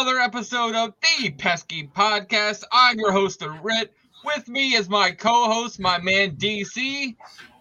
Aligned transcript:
another 0.00 0.18
episode 0.18 0.74
of 0.74 0.94
the 1.02 1.28
Pesky 1.28 1.86
Podcast. 1.86 2.64
I'm 2.72 2.98
your 2.98 3.12
host, 3.12 3.44
Ritt. 3.62 3.92
With 4.24 4.48
me 4.48 4.72
is 4.74 4.88
my 4.88 5.10
co-host, 5.10 5.78
my 5.78 5.98
man 5.98 6.36
DC. 6.36 7.14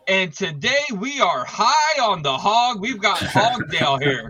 And 0.07 0.31
today 0.31 0.85
we 0.95 1.19
are 1.19 1.43
high 1.43 2.01
on 2.01 2.21
the 2.21 2.31
hog. 2.31 2.79
We've 2.79 3.01
got 3.01 3.17
Hogdale 3.17 4.01
here. 4.01 4.29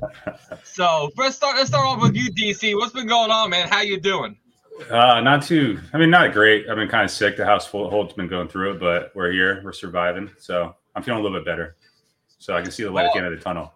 So 0.63 1.12
let's 1.18 1.35
start. 1.35 1.58
Let's 1.58 1.70
start 1.70 1.85
off 1.85 2.02
with 2.02 2.16
you, 2.16 2.32
DC. 2.32 2.76
What's 2.77 2.94
been 2.94 3.05
going 3.05 3.30
on, 3.30 3.52
man? 3.52 3.68
How 3.68 3.82
you 3.82 3.99
doing? 3.99 4.35
Uh, 4.90 5.21
not 5.21 5.44
too. 5.44 5.80
I 5.94 5.99
mean, 5.99 6.10
not 6.10 6.34
great. 6.34 6.68
I've 6.68 6.77
been 6.77 6.90
kind 6.90 7.05
of 7.05 7.12
sick. 7.12 7.38
The 7.38 7.46
household's 7.46 8.13
been 8.13 8.27
going 8.27 8.48
through 8.48 8.71
it, 8.71 8.80
but 8.80 9.12
we're 9.13 9.32
here. 9.32 9.62
We're 9.63 9.71
surviving. 9.71 10.32
So 10.40 10.76
I'm 10.96 11.04
feeling 11.04 11.20
a 11.20 11.23
little 11.23 11.38
bit 11.38 11.46
better. 11.46 11.76
So 12.40 12.57
I 12.57 12.63
can 12.63 12.71
see 12.71 12.82
the 12.82 12.90
light 12.90 13.05
at 13.05 13.13
the 13.13 13.20
end 13.20 13.27
of 13.27 13.38
the 13.38 13.44
tunnel. 13.44 13.71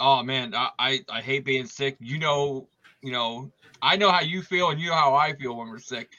Oh 0.00 0.22
man, 0.22 0.54
I, 0.54 0.70
I 0.78 1.00
I 1.10 1.20
hate 1.20 1.44
being 1.44 1.66
sick. 1.66 1.98
You 2.00 2.18
know, 2.18 2.66
you 3.02 3.12
know, 3.12 3.52
I 3.82 3.96
know 3.96 4.10
how 4.10 4.20
you 4.20 4.42
feel, 4.42 4.70
and 4.70 4.80
you 4.80 4.88
know 4.88 4.94
how 4.94 5.14
I 5.14 5.34
feel 5.34 5.56
when 5.56 5.68
we're 5.68 5.78
sick 5.78 6.10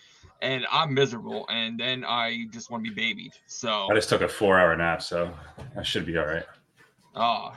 and 0.41 0.65
I'm 0.71 0.93
miserable, 0.93 1.45
and 1.49 1.79
then 1.79 2.03
I 2.05 2.45
just 2.51 2.71
want 2.71 2.85
to 2.85 2.91
be 2.91 2.95
babied. 2.95 3.33
So 3.47 3.87
I 3.91 3.95
just 3.95 4.09
took 4.09 4.21
a 4.21 4.29
four 4.29 4.59
hour 4.59 4.75
nap, 4.75 5.01
so 5.01 5.31
I 5.77 5.83
should 5.83 6.05
be 6.05 6.17
all 6.17 6.25
right. 6.25 6.45
Oh, 7.15 7.53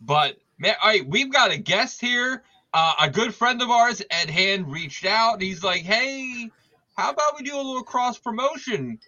but 0.00 0.36
man, 0.58 0.74
all 0.82 0.90
right, 0.90 1.06
we've 1.06 1.32
got 1.32 1.50
a 1.50 1.56
guest 1.56 2.00
here. 2.00 2.42
Uh, 2.72 2.94
a 3.00 3.10
good 3.10 3.34
friend 3.34 3.62
of 3.62 3.70
ours, 3.70 4.02
Ed 4.10 4.30
Hand, 4.30 4.70
reached 4.70 5.04
out. 5.04 5.40
He's 5.40 5.62
like, 5.62 5.82
"Hey, 5.82 6.50
how 6.96 7.10
about 7.10 7.36
we 7.38 7.44
do 7.44 7.56
a 7.56 7.58
little 7.58 7.82
cross 7.82 8.18
promotion? 8.18 8.98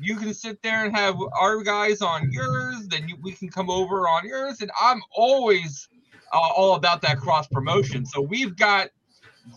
You 0.00 0.16
can 0.16 0.34
sit 0.34 0.60
there 0.62 0.84
and 0.84 0.94
have 0.96 1.16
our 1.38 1.62
guys 1.62 2.02
on 2.02 2.30
yours, 2.32 2.88
then 2.88 3.08
you, 3.08 3.16
we 3.22 3.32
can 3.32 3.48
come 3.48 3.70
over 3.70 4.08
on 4.08 4.26
yours." 4.26 4.60
And 4.60 4.70
I'm 4.80 5.02
always 5.14 5.88
uh, 6.32 6.38
all 6.38 6.74
about 6.74 7.02
that 7.02 7.18
cross 7.18 7.46
promotion. 7.46 8.06
So 8.06 8.20
we've 8.20 8.56
got 8.56 8.88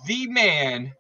the 0.06 0.28
man, 0.28 0.94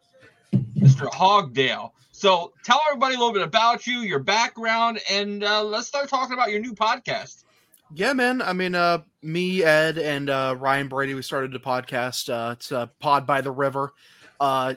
Mr. 0.53 1.09
Hogdale. 1.11 1.91
So 2.11 2.53
tell 2.63 2.81
everybody 2.87 3.15
a 3.15 3.17
little 3.19 3.33
bit 3.33 3.43
about 3.43 3.85
you, 3.85 3.99
your 3.99 4.19
background, 4.19 4.99
and 5.09 5.43
uh, 5.43 5.63
let's 5.63 5.87
start 5.87 6.09
talking 6.09 6.33
about 6.33 6.49
your 6.49 6.59
new 6.59 6.73
podcast. 6.73 7.43
Yeah, 7.93 8.13
man. 8.13 8.41
I 8.41 8.53
mean, 8.53 8.75
uh, 8.75 9.03
me, 9.21 9.63
Ed, 9.63 9.97
and 9.97 10.29
uh, 10.29 10.55
Ryan 10.57 10.87
Brady, 10.87 11.13
we 11.13 11.21
started 11.21 11.51
the 11.51 11.59
podcast. 11.59 12.29
Uh, 12.29 12.53
it's 12.53 12.71
uh, 12.71 12.87
Pod 12.99 13.25
by 13.25 13.41
the 13.41 13.51
River. 13.51 13.93
Uh, 14.39 14.73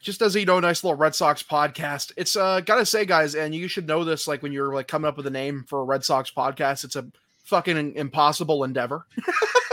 just 0.00 0.22
as 0.22 0.34
you 0.34 0.44
know, 0.44 0.60
nice 0.60 0.84
little 0.84 0.98
Red 0.98 1.14
Sox 1.14 1.42
podcast. 1.42 2.12
It's 2.16 2.36
uh, 2.36 2.60
gotta 2.60 2.86
say, 2.86 3.04
guys, 3.04 3.34
and 3.34 3.54
you 3.54 3.68
should 3.68 3.86
know 3.86 4.04
this. 4.04 4.28
Like 4.28 4.42
when 4.42 4.52
you're 4.52 4.74
like 4.74 4.88
coming 4.88 5.08
up 5.08 5.16
with 5.16 5.26
a 5.26 5.30
name 5.30 5.64
for 5.68 5.80
a 5.80 5.84
Red 5.84 6.04
Sox 6.04 6.30
podcast, 6.30 6.84
it's 6.84 6.96
a 6.96 7.06
fucking 7.44 7.94
impossible 7.94 8.64
endeavor. 8.64 9.06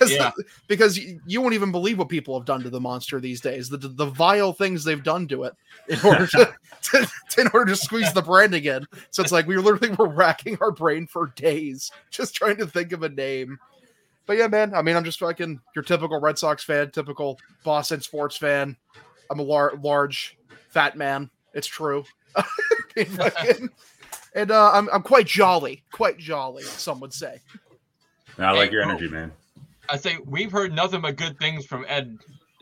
because 0.00 0.14
Yeah. 0.14 0.30
because 0.66 0.98
you, 0.98 1.20
you 1.26 1.40
won't 1.40 1.54
even 1.54 1.70
believe 1.70 1.98
what 1.98 2.08
people 2.08 2.36
have 2.38 2.46
done 2.46 2.62
to 2.62 2.70
the 2.70 2.80
monster 2.80 3.20
these 3.20 3.40
days. 3.40 3.68
The 3.68 3.76
the 3.76 4.06
vile 4.06 4.52
things 4.52 4.82
they've 4.82 5.02
done 5.02 5.28
to 5.28 5.44
it 5.44 5.54
in 5.88 5.98
order 6.04 6.26
to, 6.26 6.54
to, 6.82 7.08
in 7.38 7.48
order 7.52 7.66
to 7.72 7.76
squeeze 7.76 8.12
the 8.12 8.22
brand 8.22 8.54
again. 8.54 8.86
So 9.10 9.22
it's 9.22 9.32
like 9.32 9.46
we 9.46 9.56
literally 9.56 9.94
were 9.94 10.08
racking 10.08 10.58
our 10.60 10.70
brain 10.72 11.06
for 11.06 11.26
days 11.36 11.92
just 12.10 12.34
trying 12.34 12.56
to 12.56 12.66
think 12.66 12.92
of 12.92 13.02
a 13.02 13.08
name. 13.08 13.58
But 14.26 14.38
yeah, 14.38 14.46
man. 14.46 14.74
I 14.74 14.82
mean, 14.82 14.96
I'm 14.96 15.04
just 15.04 15.18
fucking 15.18 15.60
your 15.74 15.84
typical 15.84 16.20
Red 16.20 16.38
Sox 16.38 16.64
fan, 16.64 16.90
typical 16.90 17.38
Boston 17.64 18.00
sports 18.00 18.36
fan. 18.36 18.76
I'm 19.30 19.38
a 19.38 19.42
lar- 19.42 19.74
large, 19.82 20.38
fat 20.70 20.96
man. 20.96 21.30
It's 21.52 21.66
true. 21.66 22.04
And 24.34 24.50
uh, 24.50 24.70
I'm 24.72 24.88
I'm 24.90 25.02
quite 25.02 25.26
jolly, 25.26 25.82
quite 25.90 26.16
jolly. 26.18 26.62
Some 26.62 27.00
would 27.00 27.12
say. 27.12 27.40
I 28.38 28.52
like 28.52 28.68
Hey, 28.70 28.74
your 28.74 28.84
oh. 28.84 28.88
energy, 28.90 29.08
man. 29.08 29.32
I 29.90 29.96
say 29.96 30.18
we've 30.24 30.52
heard 30.52 30.72
nothing 30.72 31.00
but 31.00 31.16
good 31.16 31.38
things 31.38 31.66
from 31.66 31.84
Ed. 31.88 32.16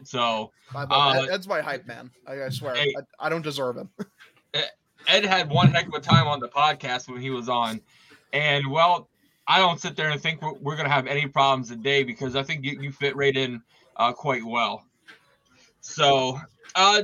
So 0.05 0.53
Uh, 0.75 1.23
Ed- 1.23 1.29
Ed's 1.31 1.49
my 1.49 1.61
hype 1.61 1.87
man. 1.87 2.11
I, 2.27 2.45
I 2.45 2.49
swear, 2.51 2.75
Hey. 2.75 2.95
I, 2.97 3.27
I 3.27 3.29
don't 3.29 3.43
deserve 3.43 3.77
him. 3.77 3.91
Ed 5.07 5.25
had 5.25 5.49
one 5.49 5.71
heck 5.71 5.87
of 5.89 5.95
a 5.95 6.01
time 6.01 6.27
on 6.27 6.41
the 6.41 6.49
podcast 6.49 7.09
when 7.09 7.21
he 7.21 7.31
was 7.31 7.49
on, 7.49 7.81
and 8.33 8.71
well, 8.71 9.09
I 9.47 9.59
don't 9.59 9.81
sit 9.81 9.97
there 9.97 10.11
and 10.11 10.21
think 10.21 10.43
we're, 10.43 10.53
we're 10.55 10.77
gonna 10.77 10.91
have 10.91 11.07
any 11.07 11.27
problems 11.27 11.69
today 11.69 12.03
because 12.03 12.37
I 12.37 12.43
think 12.43 12.65
you, 12.65 12.79
you 12.81 12.93
fit 12.93 13.17
right 13.17 13.35
in 13.35 13.63
uh, 13.97 14.13
quite 14.13 14.45
well. 14.45 14.85
So, 15.81 16.39
uh, 16.75 17.03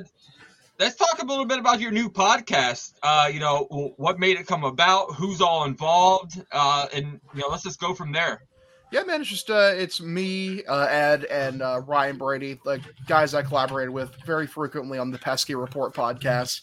let's 0.78 0.96
talk 0.96 1.22
a 1.22 1.24
little 1.24 1.46
bit 1.46 1.58
about 1.58 1.80
your 1.80 1.92
new 1.92 2.10
podcast. 2.10 2.94
Uh, 3.02 3.30
you 3.32 3.40
know, 3.40 3.94
what 3.96 4.18
made 4.18 4.38
it 4.38 4.46
come 4.46 4.64
about, 4.64 5.14
who's 5.14 5.40
all 5.40 5.64
involved, 5.64 6.42
uh, 6.52 6.86
and 6.92 7.20
you 7.34 7.40
know, 7.40 7.48
let's 7.48 7.62
just 7.62 7.80
go 7.80 7.94
from 7.94 8.12
there. 8.12 8.42
Yeah, 8.94 9.02
man, 9.02 9.22
it's 9.22 9.30
just 9.30 9.50
uh, 9.50 9.72
it's 9.74 10.00
me, 10.00 10.64
uh, 10.66 10.84
Ed, 10.84 11.24
and 11.24 11.62
uh, 11.62 11.80
Ryan 11.84 12.16
Brady, 12.16 12.60
like 12.64 12.80
guys 13.08 13.34
I 13.34 13.42
collaborated 13.42 13.90
with 13.90 14.14
very 14.24 14.46
frequently 14.46 15.00
on 15.00 15.10
the 15.10 15.18
Pesky 15.18 15.56
Report 15.56 15.92
podcast, 15.92 16.60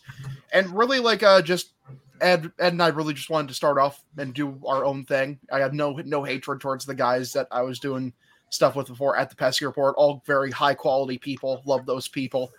and 0.54 0.70
really 0.70 1.00
like 1.00 1.24
uh, 1.24 1.42
just 1.42 1.74
Ed, 2.22 2.50
Ed 2.58 2.72
and 2.72 2.82
I 2.82 2.88
really 2.88 3.14
just 3.14 3.30
wanted 3.30 3.50
to 3.50 3.54
start 3.54 3.78
off 3.78 4.06
and 4.18 4.34
do 4.34 4.58
our 4.66 4.86
own 4.86 5.04
thing. 5.04 5.40
I 5.52 5.60
have 5.60 5.74
no 5.74 5.92
no 6.06 6.24
hatred 6.24 6.62
towards 6.62 6.86
the 6.86 6.96
guys 6.96 7.34
that 7.34 7.50
I 7.52 7.64
was 7.64 7.80
doing 7.80 8.14
stuff 8.50 8.78
with 8.78 8.88
before 8.88 9.18
at 9.18 9.30
the 9.30 9.36
Pesky 9.36 9.66
Report. 9.66 9.96
All 9.98 10.24
very 10.26 10.52
high 10.52 10.74
quality 10.74 11.18
people, 11.18 11.62
love 11.66 11.86
those 11.86 12.08
people. 12.08 12.50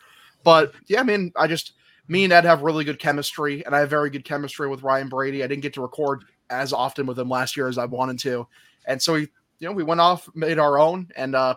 But 0.45 0.75
yeah, 0.87 1.01
I 1.01 1.05
mean, 1.05 1.33
I 1.35 1.47
just 1.47 1.73
me 2.09 2.25
and 2.25 2.33
Ed 2.35 2.45
have 2.45 2.61
really 2.61 2.85
good 2.85 2.99
chemistry, 2.99 3.65
and 3.65 3.75
I 3.75 3.79
have 3.79 3.89
very 3.89 4.11
good 4.11 4.27
chemistry 4.27 4.69
with 4.69 4.83
Ryan 4.83 5.09
Brady. 5.09 5.43
I 5.43 5.47
didn't 5.47 5.63
get 5.63 5.73
to 5.73 5.81
record 5.81 6.25
as 6.51 6.75
often 6.75 7.07
with 7.07 7.19
him 7.19 7.31
last 7.31 7.57
year 7.57 7.69
as 7.69 7.79
I 7.79 7.87
wanted 7.87 8.19
to, 8.19 8.47
and 8.87 9.01
so 9.01 9.15
we 9.15 9.29
you 9.63 9.69
know, 9.69 9.75
we 9.75 9.85
went 9.85 10.01
off, 10.01 10.29
made 10.35 10.59
our 10.59 10.79
own, 10.79 11.09
and 11.17 11.37
uh 11.37 11.55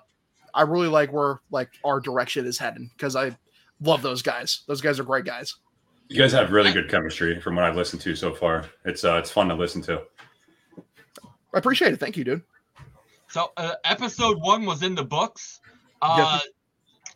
I 0.54 0.62
really 0.62 0.88
like 0.88 1.12
where 1.12 1.42
like 1.50 1.70
our 1.84 2.00
direction 2.00 2.46
is 2.46 2.58
heading 2.58 2.90
because 2.96 3.16
I 3.16 3.36
love 3.82 4.02
those 4.02 4.22
guys. 4.22 4.62
Those 4.68 4.80
guys 4.80 5.00
are 5.00 5.04
great 5.04 5.26
guys. 5.26 5.56
You 6.08 6.20
guys 6.20 6.32
have 6.32 6.52
really 6.52 6.72
good 6.72 6.90
chemistry 6.90 7.42
from 7.42 7.56
what 7.56 7.66
I've 7.66 7.76
listened 7.76 8.02
to 8.04 8.16
so 8.16 8.34
far. 8.34 8.66
It's 8.86 9.04
uh, 9.04 9.16
it's 9.16 9.32
fun 9.32 9.50
to 9.50 9.56
listen 9.56 9.82
to. 9.84 10.04
I 11.54 11.58
appreciate 11.58 11.94
it. 11.94 12.00
Thank 12.00 12.16
you, 12.16 12.24
dude. 12.24 12.44
So, 13.28 13.52
uh, 13.58 13.74
episode 13.84 14.40
one 14.40 14.66
was 14.66 14.84
in 14.84 14.94
the 14.94 15.04
books. 15.04 15.60
Uh, 16.02 16.40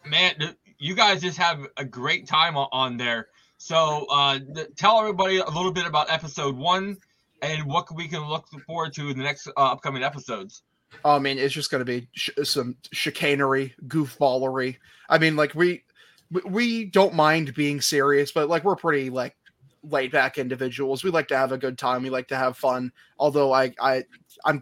man, 0.05 0.55
you 0.79 0.95
guys 0.95 1.21
just 1.21 1.37
have 1.37 1.67
a 1.77 1.85
great 1.85 2.27
time 2.27 2.57
on 2.57 2.97
there. 2.97 3.27
So, 3.57 4.07
uh, 4.09 4.39
tell 4.75 4.99
everybody 4.99 5.37
a 5.37 5.45
little 5.45 5.71
bit 5.71 5.85
about 5.85 6.09
episode 6.09 6.57
one 6.57 6.97
and 7.41 7.65
what 7.65 7.93
we 7.95 8.07
can 8.07 8.27
look 8.27 8.47
forward 8.65 8.93
to 8.93 9.09
in 9.09 9.17
the 9.17 9.23
next 9.23 9.47
uh, 9.47 9.51
upcoming 9.55 10.03
episodes. 10.03 10.63
I 11.05 11.19
mean, 11.19 11.37
it's 11.37 11.53
just 11.53 11.71
going 11.71 11.79
to 11.79 11.85
be 11.85 12.07
sh- 12.13 12.29
some 12.43 12.75
chicanery, 12.91 13.73
goofballery. 13.87 14.77
I 15.09 15.17
mean, 15.17 15.35
like 15.35 15.55
we 15.55 15.83
we- 16.31 16.41
we 16.49 16.85
don't 16.85 17.13
mind 17.13 17.53
being 17.55 17.81
serious, 17.81 18.31
but 18.31 18.49
like 18.49 18.63
we're 18.63 18.75
pretty 18.75 19.09
like 19.09 19.35
laid 19.83 20.11
back 20.11 20.37
individuals. 20.37 21.03
We 21.03 21.09
like 21.09 21.27
to 21.29 21.37
have 21.37 21.51
a 21.51 21.57
good 21.57 21.77
time. 21.77 22.03
We 22.03 22.09
like 22.09 22.27
to 22.29 22.35
have 22.37 22.57
fun. 22.57 22.91
Although 23.17 23.51
I 23.53 23.73
I 23.81 24.03
I'm 24.45 24.61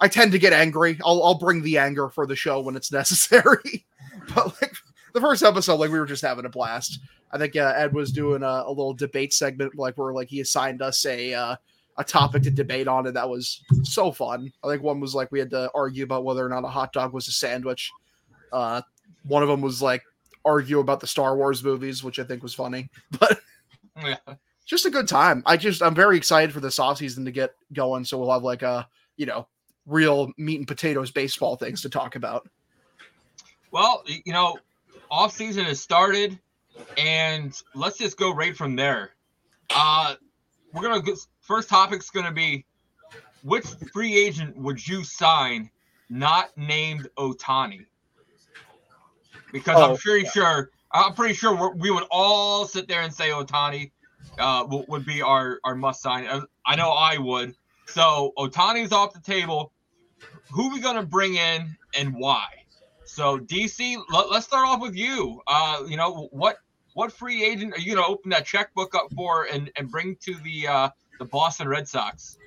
I 0.00 0.08
tend 0.08 0.32
to 0.32 0.38
get 0.38 0.52
angry. 0.52 0.98
I'll 1.04 1.22
I'll 1.22 1.38
bring 1.38 1.62
the 1.62 1.78
anger 1.78 2.08
for 2.08 2.26
the 2.26 2.36
show 2.36 2.60
when 2.60 2.76
it's 2.76 2.92
necessary. 3.00 3.86
but 4.34 4.60
like 4.60 4.72
the 5.14 5.20
first 5.20 5.42
episode, 5.42 5.76
like 5.76 5.90
we 5.90 5.98
were 5.98 6.06
just 6.06 6.22
having 6.22 6.44
a 6.46 6.50
blast. 6.50 7.00
I 7.32 7.38
think 7.38 7.54
uh, 7.56 7.72
Ed 7.76 7.92
was 7.92 8.10
doing 8.10 8.42
a, 8.42 8.64
a 8.66 8.70
little 8.70 8.92
debate 8.94 9.32
segment, 9.32 9.76
like 9.76 9.96
where 9.96 10.12
like 10.12 10.28
he 10.28 10.40
assigned 10.40 10.82
us 10.82 11.06
a 11.06 11.32
uh, 11.32 11.56
a 12.00 12.04
topic 12.04 12.42
to 12.44 12.50
debate 12.50 12.88
on, 12.88 13.06
and 13.06 13.16
that 13.16 13.28
was 13.28 13.62
so 13.82 14.10
fun. 14.10 14.52
I 14.64 14.68
think 14.68 14.82
one 14.82 15.00
was 15.00 15.14
like 15.14 15.30
we 15.30 15.38
had 15.38 15.50
to 15.50 15.70
argue 15.74 16.04
about 16.04 16.24
whether 16.24 16.44
or 16.44 16.48
not 16.48 16.64
a 16.64 16.68
hot 16.68 16.92
dog 16.92 17.12
was 17.12 17.28
a 17.28 17.32
sandwich. 17.32 17.90
Uh, 18.52 18.82
one 19.24 19.42
of 19.42 19.48
them 19.48 19.60
was 19.60 19.80
like 19.82 20.02
argue 20.44 20.80
about 20.80 21.00
the 21.00 21.06
Star 21.06 21.36
Wars 21.36 21.62
movies, 21.62 22.02
which 22.02 22.18
I 22.18 22.24
think 22.24 22.42
was 22.42 22.54
funny. 22.54 22.88
But 23.20 23.40
Yeah. 24.02 24.16
just 24.66 24.86
a 24.86 24.90
good 24.90 25.06
time. 25.08 25.42
I 25.46 25.56
just 25.56 25.82
I'm 25.82 25.94
very 25.94 26.16
excited 26.16 26.52
for 26.52 26.60
this 26.60 26.78
off 26.78 26.98
season 26.98 27.24
to 27.26 27.30
get 27.30 27.54
going, 27.72 28.04
so 28.04 28.18
we'll 28.18 28.32
have 28.32 28.42
like 28.42 28.62
a 28.62 28.88
you 29.16 29.26
know 29.26 29.46
real 29.86 30.32
meat 30.38 30.58
and 30.58 30.68
potatoes 30.68 31.10
baseball 31.10 31.56
things 31.56 31.82
to 31.82 31.90
talk 31.90 32.16
about. 32.16 32.48
Well, 33.72 34.02
you 34.06 34.32
know, 34.32 34.58
off 35.10 35.32
season 35.36 35.64
has 35.64 35.80
started, 35.80 36.38
and 36.96 37.60
let's 37.74 37.98
just 37.98 38.16
go 38.16 38.34
right 38.34 38.56
from 38.56 38.74
there. 38.76 39.10
Uh, 39.70 40.14
we're 40.72 40.82
gonna 40.82 41.00
go, 41.00 41.14
first 41.40 41.68
topic's 41.68 42.10
gonna 42.10 42.32
be 42.32 42.64
which 43.42 43.66
free 43.92 44.14
agent 44.18 44.56
would 44.56 44.86
you 44.86 45.04
sign, 45.04 45.70
not 46.08 46.56
named 46.56 47.08
Ohtani? 47.16 47.86
Because 49.52 49.80
I'm 49.80 49.92
Oh, 49.92 49.96
pretty 49.96 50.26
sure 50.28 50.70
I'm 50.92 51.14
pretty 51.14 51.34
sure 51.34 51.56
we're, 51.56 51.74
we 51.74 51.90
would 51.90 52.04
all 52.10 52.66
sit 52.66 52.88
there 52.88 53.02
and 53.02 53.12
say 53.12 53.30
Ohtani 53.30 53.90
uh, 54.38 54.66
would, 54.88 55.04
be 55.04 55.22
our 55.22 55.58
our 55.64 55.74
must 55.74 56.02
sign. 56.02 56.26
Uh, 56.26 56.42
I 56.66 56.76
know 56.76 56.90
I 56.90 57.18
would. 57.18 57.54
So 57.86 58.32
Ohtani's 58.38 58.92
off 58.92 59.12
the 59.12 59.20
table. 59.20 59.72
Who 60.52 60.68
are 60.68 60.72
we 60.72 60.80
going 60.80 60.96
to 60.96 61.02
bring 61.06 61.36
in 61.36 61.76
and 61.96 62.14
why? 62.14 62.46
So 63.04 63.38
DC, 63.38 63.96
let, 64.10 64.26
us 64.26 64.44
start 64.44 64.66
off 64.68 64.80
with 64.80 64.96
you. 64.96 65.40
Uh, 65.46 65.84
you 65.86 65.96
know 65.96 66.28
what 66.32 66.58
what 66.94 67.12
free 67.12 67.44
agent 67.44 67.74
are 67.74 67.80
you 67.80 67.94
going 67.94 68.04
to 68.04 68.10
open 68.10 68.30
that 68.30 68.44
checkbook 68.44 68.94
up 68.94 69.12
for 69.14 69.44
and, 69.44 69.70
and 69.76 69.90
bring 69.90 70.16
to 70.16 70.34
the 70.36 70.66
uh, 70.66 70.88
the 71.18 71.24
Boston 71.24 71.68
Red 71.68 71.88
Sox? 71.88 72.38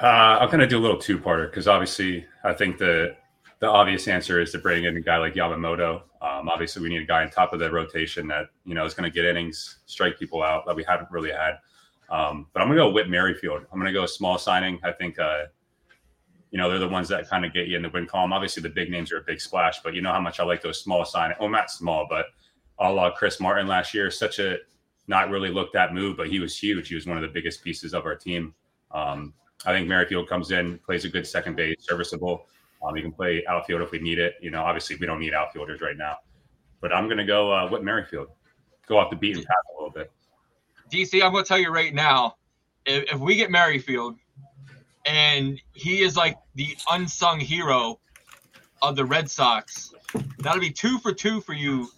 Uh, 0.00 0.38
I'm 0.40 0.48
going 0.48 0.60
to 0.60 0.66
do 0.66 0.78
a 0.78 0.80
little 0.80 0.98
two 0.98 1.18
parter 1.18 1.50
because 1.50 1.68
obviously 1.68 2.24
I 2.44 2.52
think 2.52 2.78
the 2.78 3.16
the 3.62 3.68
obvious 3.68 4.08
answer 4.08 4.40
is 4.40 4.50
to 4.52 4.58
bring 4.58 4.84
in 4.84 4.96
a 4.96 5.00
guy 5.00 5.18
like 5.18 5.34
Yamamoto. 5.34 6.02
Um, 6.20 6.48
obviously, 6.48 6.82
we 6.82 6.88
need 6.88 7.02
a 7.02 7.06
guy 7.06 7.22
on 7.22 7.30
top 7.30 7.52
of 7.52 7.60
the 7.60 7.70
rotation 7.70 8.26
that 8.28 8.46
you 8.64 8.74
know 8.74 8.84
is 8.84 8.94
going 8.94 9.10
to 9.10 9.14
get 9.14 9.24
innings, 9.24 9.78
strike 9.86 10.18
people 10.18 10.42
out 10.42 10.66
that 10.66 10.74
we 10.74 10.84
haven't 10.84 11.10
really 11.10 11.30
had. 11.30 11.58
Um, 12.10 12.46
but 12.52 12.60
I'm 12.60 12.68
going 12.68 12.78
to 12.78 12.84
go 12.84 12.90
Whit 12.90 13.08
Merrifield. 13.08 13.64
I'm 13.72 13.78
going 13.78 13.92
to 13.92 13.98
go 13.98 14.04
small 14.06 14.36
signing. 14.36 14.80
I 14.82 14.92
think 14.92 15.18
uh, 15.18 15.44
you 16.50 16.58
know 16.58 16.68
they're 16.68 16.80
the 16.80 16.88
ones 16.88 17.08
that 17.08 17.28
kind 17.28 17.44
of 17.44 17.52
get 17.52 17.68
you 17.68 17.76
in 17.76 17.82
the 17.82 17.88
win 17.90 18.06
column. 18.06 18.32
Obviously, 18.32 18.62
the 18.62 18.68
big 18.68 18.90
names 18.90 19.12
are 19.12 19.18
a 19.18 19.22
big 19.22 19.40
splash, 19.40 19.80
but 19.82 19.94
you 19.94 20.02
know 20.02 20.12
how 20.12 20.20
much 20.20 20.40
I 20.40 20.44
like 20.44 20.60
those 20.60 20.80
small 20.80 21.04
signing. 21.04 21.36
Well, 21.38 21.48
not 21.48 21.70
small, 21.70 22.06
but 22.10 22.26
a 22.82 22.92
la 22.92 23.10
Chris 23.10 23.40
Martin 23.40 23.66
last 23.66 23.94
year. 23.94 24.10
Such 24.10 24.38
a 24.38 24.58
not 25.08 25.30
really 25.30 25.50
looked 25.50 25.76
at 25.76 25.94
move, 25.94 26.16
but 26.16 26.28
he 26.28 26.38
was 26.38 26.56
huge. 26.56 26.88
He 26.88 26.94
was 26.94 27.06
one 27.06 27.16
of 27.16 27.22
the 27.22 27.28
biggest 27.28 27.62
pieces 27.62 27.94
of 27.94 28.04
our 28.04 28.14
team. 28.14 28.54
Um, 28.92 29.34
I 29.64 29.72
think 29.72 29.88
Merrifield 29.88 30.28
comes 30.28 30.50
in, 30.50 30.78
plays 30.78 31.04
a 31.04 31.08
good 31.08 31.26
second 31.26 31.56
base, 31.56 31.76
serviceable. 31.80 32.46
Um, 32.84 32.94
he 32.94 33.02
can 33.02 33.12
play 33.12 33.44
outfield 33.48 33.82
if 33.82 33.90
we 33.92 33.98
need 33.98 34.18
it. 34.18 34.34
You 34.40 34.50
know, 34.50 34.62
obviously 34.62 34.96
we 34.96 35.06
don't 35.06 35.20
need 35.20 35.34
outfielders 35.34 35.80
right 35.80 35.96
now, 35.96 36.16
but 36.80 36.92
I'm 36.92 37.06
going 37.06 37.18
to 37.18 37.24
go 37.24 37.52
uh, 37.52 37.68
with 37.70 37.82
Merrifield. 37.82 38.28
Go 38.86 38.98
off 38.98 39.10
the 39.10 39.16
beaten 39.16 39.42
path 39.42 39.56
a 39.70 39.82
little 39.82 39.92
bit. 39.92 40.10
DC, 40.90 41.22
I'm 41.22 41.32
going 41.32 41.44
to 41.44 41.48
tell 41.48 41.58
you 41.58 41.70
right 41.70 41.94
now, 41.94 42.36
if, 42.84 43.12
if 43.12 43.20
we 43.20 43.36
get 43.36 43.50
Merrifield, 43.50 44.16
and 45.06 45.60
he 45.72 46.02
is 46.02 46.16
like 46.16 46.36
the 46.54 46.76
unsung 46.90 47.40
hero 47.40 47.98
of 48.82 48.96
the 48.96 49.04
Red 49.04 49.30
Sox, 49.30 49.94
that'll 50.38 50.60
be 50.60 50.70
two 50.70 50.98
for 50.98 51.12
two 51.12 51.40
for 51.40 51.54
you. 51.54 51.88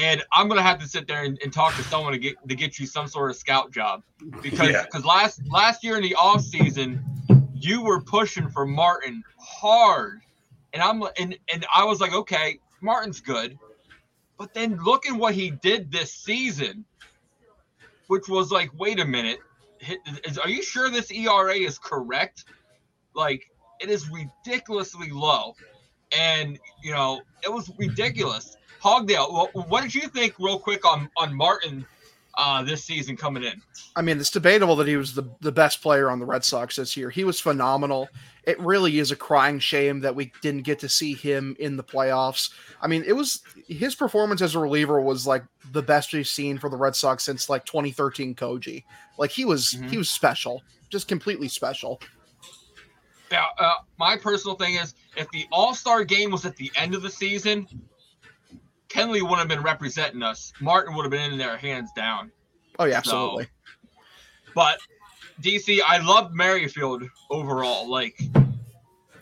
And 0.00 0.22
I'm 0.32 0.48
gonna 0.48 0.62
have 0.62 0.78
to 0.80 0.88
sit 0.88 1.06
there 1.06 1.24
and, 1.24 1.38
and 1.42 1.52
talk 1.52 1.74
to 1.76 1.82
someone 1.84 2.12
to 2.12 2.18
get 2.18 2.36
to 2.48 2.54
get 2.54 2.78
you 2.78 2.86
some 2.86 3.08
sort 3.08 3.30
of 3.30 3.36
scout 3.36 3.70
job 3.70 4.02
because 4.40 4.68
because 4.68 5.04
yeah. 5.04 5.08
last 5.08 5.46
last 5.48 5.84
year 5.84 5.96
in 5.96 6.02
the 6.02 6.14
off 6.14 6.40
season 6.42 7.04
you 7.62 7.80
were 7.82 8.00
pushing 8.00 8.50
for 8.50 8.66
Martin 8.66 9.22
hard, 9.38 10.20
and 10.72 10.82
I'm 10.82 11.02
and 11.18 11.38
and 11.52 11.64
I 11.74 11.84
was 11.84 12.00
like, 12.00 12.12
okay, 12.12 12.58
Martin's 12.80 13.20
good, 13.20 13.58
but 14.36 14.52
then 14.52 14.82
look 14.82 15.06
at 15.06 15.14
what 15.14 15.34
he 15.34 15.50
did 15.50 15.90
this 15.92 16.12
season, 16.12 16.84
which 18.08 18.28
was 18.28 18.50
like, 18.50 18.70
wait 18.78 18.98
a 18.98 19.04
minute, 19.04 19.38
is, 20.26 20.38
are 20.38 20.48
you 20.48 20.62
sure 20.62 20.90
this 20.90 21.10
ERA 21.12 21.54
is 21.54 21.78
correct? 21.78 22.44
Like, 23.14 23.48
it 23.80 23.88
is 23.88 24.08
ridiculously 24.10 25.10
low, 25.10 25.54
and 26.16 26.58
you 26.82 26.90
know 26.90 27.22
it 27.44 27.52
was 27.52 27.70
ridiculous. 27.78 28.56
Hogdale, 28.82 29.48
what 29.68 29.82
did 29.82 29.94
you 29.94 30.08
think, 30.08 30.34
real 30.38 30.58
quick, 30.58 30.84
on 30.84 31.08
on 31.16 31.34
Martin 31.34 31.86
uh, 32.34 32.62
this 32.62 32.84
season 32.84 33.16
coming 33.16 33.42
in. 33.42 33.60
I 33.94 34.02
mean, 34.02 34.18
it's 34.18 34.30
debatable 34.30 34.76
that 34.76 34.88
he 34.88 34.96
was 34.96 35.14
the, 35.14 35.28
the 35.40 35.52
best 35.52 35.82
player 35.82 36.10
on 36.10 36.18
the 36.18 36.24
Red 36.24 36.44
Sox 36.44 36.76
this 36.76 36.96
year. 36.96 37.10
He 37.10 37.24
was 37.24 37.40
phenomenal. 37.40 38.08
It 38.44 38.58
really 38.58 38.98
is 38.98 39.10
a 39.10 39.16
crying 39.16 39.58
shame 39.58 40.00
that 40.00 40.14
we 40.14 40.32
didn't 40.40 40.62
get 40.62 40.78
to 40.80 40.88
see 40.88 41.14
him 41.14 41.56
in 41.58 41.76
the 41.76 41.84
playoffs. 41.84 42.50
I 42.80 42.86
mean, 42.86 43.04
it 43.06 43.12
was 43.12 43.42
his 43.68 43.94
performance 43.94 44.40
as 44.40 44.54
a 44.54 44.58
reliever 44.58 45.00
was 45.00 45.26
like 45.26 45.44
the 45.72 45.82
best 45.82 46.12
we've 46.12 46.26
seen 46.26 46.58
for 46.58 46.68
the 46.68 46.76
Red 46.76 46.96
Sox 46.96 47.22
since 47.22 47.48
like 47.48 47.64
2013 47.64 48.34
Koji. 48.34 48.84
Like 49.18 49.30
he 49.30 49.44
was 49.44 49.74
mm-hmm. 49.74 49.88
he 49.88 49.98
was 49.98 50.10
special, 50.10 50.62
just 50.90 51.08
completely 51.08 51.48
special. 51.48 52.00
Yeah, 53.30 53.46
uh, 53.58 53.74
my 53.98 54.16
personal 54.16 54.56
thing 54.56 54.74
is 54.74 54.94
if 55.16 55.30
the 55.30 55.46
All 55.52 55.74
Star 55.74 56.02
game 56.04 56.30
was 56.30 56.44
at 56.44 56.56
the 56.56 56.72
end 56.76 56.94
of 56.94 57.02
the 57.02 57.10
season, 57.10 57.66
Kenley 58.92 59.22
would 59.22 59.38
have 59.38 59.48
been 59.48 59.62
representing 59.62 60.22
us. 60.22 60.52
Martin 60.60 60.94
would 60.94 61.04
have 61.04 61.10
been 61.10 61.32
in 61.32 61.38
there 61.38 61.56
hands 61.56 61.90
down. 61.96 62.30
Oh 62.78 62.84
yeah, 62.84 62.98
absolutely. 62.98 63.44
So, 63.44 63.50
but 64.54 64.78
DC, 65.40 65.78
I 65.86 65.98
love 65.98 66.32
Merrifield 66.32 67.04
overall. 67.30 67.88
Like, 67.90 68.20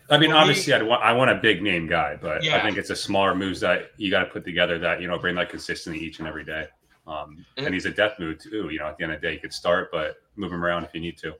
I 0.09 0.17
mean, 0.17 0.31
obviously, 0.31 0.73
i 0.73 0.81
want 0.81 1.01
I 1.01 1.13
want 1.13 1.31
a 1.31 1.35
big 1.35 1.61
name 1.61 1.87
guy, 1.87 2.17
but 2.21 2.43
yeah. 2.43 2.57
I 2.57 2.61
think 2.61 2.77
it's 2.77 2.89
a 2.89 2.95
smaller 2.95 3.33
moves 3.33 3.59
that 3.61 3.91
you 3.97 4.11
got 4.11 4.19
to 4.19 4.25
put 4.25 4.43
together 4.43 4.77
that 4.79 5.01
you 5.01 5.07
know 5.07 5.17
bring 5.17 5.35
that 5.35 5.49
consistency 5.49 5.99
each 5.99 6.19
and 6.19 6.27
every 6.27 6.43
day. 6.43 6.67
Um, 7.07 7.45
and 7.57 7.73
he's 7.73 7.85
a 7.85 7.91
death 7.91 8.19
move 8.19 8.39
too. 8.39 8.69
You 8.69 8.79
know, 8.79 8.87
at 8.87 8.97
the 8.97 9.03
end 9.03 9.13
of 9.13 9.21
the 9.21 9.27
day, 9.27 9.33
you 9.33 9.39
could 9.39 9.53
start, 9.53 9.89
but 9.91 10.17
move 10.35 10.51
him 10.51 10.63
around 10.63 10.83
if 10.83 10.93
you 10.93 11.01
need 11.01 11.17
to. 11.19 11.33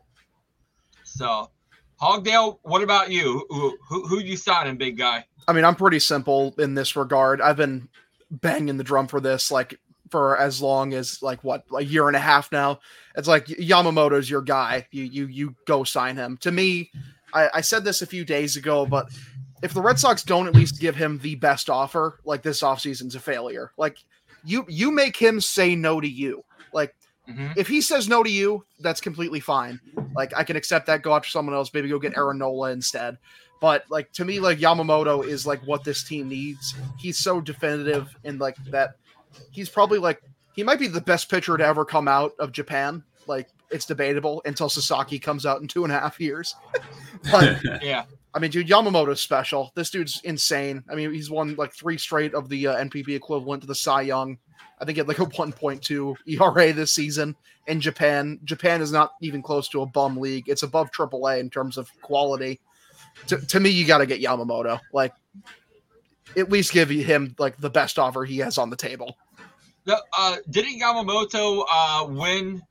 So, 1.04 1.50
Hogdale, 2.02 2.60
what 2.64 2.82
about 2.82 3.12
you? 3.12 3.46
Who 3.50 3.78
who, 3.88 4.08
who 4.08 4.20
you 4.20 4.38
signing, 4.38 4.78
big 4.78 4.98
guy? 4.98 5.26
I 5.48 5.54
mean, 5.54 5.66
I'm 5.66 5.76
pretty 5.76 6.00
simple 6.00 6.54
in 6.58 6.76
this 6.76 6.96
regard. 6.96 7.42
I've 7.42 7.58
been 7.58 7.90
banging 8.32 8.78
the 8.78 8.84
drum 8.84 9.08
for 9.08 9.20
this 9.20 9.52
like 9.52 9.80
for 10.10 10.38
as 10.38 10.62
long 10.62 10.94
as 10.94 11.22
like 11.22 11.44
what 11.44 11.66
a 11.76 11.84
year 11.84 12.08
and 12.08 12.16
a 12.16 12.20
half 12.20 12.52
now. 12.52 12.80
It's 13.16 13.28
like 13.28 13.46
Yamamoto's 13.48 14.30
your 14.30 14.42
guy. 14.42 14.88
You 14.92 15.04
you 15.04 15.28
you 15.28 15.56
go 15.66 15.84
sign 15.84 16.18
him. 16.18 16.38
To 16.38 16.52
me, 16.52 16.92
I, 17.34 17.50
I 17.56 17.62
said 17.62 17.84
this 17.84 18.02
a 18.02 18.08
few 18.08 18.26
days 18.26 18.58
ago, 18.58 18.86
but 18.86 19.10
if 19.64 19.74
the 19.74 19.82
Red 19.82 20.00
Sox 20.00 20.24
don't 20.24 20.48
at 20.48 20.56
least 20.56 20.80
give 20.80 20.96
him 20.96 21.20
the 21.20 21.36
best 21.36 21.70
offer, 21.70 22.20
like 22.26 22.42
this 22.42 22.62
offseason's 22.62 23.16
a 23.16 23.20
failure. 23.20 23.72
Like 23.78 23.98
you 24.44 24.66
you 24.68 24.92
make 24.92 25.18
him 25.18 25.40
say 25.40 25.76
no 25.76 26.02
to 26.02 26.08
you. 26.08 26.44
Like 26.74 26.96
mm-hmm. 27.30 27.52
if 27.56 27.68
he 27.68 27.82
says 27.82 28.08
no 28.08 28.24
to 28.24 28.30
you, 28.30 28.66
that's 28.80 29.02
completely 29.02 29.40
fine. 29.40 29.80
Like 30.16 30.34
I 30.36 30.44
can 30.44 30.56
accept 30.56 30.88
that, 30.88 31.04
go 31.04 31.16
after 31.16 31.30
someone 31.30 31.56
else, 31.56 31.72
maybe 31.74 31.90
go 31.90 32.00
get 32.00 32.18
Aaron 32.18 32.40
Nola 32.40 32.72
instead. 32.72 33.18
But 33.62 33.86
like 33.90 34.12
to 34.14 34.26
me, 34.26 34.40
like 34.40 34.58
Yamamoto 34.58 35.24
is 35.24 35.46
like 35.46 35.62
what 35.68 35.84
this 35.84 36.04
team 36.04 36.28
needs. 36.28 36.74
He's 36.98 37.20
so 37.20 37.40
definitive 37.40 38.14
and 38.26 38.40
like 38.40 38.58
that. 38.72 38.96
He's 39.52 39.70
probably 39.70 40.00
like 40.00 40.22
he 40.54 40.64
might 40.64 40.80
be 40.80 40.88
the 40.88 41.00
best 41.00 41.30
pitcher 41.30 41.56
to 41.56 41.64
ever 41.64 41.86
come 41.86 42.08
out 42.08 42.34
of 42.40 42.52
Japan. 42.52 43.04
Like 43.28 43.50
it's 43.70 43.86
debatable 43.86 44.42
until 44.46 44.68
Sasaki 44.68 45.20
comes 45.20 45.46
out 45.46 45.62
in 45.62 45.68
two 45.68 45.84
and 45.84 45.94
a 45.94 46.00
half 46.00 46.20
years. 46.20 46.56
but 47.32 47.60
yeah, 47.84 48.06
I 48.34 48.40
mean, 48.40 48.50
dude, 48.50 48.68
Yamamoto's 48.68 49.22
special. 49.22 49.72
This 49.76 49.92
dude's 49.92 50.20
insane. 50.24 50.84
I 50.90 50.96
mean, 50.96 51.14
he's 51.14 51.30
won 51.30 51.56
like 51.56 51.72
three 51.72 52.00
straight 52.00 52.34
of 52.34 52.50
the 52.50 52.66
uh, 52.66 52.84
NPB 52.84 53.10
equivalent 53.10 53.62
to 53.62 53.68
the 53.68 53.76
Cy 53.76 54.02
Young. 54.02 54.40
I 54.80 54.86
think 54.86 54.96
he 54.96 55.00
had 55.02 55.08
like 55.08 55.20
a 55.20 55.26
1.2 55.28 56.16
ERA 56.26 56.74
this 56.74 56.96
season 56.96 57.36
in 57.68 57.80
Japan. 57.80 58.40
Japan 58.44 58.82
is 58.82 58.92
not 58.92 59.12
even 59.22 59.44
close 59.44 59.70
to 59.70 59.84
a 59.84 59.86
bum 59.86 60.18
league. 60.18 60.50
It's 60.50 60.64
above 60.64 60.90
AAA 60.92 61.40
in 61.40 61.52
terms 61.52 61.78
of 61.78 61.92
quality 62.02 62.60
to, 63.28 63.38
to 63.38 63.60
me, 63.60 63.70
you 63.70 63.86
got 63.86 64.00
to 64.00 64.06
get 64.06 64.22
Yamamoto. 64.22 64.80
Like, 64.94 65.14
at 66.38 66.50
least 66.50 66.72
give 66.74 66.90
him 66.90 67.36
like 67.38 67.58
the 67.58 67.70
best 67.70 68.00
offer 68.00 68.24
he 68.24 68.38
has 68.38 68.58
on 68.58 68.70
the 68.70 68.76
table. 68.76 69.18
uh, 70.18 70.38
didn't 70.50 70.80
Yamamoto 70.80 71.66
uh, 71.72 72.06
win 72.08 72.62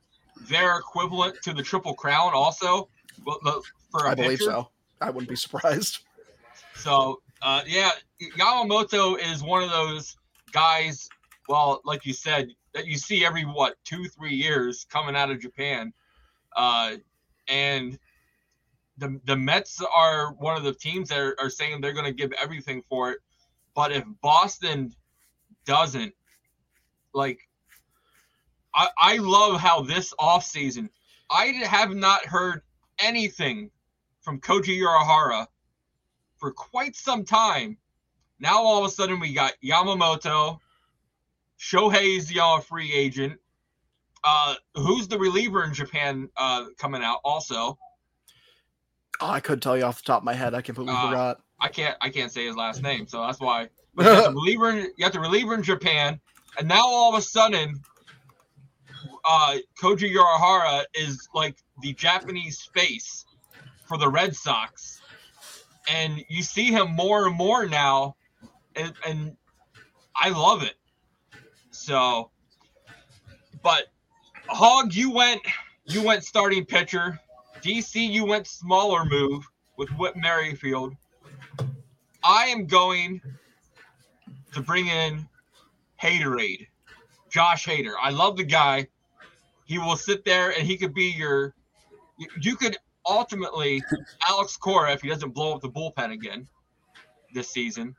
their 0.49 0.79
equivalent 0.79 1.37
to 1.43 1.53
the 1.53 1.63
Triple 1.63 1.95
Crown 1.95 2.33
also? 2.33 2.89
For 3.91 4.07
I 4.07 4.15
believe 4.15 4.39
so. 4.39 4.69
I 5.01 5.11
wouldn't 5.11 5.29
be 5.29 5.37
surprised. 5.37 6.01
So, 6.75 7.21
uh, 7.43 7.63
yeah, 7.67 7.91
Yamamoto 8.39 9.19
is 9.19 9.43
one 9.43 9.63
of 9.63 9.71
those 9.71 10.17
guys. 10.53 11.09
Well, 11.49 11.81
like 11.85 12.07
you 12.07 12.13
said, 12.13 12.49
that 12.75 12.87
you 12.87 12.97
see 12.97 13.25
every 13.25 13.43
what 13.43 13.75
two, 13.85 14.05
three 14.05 14.35
years 14.35 14.87
coming 14.91 15.17
out 15.17 15.31
of 15.31 15.41
Japan, 15.41 15.93
uh, 16.57 16.97
and 17.49 17.99
the 19.01 19.21
the 19.25 19.37
Mets 19.37 19.83
are 19.83 20.33
one 20.35 20.57
of 20.57 20.63
the 20.63 20.75
teams 20.75 21.09
that 21.09 21.19
are, 21.19 21.37
are 21.41 21.51
saying 21.51 21.81
they're 21.81 21.93
going 21.93 22.05
to 22.05 22.13
give 22.13 22.33
everything 22.41 22.83
for 22.89 23.11
it. 23.11 23.19
But 23.75 23.93
if 23.93 24.05
Boston 24.23 24.93
doesn't, 25.65 26.15
like, 27.15 27.41
I, 28.75 28.89
I 28.99 29.17
love 29.17 29.61
how 29.61 29.83
this 29.83 30.13
offseason, 30.21 30.91
I 31.31 31.47
have 31.47 31.95
not 31.95 32.27
heard 32.27 32.63
anything 32.99 33.71
from 34.21 34.41
Koji 34.41 34.79
Uehara 34.79 35.47
for 36.37 36.53
quite 36.53 36.95
some 36.95 37.25
time. 37.25 37.79
Now 38.39 38.63
all 38.63 38.85
of 38.85 38.91
a 38.91 38.93
sudden 38.93 39.21
we 39.21 39.33
got 39.33 39.55
Yamamoto, 39.65 40.59
Shohei's 41.59 42.27
the 42.27 42.63
free 42.67 42.93
agent. 42.93 43.39
Uh, 44.23 44.55
who's 44.75 45.09
the 45.09 45.19
reliever 45.19 45.65
in 45.65 45.73
Japan 45.73 46.29
uh, 46.37 46.67
coming 46.79 47.03
out 47.03 47.21
also? 47.25 47.79
Oh, 49.21 49.29
I 49.29 49.41
couldn't 49.41 49.61
tell 49.61 49.77
you 49.77 49.85
off 49.85 49.99
the 49.99 50.07
top 50.07 50.23
of 50.23 50.25
my 50.25 50.35
head. 50.35 50.55
I 50.55 50.63
completely 50.63 50.95
uh, 50.95 51.09
forgot. 51.09 51.41
I 51.61 51.69
can't. 51.69 51.97
I 52.01 52.09
can't 52.09 52.33
say 52.33 52.47
his 52.47 52.57
last 52.57 52.83
name, 52.83 53.07
so 53.07 53.21
that's 53.21 53.41
why. 53.41 53.69
But 53.95 54.07
you, 54.07 54.13
have 54.13 54.25
the 54.25 54.31
reliever 54.35 54.71
in, 54.71 54.77
you 54.97 55.05
have 55.05 55.13
the 55.13 55.21
reliever 55.21 55.55
in 55.55 55.63
Japan, 55.63 56.19
and 56.59 56.67
now 56.67 56.83
all 56.83 57.13
of 57.15 57.19
a 57.19 57.23
sudden, 57.23 57.81
uh, 59.25 59.57
Koji 59.81 60.15
Uehara 60.15 60.85
is 60.95 61.29
like 61.35 61.57
the 61.83 61.93
Japanese 61.93 62.69
face 62.75 63.27
for 63.87 63.99
the 63.99 64.09
Red 64.09 64.35
Sox, 64.35 65.01
and 65.89 66.25
you 66.29 66.43
see 66.43 66.67
him 66.67 66.93
more 66.93 67.27
and 67.27 67.37
more 67.37 67.67
now, 67.67 68.17
and, 68.77 68.95
and 69.07 69.37
I 70.17 70.31
love 70.31 70.63
it. 70.63 70.75
So, 71.71 72.31
but 73.63 73.89
Hog, 74.49 74.95
you 74.95 75.11
went 75.11 75.43
you 75.85 76.03
went 76.03 76.25
starting 76.25 76.65
pitcher 76.65 77.19
DC, 77.63 78.11
you 78.11 78.25
went 78.25 78.47
smaller 78.47 79.05
move 79.05 79.47
with 79.77 79.89
Whit 79.91 80.17
Merrifield. 80.17 80.95
I 82.23 82.47
am 82.47 82.67
going 82.67 83.21
to 84.53 84.61
bring 84.61 84.89
in 84.89 85.27
Haterade, 86.03 86.67
Josh 87.31 87.67
Hader. 87.67 87.95
I 88.01 88.11
love 88.11 88.37
the 88.37 88.45
guy. 88.45 88.89
He 89.65 89.79
will 89.79 89.97
sit 89.97 90.25
there 90.25 90.51
and 90.51 90.67
he 90.67 90.77
could 90.77 90.95
be 90.95 91.11
your. 91.11 91.55
You 92.41 92.57
could 92.57 92.77
ultimately 93.07 93.83
Alex 94.29 94.57
Cora 94.57 94.93
if 94.93 95.01
he 95.03 95.09
doesn't 95.09 95.31
blow 95.31 95.55
up 95.55 95.63
the 95.63 95.71
bullpen 95.71 96.13
again 96.13 96.47
this 97.33 97.51
season. 97.51 97.95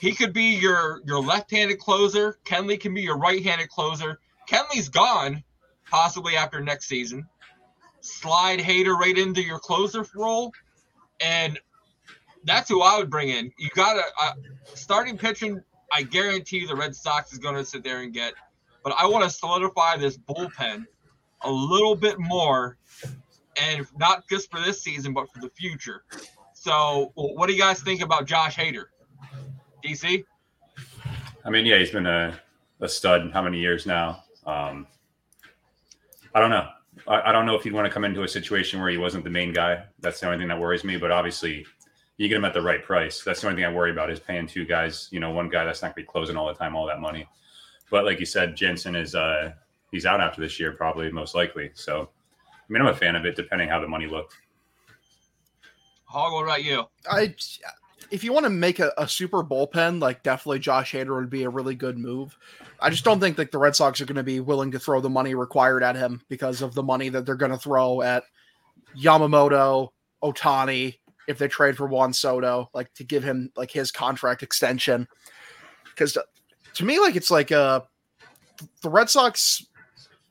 He 0.00 0.12
could 0.12 0.32
be 0.32 0.56
your 0.56 1.00
your 1.04 1.22
left-handed 1.22 1.78
closer. 1.78 2.38
Kenley 2.44 2.78
can 2.78 2.94
be 2.94 3.02
your 3.02 3.16
right-handed 3.16 3.68
closer. 3.68 4.18
Kenley's 4.48 4.88
gone, 4.88 5.42
possibly 5.88 6.36
after 6.36 6.60
next 6.60 6.86
season. 6.86 7.26
Slide 8.02 8.58
Hader 8.58 8.96
right 8.98 9.16
into 9.16 9.42
your 9.42 9.58
closer 9.58 10.04
role, 10.14 10.52
and 11.20 11.58
that's 12.44 12.68
who 12.68 12.82
I 12.82 12.98
would 12.98 13.08
bring 13.08 13.28
in. 13.28 13.50
You 13.58 13.68
got 13.74 13.94
to 13.94 14.02
uh, 14.20 14.32
starting 14.74 15.16
pitching. 15.16 15.62
I 15.92 16.02
guarantee 16.02 16.66
the 16.66 16.74
Red 16.74 16.96
Sox 16.96 17.32
is 17.32 17.38
going 17.38 17.54
to 17.54 17.64
sit 17.64 17.84
there 17.84 18.00
and 18.00 18.12
get, 18.12 18.34
but 18.82 18.94
I 18.98 19.06
want 19.06 19.24
to 19.24 19.30
solidify 19.30 19.98
this 19.98 20.18
bullpen 20.18 20.84
a 21.42 21.50
little 21.50 21.94
bit 21.94 22.18
more, 22.18 22.76
and 23.56 23.86
not 23.96 24.28
just 24.28 24.50
for 24.50 24.60
this 24.60 24.82
season, 24.82 25.12
but 25.12 25.32
for 25.32 25.40
the 25.40 25.50
future. 25.50 26.02
So, 26.54 27.12
what 27.14 27.46
do 27.46 27.52
you 27.52 27.60
guys 27.60 27.82
think 27.82 28.02
about 28.02 28.26
Josh 28.26 28.56
Hader? 28.56 28.86
DC? 29.84 30.24
I 31.44 31.50
mean, 31.50 31.66
yeah, 31.66 31.78
he's 31.78 31.90
been 31.90 32.06
a, 32.06 32.40
a 32.80 32.88
stud 32.88 33.30
how 33.32 33.42
many 33.42 33.58
years 33.58 33.86
now? 33.86 34.24
Um, 34.46 34.86
I 36.34 36.40
don't 36.40 36.50
know. 36.50 36.68
I, 37.06 37.30
I, 37.30 37.32
don't 37.32 37.46
know 37.46 37.54
if 37.54 37.62
he'd 37.64 37.72
want 37.72 37.86
to 37.86 37.92
come 37.92 38.04
into 38.04 38.22
a 38.22 38.28
situation 38.28 38.80
where 38.80 38.90
he 38.90 38.98
wasn't 38.98 39.24
the 39.24 39.30
main 39.30 39.52
guy. 39.52 39.84
That's 40.00 40.20
the 40.20 40.26
only 40.26 40.38
thing 40.38 40.48
that 40.48 40.58
worries 40.58 40.84
me. 40.84 40.96
But 40.96 41.10
obviously, 41.10 41.66
you 42.16 42.28
get 42.28 42.36
him 42.36 42.44
at 42.44 42.54
the 42.54 42.62
right 42.62 42.82
price. 42.82 43.22
That's 43.22 43.40
the 43.40 43.48
only 43.48 43.56
thing 43.62 43.70
I 43.70 43.74
worry 43.74 43.90
about 43.90 44.10
is 44.10 44.20
paying 44.20 44.46
two 44.46 44.64
guys. 44.64 45.08
You 45.10 45.20
know, 45.20 45.30
one 45.30 45.48
guy 45.48 45.64
that's 45.64 45.82
not 45.82 45.94
going 45.94 46.04
to 46.04 46.08
be 46.08 46.12
closing 46.12 46.36
all 46.36 46.46
the 46.46 46.54
time, 46.54 46.76
all 46.76 46.86
that 46.86 47.00
money. 47.00 47.26
But 47.90 48.04
like 48.04 48.20
you 48.20 48.26
said, 48.26 48.56
Jansen 48.56 48.94
is 48.94 49.14
uh, 49.14 49.52
he's 49.90 50.06
out 50.06 50.20
after 50.20 50.40
this 50.40 50.58
year, 50.58 50.72
probably 50.72 51.10
most 51.10 51.34
likely. 51.34 51.70
So, 51.74 52.08
I 52.48 52.72
mean, 52.72 52.82
I'm 52.82 52.88
a 52.88 52.94
fan 52.94 53.16
of 53.16 53.26
it, 53.26 53.36
depending 53.36 53.68
how 53.68 53.80
the 53.80 53.88
money 53.88 54.06
looked. 54.06 54.34
Hog, 56.04 56.32
what 56.32 56.44
about 56.44 56.64
you? 56.64 56.84
I 57.10 57.34
if 58.12 58.22
you 58.22 58.32
want 58.32 58.44
to 58.44 58.50
make 58.50 58.78
a, 58.78 58.92
a, 58.98 59.08
super 59.08 59.42
bullpen, 59.42 59.98
like 59.98 60.22
definitely 60.22 60.58
Josh 60.58 60.92
Hader 60.92 61.16
would 61.16 61.30
be 61.30 61.44
a 61.44 61.48
really 61.48 61.74
good 61.74 61.96
move. 61.96 62.36
I 62.78 62.90
just 62.90 63.04
don't 63.04 63.18
think 63.18 63.38
like 63.38 63.50
the 63.50 63.58
Red 63.58 63.74
Sox 63.74 64.02
are 64.02 64.04
going 64.04 64.16
to 64.16 64.22
be 64.22 64.38
willing 64.38 64.70
to 64.72 64.78
throw 64.78 65.00
the 65.00 65.08
money 65.08 65.34
required 65.34 65.82
at 65.82 65.96
him 65.96 66.20
because 66.28 66.60
of 66.60 66.74
the 66.74 66.82
money 66.82 67.08
that 67.08 67.24
they're 67.24 67.36
going 67.36 67.52
to 67.52 67.58
throw 67.58 68.02
at 68.02 68.24
Yamamoto, 68.94 69.88
Ohtani, 70.22 70.98
if 71.26 71.38
they 71.38 71.48
trade 71.48 71.74
for 71.74 71.86
Juan 71.86 72.12
Soto, 72.12 72.68
like 72.74 72.92
to 72.94 73.04
give 73.04 73.24
him 73.24 73.50
like 73.56 73.70
his 73.70 73.90
contract 73.90 74.42
extension. 74.42 75.08
Because 75.84 76.18
to 76.74 76.84
me, 76.84 77.00
like 77.00 77.16
it's 77.16 77.30
like 77.30 77.50
uh 77.50 77.80
the 78.82 78.90
Red 78.90 79.08
Sox 79.08 79.64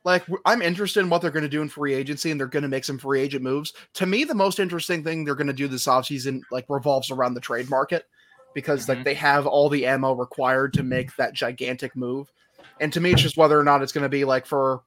like 0.04 0.24
I'm 0.46 0.62
interested 0.62 1.02
in 1.02 1.10
what 1.10 1.22
they're 1.22 1.32
going 1.32 1.44
to 1.44 1.50
do 1.50 1.62
in 1.62 1.70
free 1.70 1.94
agency 1.94 2.32
and 2.32 2.40
they're 2.40 2.48
going 2.48 2.64
to 2.64 2.70
make 2.70 2.86
some 2.86 2.98
free 2.98 3.22
agent 3.22 3.44
moves. 3.44 3.74
To 3.96 4.06
me, 4.06 4.24
the 4.24 4.34
most 4.34 4.60
interesting 4.60 5.04
thing 5.04 5.24
they're 5.24 5.36
going 5.36 5.48
to 5.48 5.54
do 5.54 5.68
this 5.68 5.88
offseason 5.88 6.42
like 6.52 6.66
revolves 6.70 7.12
around 7.12 7.34
the 7.34 7.42
trade 7.42 7.70
market 7.70 8.06
because 8.54 8.82
mm-hmm. 8.82 8.94
like 8.94 9.06
they 9.06 9.14
have 9.14 9.46
all 9.46 9.70
the 9.70 9.86
ammo 9.86 10.14
required 10.14 10.74
to 10.74 10.84
make 10.84 11.16
that 11.16 11.34
gigantic 11.34 11.96
move. 11.96 12.32
And 12.80 12.92
to 12.94 13.00
me, 13.00 13.12
it's 13.12 13.22
just 13.22 13.38
whether 13.38 13.60
or 13.60 13.64
not 13.64 13.84
it's 13.84 13.92
going 13.92 14.04
to 14.04 14.10
be 14.10 14.26
like 14.26 14.46
for 14.46 14.82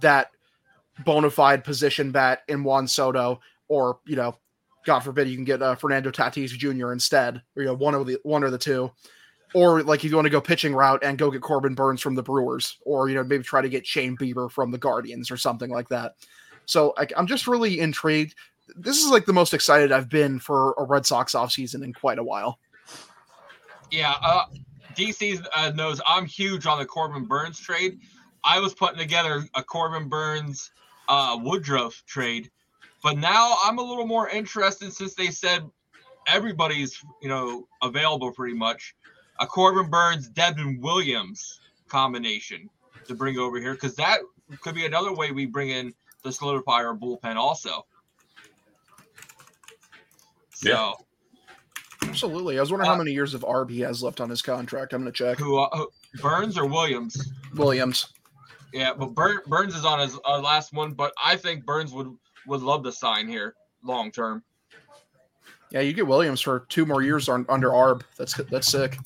that 0.00 0.30
bona 1.04 1.30
fide 1.30 1.64
position 1.64 2.10
bat 2.10 2.42
in 2.48 2.64
Juan 2.64 2.88
Soto 2.88 3.40
or, 3.68 3.98
you 4.06 4.16
know, 4.16 4.36
God 4.84 5.00
forbid 5.00 5.28
you 5.28 5.36
can 5.36 5.44
get 5.44 5.62
uh, 5.62 5.76
Fernando 5.76 6.10
Tatis 6.10 6.48
Jr. 6.48 6.92
instead, 6.92 7.40
or, 7.56 7.62
you 7.62 7.68
know, 7.68 7.74
one 7.74 7.94
of 7.94 8.04
the 8.06 8.18
one 8.24 8.42
or 8.42 8.50
the 8.50 8.58
two 8.58 8.90
or 9.54 9.82
like 9.82 10.04
if 10.04 10.10
you 10.10 10.16
want 10.16 10.26
to 10.26 10.30
go 10.30 10.40
pitching 10.40 10.74
route 10.74 11.02
and 11.02 11.18
go 11.18 11.30
get 11.30 11.42
Corbin 11.42 11.74
Burnes 11.74 12.00
from 12.00 12.14
the 12.14 12.22
Brewers, 12.22 12.78
or 12.84 13.08
you 13.08 13.14
know 13.14 13.24
maybe 13.24 13.42
try 13.42 13.60
to 13.60 13.68
get 13.68 13.86
Shane 13.86 14.16
Bieber 14.16 14.50
from 14.50 14.70
the 14.70 14.78
Guardians 14.78 15.30
or 15.30 15.36
something 15.36 15.70
like 15.70 15.88
that. 15.88 16.14
So 16.66 16.94
I, 16.96 17.06
am 17.16 17.26
just 17.26 17.46
really 17.46 17.80
intrigued. 17.80 18.34
This 18.76 18.98
is 18.98 19.10
like 19.10 19.26
the 19.26 19.32
most 19.32 19.52
excited 19.52 19.92
I've 19.92 20.08
been 20.08 20.38
for 20.38 20.74
a 20.78 20.84
Red 20.84 21.04
Sox 21.04 21.34
offseason 21.34 21.84
in 21.84 21.92
quite 21.92 22.18
a 22.18 22.24
while. 22.24 22.58
Yeah, 23.90 24.14
uh, 24.22 24.44
DC 24.94 25.44
uh, 25.54 25.70
knows 25.70 26.00
I'm 26.06 26.26
huge 26.26 26.66
on 26.66 26.78
the 26.78 26.86
Corbin 26.86 27.24
Burnes 27.26 27.58
trade. 27.58 27.98
I 28.44 28.58
was 28.58 28.74
putting 28.74 28.98
together 28.98 29.44
a 29.54 29.62
Corbin 29.62 30.08
Burnes 30.08 30.70
uh, 31.08 31.38
Woodruff 31.40 32.02
trade, 32.06 32.50
but 33.02 33.18
now 33.18 33.56
I'm 33.64 33.78
a 33.78 33.82
little 33.82 34.06
more 34.06 34.28
interested 34.28 34.92
since 34.92 35.14
they 35.14 35.28
said 35.28 35.68
everybody's 36.26 37.02
you 37.20 37.28
know 37.28 37.66
available 37.82 38.32
pretty 38.32 38.54
much 38.54 38.94
a 39.40 39.46
Corbin 39.46 39.90
Burnes 39.90 40.28
Devin 40.28 40.80
Williams 40.80 41.60
combination 41.88 42.68
to 43.06 43.14
bring 43.14 43.38
over 43.38 43.58
here 43.58 43.74
because 43.74 43.94
that 43.96 44.20
could 44.60 44.74
be 44.74 44.86
another 44.86 45.14
way 45.14 45.30
we 45.30 45.46
bring 45.46 45.70
in 45.70 45.92
the 46.22 46.32
solidify 46.32 46.84
our 46.84 46.96
bullpen 46.96 47.36
also. 47.36 47.86
So, 50.50 50.68
yeah. 50.68 50.92
absolutely. 52.08 52.58
I 52.58 52.60
was 52.60 52.70
wondering 52.70 52.88
uh, 52.88 52.92
how 52.92 52.98
many 52.98 53.12
years 53.12 53.34
of 53.34 53.42
ARB 53.42 53.70
he 53.70 53.80
has 53.80 54.02
left 54.02 54.20
on 54.20 54.30
his 54.30 54.42
contract. 54.42 54.92
I'm 54.92 55.02
going 55.02 55.12
to 55.12 55.16
check. 55.16 55.38
Who, 55.38 55.58
uh, 55.58 55.68
who, 55.76 55.90
Burnes 56.20 56.56
or 56.56 56.66
Williams? 56.66 57.32
Williams. 57.56 58.12
Yeah, 58.72 58.94
but 58.94 59.14
Burnes 59.14 59.74
is 59.74 59.84
on 59.84 59.98
his 59.98 60.18
uh, 60.24 60.40
last 60.40 60.72
one, 60.72 60.92
but 60.92 61.12
I 61.22 61.36
think 61.36 61.66
Burnes 61.66 61.92
would 61.92 62.08
would 62.46 62.62
love 62.62 62.82
to 62.84 62.92
sign 62.92 63.28
here 63.28 63.54
long 63.82 64.10
term. 64.10 64.42
Yeah, 65.70 65.80
you 65.80 65.92
get 65.92 66.06
Williams 66.06 66.40
for 66.40 66.66
two 66.68 66.86
more 66.86 67.02
years 67.02 67.28
on, 67.28 67.44
under 67.48 67.70
ARB. 67.70 68.02
That's 68.16 68.34
that's 68.34 68.68
sick. 68.68 68.98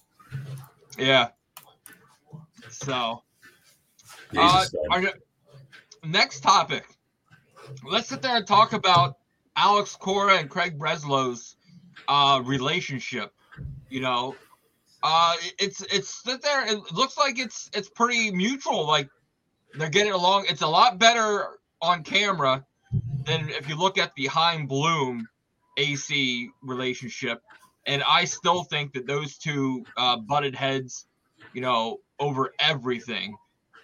Yeah. 0.99 1.29
So, 2.71 3.23
uh, 4.37 4.65
our 4.91 5.03
next 6.05 6.41
topic. 6.41 6.85
Let's 7.85 8.09
sit 8.09 8.23
there 8.23 8.37
and 8.37 8.47
talk 8.47 8.73
about 8.73 9.17
Alex 9.57 9.97
Cora 9.97 10.39
and 10.39 10.49
Craig 10.49 10.79
Breslow's 10.79 11.57
uh, 12.09 12.41
relationship. 12.45 13.33
You 13.89 14.01
know, 14.01 14.37
uh, 15.03 15.35
it's 15.59 15.81
it's 15.83 16.23
sit 16.23 16.43
there. 16.43 16.67
It 16.67 16.93
looks 16.93 17.17
like 17.17 17.39
it's 17.39 17.71
it's 17.75 17.89
pretty 17.89 18.31
mutual. 18.31 18.87
Like 18.87 19.09
they're 19.75 19.91
getting 19.91 20.13
along. 20.13 20.47
It's 20.49 20.63
a 20.63 20.67
lot 20.67 20.99
better 20.99 21.59
on 21.83 22.03
camera 22.03 22.65
than 23.25 23.49
if 23.51 23.69
you 23.69 23.77
look 23.77 23.99
at 23.99 24.15
the 24.17 24.27
Chaim 24.27 24.67
Bloom 24.67 25.29
AC 25.77 26.51
relationship 26.63 27.43
and 27.87 28.03
I 28.09 28.25
still 28.25 28.65
think 28.65 28.93
that 28.95 29.07
those 29.07 29.39
two 29.39 29.85
uh, 29.97 30.17
butted 30.17 30.55
heads, 30.55 31.07
you 31.53 31.61
know, 31.61 32.01
over 32.19 32.53
everything. 32.59 33.37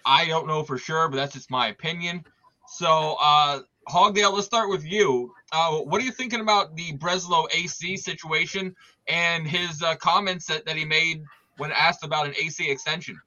I 0.05 0.25
don't 0.25 0.47
know 0.47 0.63
for 0.63 0.77
sure, 0.77 1.07
but 1.07 1.15
that's 1.15 1.33
just 1.33 1.49
my 1.49 1.67
opinion. 1.67 2.23
So, 2.67 3.17
uh, 3.21 3.61
Hogdale, 3.87 4.33
let's 4.33 4.45
start 4.45 4.69
with 4.69 4.85
you. 4.85 5.33
Uh, 5.51 5.77
what 5.79 6.01
are 6.01 6.05
you 6.05 6.11
thinking 6.11 6.41
about 6.41 6.75
the 6.75 6.97
Breslow 6.97 7.45
AC 7.53 7.97
situation 7.97 8.75
and 9.07 9.47
his 9.47 9.81
uh, 9.81 9.95
comments 9.95 10.45
that, 10.47 10.65
that 10.65 10.75
he 10.75 10.85
made 10.85 11.23
when 11.57 11.71
asked 11.71 12.03
about 12.03 12.25
an 12.25 12.33
AC 12.41 12.69
extension? 12.69 13.19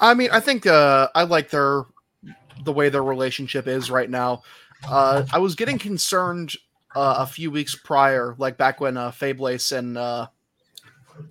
I 0.00 0.14
mean, 0.14 0.30
I 0.32 0.40
think 0.40 0.66
uh, 0.66 1.08
I 1.14 1.24
like 1.24 1.50
their 1.50 1.84
the 2.64 2.72
way 2.72 2.88
their 2.88 3.04
relationship 3.04 3.66
is 3.66 3.90
right 3.90 4.08
now. 4.08 4.42
Uh, 4.88 5.24
I 5.32 5.38
was 5.38 5.54
getting 5.54 5.78
concerned 5.78 6.54
uh, 6.94 7.16
a 7.18 7.26
few 7.26 7.50
weeks 7.50 7.74
prior, 7.74 8.34
like 8.38 8.56
back 8.56 8.80
when 8.80 8.96
uh, 8.96 9.10
Febles 9.10 9.72
and 9.72 9.96
uh, 9.96 10.26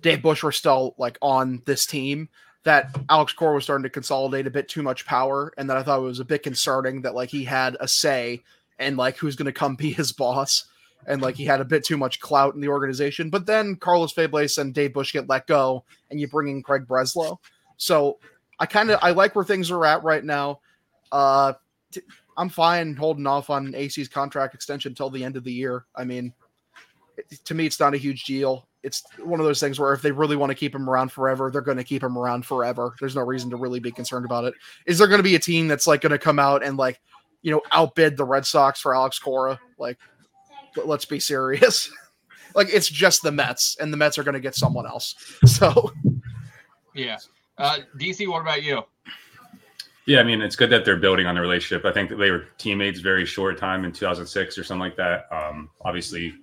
Dave 0.00 0.22
Bush 0.22 0.42
were 0.42 0.52
still 0.52 0.94
like 0.98 1.18
on 1.20 1.62
this 1.66 1.86
team, 1.86 2.28
that 2.64 2.96
Alex 3.08 3.32
Cora 3.32 3.54
was 3.54 3.64
starting 3.64 3.84
to 3.84 3.90
consolidate 3.90 4.46
a 4.46 4.50
bit 4.50 4.68
too 4.68 4.82
much 4.82 5.06
power, 5.06 5.52
and 5.56 5.68
that 5.68 5.76
I 5.76 5.82
thought 5.82 5.98
it 5.98 6.02
was 6.02 6.20
a 6.20 6.24
bit 6.24 6.42
concerning 6.42 7.02
that 7.02 7.14
like 7.14 7.30
he 7.30 7.44
had 7.44 7.76
a 7.80 7.88
say 7.88 8.42
and 8.78 8.96
like 8.96 9.16
who's 9.16 9.36
going 9.36 9.46
to 9.46 9.52
come 9.52 9.76
be 9.76 9.92
his 9.92 10.12
boss, 10.12 10.64
and 11.06 11.22
like 11.22 11.36
he 11.36 11.44
had 11.44 11.60
a 11.60 11.64
bit 11.64 11.84
too 11.84 11.96
much 11.96 12.20
clout 12.20 12.54
in 12.54 12.60
the 12.60 12.68
organization. 12.68 13.30
But 13.30 13.46
then 13.46 13.76
Carlos 13.76 14.12
Febles 14.12 14.58
and 14.58 14.74
Dave 14.74 14.92
Bush 14.92 15.12
get 15.12 15.28
let 15.28 15.46
go, 15.46 15.84
and 16.10 16.20
you 16.20 16.28
bring 16.28 16.48
in 16.48 16.62
Craig 16.62 16.86
Breslow. 16.86 17.38
So 17.76 18.18
I 18.58 18.66
kind 18.66 18.90
of 18.90 18.98
I 19.02 19.10
like 19.10 19.34
where 19.34 19.44
things 19.44 19.70
are 19.70 19.84
at 19.86 20.04
right 20.04 20.24
now. 20.24 20.60
Uh, 21.12 21.54
t- 21.90 22.02
I'm 22.36 22.48
fine 22.48 22.96
holding 22.96 23.26
off 23.26 23.50
on 23.50 23.74
AC's 23.74 24.08
contract 24.08 24.54
extension 24.54 24.92
until 24.92 25.10
the 25.10 25.24
end 25.24 25.36
of 25.36 25.44
the 25.44 25.52
year. 25.52 25.84
I 25.94 26.04
mean, 26.04 26.32
to 27.44 27.54
me, 27.54 27.66
it's 27.66 27.80
not 27.80 27.94
a 27.94 27.98
huge 27.98 28.24
deal. 28.24 28.66
It's 28.82 29.02
one 29.18 29.40
of 29.40 29.46
those 29.46 29.60
things 29.60 29.78
where 29.78 29.92
if 29.92 30.00
they 30.00 30.10
really 30.10 30.36
want 30.36 30.50
to 30.50 30.54
keep 30.54 30.74
him 30.74 30.88
around 30.88 31.12
forever, 31.12 31.50
they're 31.50 31.60
going 31.60 31.76
to 31.76 31.84
keep 31.84 32.02
him 32.02 32.16
around 32.16 32.46
forever. 32.46 32.94
There's 32.98 33.14
no 33.14 33.22
reason 33.22 33.50
to 33.50 33.56
really 33.56 33.80
be 33.80 33.92
concerned 33.92 34.24
about 34.24 34.44
it. 34.44 34.54
Is 34.86 34.98
there 34.98 35.06
going 35.06 35.18
to 35.18 35.24
be 35.24 35.34
a 35.34 35.40
team 35.40 35.68
that's 35.68 35.86
like 35.86 36.00
going 36.00 36.12
to 36.12 36.18
come 36.18 36.38
out 36.38 36.62
and 36.62 36.76
like, 36.78 36.98
you 37.42 37.50
know, 37.50 37.60
outbid 37.72 38.16
the 38.16 38.24
Red 38.24 38.46
Sox 38.46 38.80
for 38.80 38.94
Alex 38.94 39.18
Cora? 39.18 39.60
Like, 39.78 39.98
let's 40.84 41.04
be 41.04 41.20
serious. 41.20 41.90
like, 42.54 42.68
it's 42.72 42.88
just 42.88 43.22
the 43.22 43.32
Mets, 43.32 43.76
and 43.80 43.92
the 43.92 43.96
Mets 43.96 44.18
are 44.18 44.22
going 44.22 44.34
to 44.34 44.40
get 44.40 44.54
someone 44.54 44.86
else. 44.86 45.14
So, 45.46 45.92
yeah. 46.94 47.18
Uh, 47.58 47.78
DC, 47.98 48.26
what 48.26 48.40
about 48.40 48.62
you? 48.62 48.82
Yeah, 50.10 50.18
I 50.18 50.24
mean, 50.24 50.42
it's 50.42 50.56
good 50.56 50.70
that 50.70 50.84
they're 50.84 50.96
building 50.96 51.26
on 51.26 51.36
the 51.36 51.40
relationship. 51.40 51.86
I 51.86 51.92
think 51.92 52.10
that 52.10 52.16
they 52.16 52.32
were 52.32 52.46
teammates 52.58 52.98
very 52.98 53.24
short 53.24 53.56
time 53.56 53.84
in 53.84 53.92
2006 53.92 54.58
or 54.58 54.64
something 54.64 54.80
like 54.80 54.96
that. 54.96 55.28
Um, 55.30 55.70
obviously, 55.82 56.34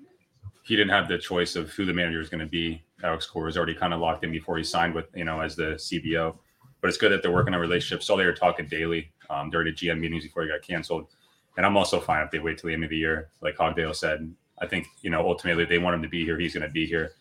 he 0.63 0.77
didn't 0.77 0.91
have 0.91 1.09
the 1.09 1.17
choice 1.17 1.57
of 1.57 1.69
who 1.71 1.83
the 1.83 1.91
manager 1.91 2.19
was 2.19 2.29
going 2.29 2.39
to 2.39 2.45
be. 2.49 2.81
Alex 3.03 3.25
Cora 3.25 3.47
was 3.47 3.57
already 3.57 3.73
kind 3.73 3.93
of 3.93 3.99
locked 3.99 4.23
in 4.23 4.31
before 4.31 4.57
he 4.57 4.63
signed 4.63 4.95
with, 4.95 5.07
you 5.13 5.25
know, 5.25 5.41
as 5.41 5.57
the 5.57 5.75
CBO. 5.75 6.37
But 6.79 6.87
it's 6.87 6.97
good 6.97 7.11
that 7.11 7.21
they're 7.21 7.33
working 7.33 7.53
on 7.53 7.59
relationships. 7.59 8.05
So 8.05 8.15
they 8.15 8.23
were 8.23 8.31
talking 8.31 8.67
daily 8.67 9.11
um, 9.29 9.49
during 9.49 9.65
the 9.65 9.73
GM 9.73 9.99
meetings 9.99 10.23
before 10.23 10.43
he 10.43 10.47
got 10.47 10.61
canceled. 10.61 11.09
And 11.57 11.65
I'm 11.65 11.75
also 11.75 11.99
fine 11.99 12.23
if 12.23 12.31
they 12.31 12.39
wait 12.39 12.59
till 12.59 12.69
the 12.69 12.73
end 12.73 12.85
of 12.85 12.89
the 12.89 12.95
year. 12.95 13.31
Like 13.41 13.57
Hogdale 13.57 13.93
said, 13.93 14.33
I 14.59 14.67
think, 14.67 14.87
you 15.01 15.09
know, 15.09 15.27
ultimately 15.27 15.65
they 15.65 15.77
want 15.77 15.93
him 15.93 16.03
to 16.03 16.07
be 16.07 16.23
here. 16.23 16.39
He's 16.39 16.53
going 16.53 16.65
to 16.65 16.71
be 16.71 16.85
here. 16.85 17.11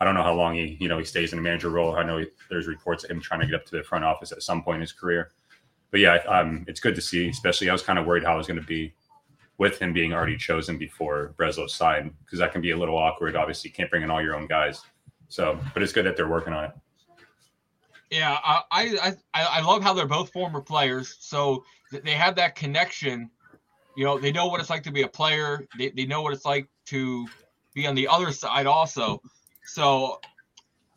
I 0.00 0.04
don't 0.04 0.14
know 0.14 0.22
how 0.22 0.34
long 0.34 0.54
he, 0.54 0.76
you 0.78 0.86
know, 0.86 0.98
he 0.98 1.04
stays 1.04 1.32
in 1.32 1.40
a 1.40 1.42
manager 1.42 1.70
role. 1.70 1.96
I 1.96 2.04
know 2.04 2.18
he, 2.18 2.26
there's 2.50 2.68
reports 2.68 3.02
of 3.02 3.10
him 3.10 3.20
trying 3.20 3.40
to 3.40 3.46
get 3.46 3.56
up 3.56 3.66
to 3.66 3.76
the 3.76 3.82
front 3.82 4.04
office 4.04 4.30
at 4.30 4.44
some 4.44 4.62
point 4.62 4.76
in 4.76 4.82
his 4.82 4.92
career. 4.92 5.32
But 5.90 6.00
yeah, 6.00 6.16
um, 6.28 6.64
it's 6.68 6.80
good 6.80 6.94
to 6.94 7.00
see. 7.00 7.28
Especially, 7.28 7.68
I 7.68 7.72
was 7.72 7.82
kind 7.82 7.98
of 7.98 8.06
worried 8.06 8.24
how 8.24 8.34
I 8.34 8.36
was 8.36 8.46
going 8.46 8.60
to 8.60 8.66
be 8.66 8.92
with 9.58 9.78
him 9.78 9.92
being 9.92 10.12
already 10.12 10.36
chosen 10.36 10.78
before 10.78 11.34
Breslow 11.38 11.68
signed 11.68 12.14
because 12.24 12.38
that 12.38 12.52
can 12.52 12.60
be 12.60 12.70
a 12.70 12.76
little 12.76 12.96
awkward. 12.96 13.36
Obviously, 13.36 13.70
you 13.70 13.74
can't 13.74 13.90
bring 13.90 14.02
in 14.02 14.10
all 14.10 14.22
your 14.22 14.36
own 14.36 14.46
guys. 14.46 14.82
So, 15.28 15.58
but 15.74 15.82
it's 15.82 15.92
good 15.92 16.06
that 16.06 16.16
they're 16.16 16.28
working 16.28 16.52
on 16.52 16.64
it. 16.64 16.70
Yeah, 18.10 18.38
I 18.42 18.62
I 18.72 19.14
I 19.34 19.60
love 19.60 19.82
how 19.82 19.92
they're 19.92 20.06
both 20.06 20.32
former 20.32 20.62
players, 20.62 21.16
so 21.20 21.64
they 21.90 22.12
have 22.12 22.36
that 22.36 22.54
connection. 22.54 23.30
You 23.96 24.04
know, 24.04 24.18
they 24.18 24.32
know 24.32 24.46
what 24.46 24.60
it's 24.60 24.70
like 24.70 24.82
to 24.84 24.92
be 24.92 25.02
a 25.02 25.08
player. 25.08 25.66
They 25.76 25.90
they 25.90 26.06
know 26.06 26.22
what 26.22 26.32
it's 26.32 26.46
like 26.46 26.68
to 26.86 27.26
be 27.74 27.86
on 27.86 27.94
the 27.94 28.08
other 28.08 28.32
side 28.32 28.66
also. 28.66 29.20
So, 29.66 30.20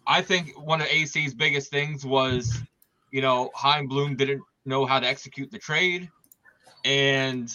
I 0.07 0.21
think 0.21 0.57
one 0.57 0.79
of 0.79 0.87
AC's 0.87 1.33
biggest 1.33 1.69
things 1.69 2.05
was, 2.05 2.61
you 3.11 3.21
know, 3.21 3.51
Chaim 3.55 3.87
Bloom 3.87 4.15
didn't 4.15 4.41
know 4.65 4.85
how 4.85 4.99
to 4.99 5.07
execute 5.07 5.51
the 5.51 5.59
trade, 5.59 6.09
and 6.85 7.49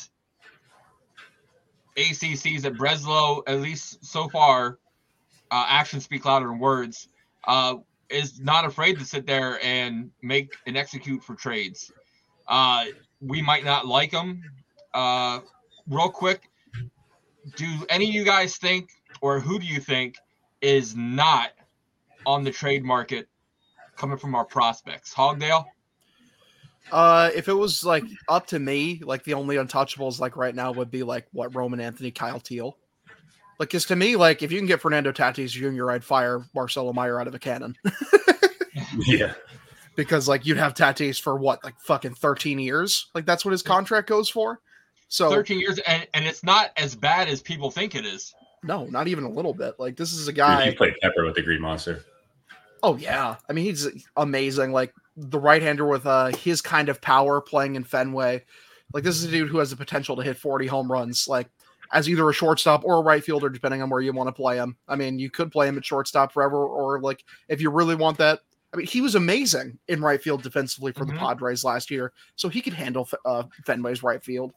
ACCs 1.97 2.65
at 2.65 2.75
Breslow, 2.75 3.43
at 3.47 3.61
least 3.61 4.05
so 4.05 4.29
far, 4.29 4.79
uh, 5.51 5.67
actions 5.69 6.05
speak 6.05 6.25
louder 6.25 6.47
than 6.47 6.59
words. 6.59 7.09
Uh, 7.47 7.77
is 8.09 8.41
not 8.41 8.65
afraid 8.65 8.99
to 8.99 9.05
sit 9.05 9.27
there 9.27 9.59
and 9.65 10.11
make 10.23 10.55
and 10.67 10.77
execute 10.77 11.23
for 11.23 11.35
trades. 11.35 11.91
Uh, 12.47 12.85
we 13.21 13.43
might 13.43 13.65
not 13.65 13.87
like 13.87 14.11
them. 14.11 14.43
Uh, 14.95 15.41
real 15.89 16.09
quick, 16.09 16.43
do 17.57 17.67
any 17.91 18.09
of 18.09 18.15
you 18.15 18.25
guys 18.25 18.57
think, 18.57 18.91
or 19.21 19.41
who 19.41 19.59
do 19.59 19.67
you 19.67 19.81
think, 19.81 20.17
is 20.61 20.97
not 20.97 21.51
on 22.25 22.45
the 22.45 22.51
trade 22.51 22.85
market 22.85 23.29
coming 23.97 24.19
from 24.19 24.35
our 24.35 24.45
prospects? 24.45 25.13
Hogdale. 25.13 25.65
Uh, 26.93 27.31
if 27.35 27.49
it 27.49 27.53
was 27.53 27.85
like 27.85 28.05
up 28.29 28.47
to 28.49 28.59
me, 28.59 29.01
like 29.05 29.25
the 29.25 29.35
only 29.35 29.57
untouchables 29.57 30.21
like 30.21 30.37
right 30.37 30.55
now 30.55 30.73
would 30.73 30.91
be 30.91 31.03
like 31.03 31.27
what 31.33 31.55
Roman 31.55 31.81
Anthony, 31.81 32.11
Kyle 32.11 32.41
Teel. 32.41 32.77
Like, 33.59 33.71
cause 33.71 33.87
to 33.87 33.97
me, 33.97 34.17
like 34.17 34.43
if 34.43 34.53
you 34.53 34.59
can 34.59 34.67
get 34.67 34.81
Fernando 34.81 35.13
Tatis 35.13 35.51
Jr., 35.51 35.91
I'd 35.91 36.05
fire 36.05 36.45
Marcelo 36.55 36.93
Meyer 36.93 37.21
out 37.21 37.27
of 37.27 37.35
a 37.35 37.39
cannon. 37.39 37.77
yeah. 39.07 39.33
Because 39.97 40.29
like 40.29 40.45
you'd 40.45 40.59
have 40.59 40.75
Tatis 40.75 41.21
for 41.21 41.37
what, 41.37 41.65
like 41.65 41.79
fucking 41.81 42.15
13 42.15 42.59
years? 42.59 43.09
Like 43.15 43.25
that's 43.25 43.45
what 43.45 43.53
his 43.53 43.63
contract 43.63 44.09
goes 44.09 44.29
for. 44.29 44.61
So 45.09 45.31
13 45.31 45.59
years, 45.59 45.79
and, 45.87 46.07
and 46.15 46.25
it's 46.27 46.45
not 46.45 46.71
as 46.77 46.95
bad 46.95 47.29
as 47.29 47.41
people 47.41 47.71
think 47.71 47.95
it 47.95 48.05
is. 48.05 48.35
No, 48.63 48.87
not 48.87 49.09
even 49.09 49.25
a 49.25 49.31
little 49.31 49.55
bit. 49.55 49.75
Like 49.79 49.97
this 49.97 50.13
is 50.13 50.29
a 50.29 50.33
guy. 50.33 50.67
He 50.67 50.77
played 50.77 50.95
Pepper 51.01 51.25
with 51.25 51.37
the 51.37 51.43
Green 51.43 51.61
Monster. 51.61 52.05
Oh 52.87 52.97
yeah, 52.97 53.35
I 53.51 53.53
mean 53.53 53.65
he's 53.65 53.89
amazing. 54.17 54.71
Like 54.71 54.95
the 55.17 55.41
right 55.41 55.61
hander 55.61 55.87
with 55.87 56.07
uh 56.07 56.27
his 56.29 56.63
kind 56.63 56.89
of 56.89 57.01
power 57.01 57.41
playing 57.41 57.75
in 57.75 57.83
Fenway. 57.83 58.45
Like 58.95 59.03
this 59.03 59.17
is 59.17 59.25
a 59.25 59.29
dude 59.29 59.49
who 59.49 59.59
has 59.59 59.71
the 59.71 59.77
potential 59.77 60.15
to 60.15 60.23
hit 60.23 60.37
40 60.37 60.69
home 60.69 60.91
runs, 60.91 61.27
like 61.27 61.49
as 61.93 62.09
either 62.09 62.31
a 62.31 62.33
shortstop 62.33 62.85
or 62.85 62.99
a 62.99 63.03
right 63.03 63.25
fielder, 63.25 63.49
depending 63.49 63.83
on 63.83 63.91
where 63.91 64.01
you 64.01 64.13
want 64.13 64.29
to 64.29 64.33
play 64.33 64.57
him. 64.57 64.77
I 64.87 64.95
mean, 64.95 65.19
you 65.19 65.31
could 65.31 65.51
play 65.51 65.67
him 65.67 65.77
at 65.77 65.85
shortstop 65.85 66.33
forever, 66.33 66.65
or 66.65 67.01
like 67.01 67.25
if 67.49 67.61
you 67.61 67.71
really 67.71 67.97
want 67.97 68.19
that. 68.19 68.43
I 68.73 68.77
mean, 68.77 68.87
he 68.87 69.01
was 69.01 69.17
amazing 69.17 69.79
in 69.89 70.01
right 70.01 70.23
field 70.23 70.45
defensively 70.45 70.93
for 70.93 71.05
mm-hmm. 71.05 71.15
the 71.15 71.21
Padres 71.21 71.65
last 71.65 71.91
year, 71.91 72.13
so 72.37 72.49
he 72.49 72.61
could 72.61 72.75
handle 72.75 73.09
uh, 73.25 73.45
Fenway's 73.67 74.05
right 74.05 74.23
field. 74.23 74.53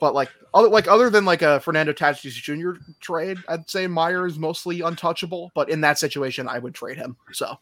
But 0.00 0.14
like 0.14 0.30
other 0.54 0.68
like 0.68 0.88
other 0.88 1.10
than 1.10 1.24
like 1.24 1.42
a 1.42 1.60
Fernando 1.60 1.92
Tatis 1.92 2.32
Jr. 2.32 2.80
trade, 3.00 3.38
I'd 3.48 3.68
say 3.68 3.86
Meyer 3.86 4.26
is 4.26 4.38
mostly 4.38 4.80
untouchable. 4.80 5.52
But 5.54 5.68
in 5.68 5.82
that 5.82 5.98
situation, 5.98 6.48
I 6.48 6.58
would 6.58 6.74
trade 6.74 6.96
him. 6.96 7.16
So 7.32 7.58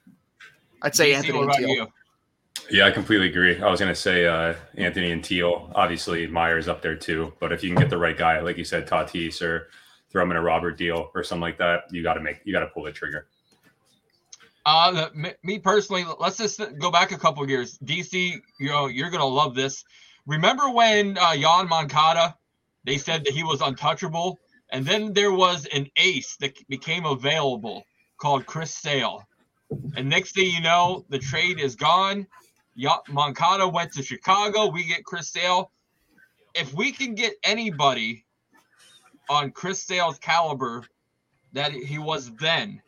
I'd 0.83 0.94
say 0.94 1.14
Anthony 1.14 1.40
and 1.40 1.53
Teel. 1.53 1.92
Yeah, 2.70 2.87
I 2.87 2.90
completely 2.90 3.29
agree. 3.29 3.61
I 3.61 3.70
was 3.70 3.81
going 3.81 3.92
to 3.92 4.01
say 4.01 4.27
uh, 4.27 4.55
Anthony 4.77 5.11
and 5.11 5.24
Teel. 5.24 5.70
Obviously, 5.74 6.27
Meyer's 6.27 6.68
up 6.68 6.83
there 6.83 6.96
too. 6.96 7.33
But 7.40 7.53
if 7.53 7.62
you 7.62 7.70
can 7.70 7.79
get 7.79 7.88
the 7.88 7.98
right 7.98 8.16
guy, 8.16 8.40
like 8.40 8.59
you 8.59 8.64
said, 8.64 8.87
Tatis 8.87 9.40
or 9.40 9.68
throw 10.11 10.22
him 10.22 10.31
in 10.31 10.37
a 10.37 10.42
Robert 10.42 10.77
deal 10.77 11.11
or 11.14 11.24
something 11.24 11.42
like 11.42 11.59
that, 11.59 11.85
you 11.90 12.03
got 12.03 12.14
to 12.14 12.20
make 12.20 12.40
you 12.44 12.53
got 12.53 12.61
to 12.61 12.66
pull 12.68 12.85
the 12.85 12.92
trigger. 12.92 13.27
Uh, 14.66 15.09
me 15.42 15.59
personally, 15.59 16.05
let's 16.20 16.37
just 16.37 16.61
go 16.79 16.90
back 16.90 17.11
a 17.11 17.16
couple 17.16 17.48
years. 17.48 17.79
DC, 17.79 18.38
you 18.61 18.68
know, 18.68 18.87
you're 18.87 19.09
gonna 19.09 19.24
love 19.24 19.55
this. 19.55 19.83
Remember 20.28 20.68
when 20.68 21.16
uh, 21.16 21.30
Yoan 21.30 21.70
Moncada, 21.70 22.36
they 22.84 22.98
said 22.98 23.24
that 23.24 23.32
he 23.32 23.42
was 23.42 23.62
untouchable, 23.62 24.38
and 24.70 24.84
then 24.84 25.14
there 25.14 25.32
was 25.32 25.66
an 25.72 25.88
ace 25.96 26.36
that 26.40 26.52
became 26.68 27.06
available 27.06 27.82
called 28.18 28.44
Chris 28.44 28.74
Sale, 28.74 29.26
and 29.96 30.06
next 30.06 30.34
thing 30.34 30.50
you 30.50 30.60
know, 30.60 31.06
the 31.08 31.18
trade 31.18 31.58
is 31.58 31.76
gone. 31.76 32.26
Moncada 33.08 33.66
went 33.66 33.94
to 33.94 34.02
Chicago. 34.02 34.66
We 34.66 34.84
get 34.84 35.02
Chris 35.02 35.30
Sale. 35.30 35.70
If 36.54 36.74
we 36.74 36.92
can 36.92 37.14
get 37.14 37.32
anybody 37.42 38.26
on 39.30 39.50
Chris 39.50 39.82
Sale's 39.82 40.18
caliber 40.18 40.84
that 41.54 41.72
he 41.72 41.98
was 41.98 42.30
then, 42.36 42.82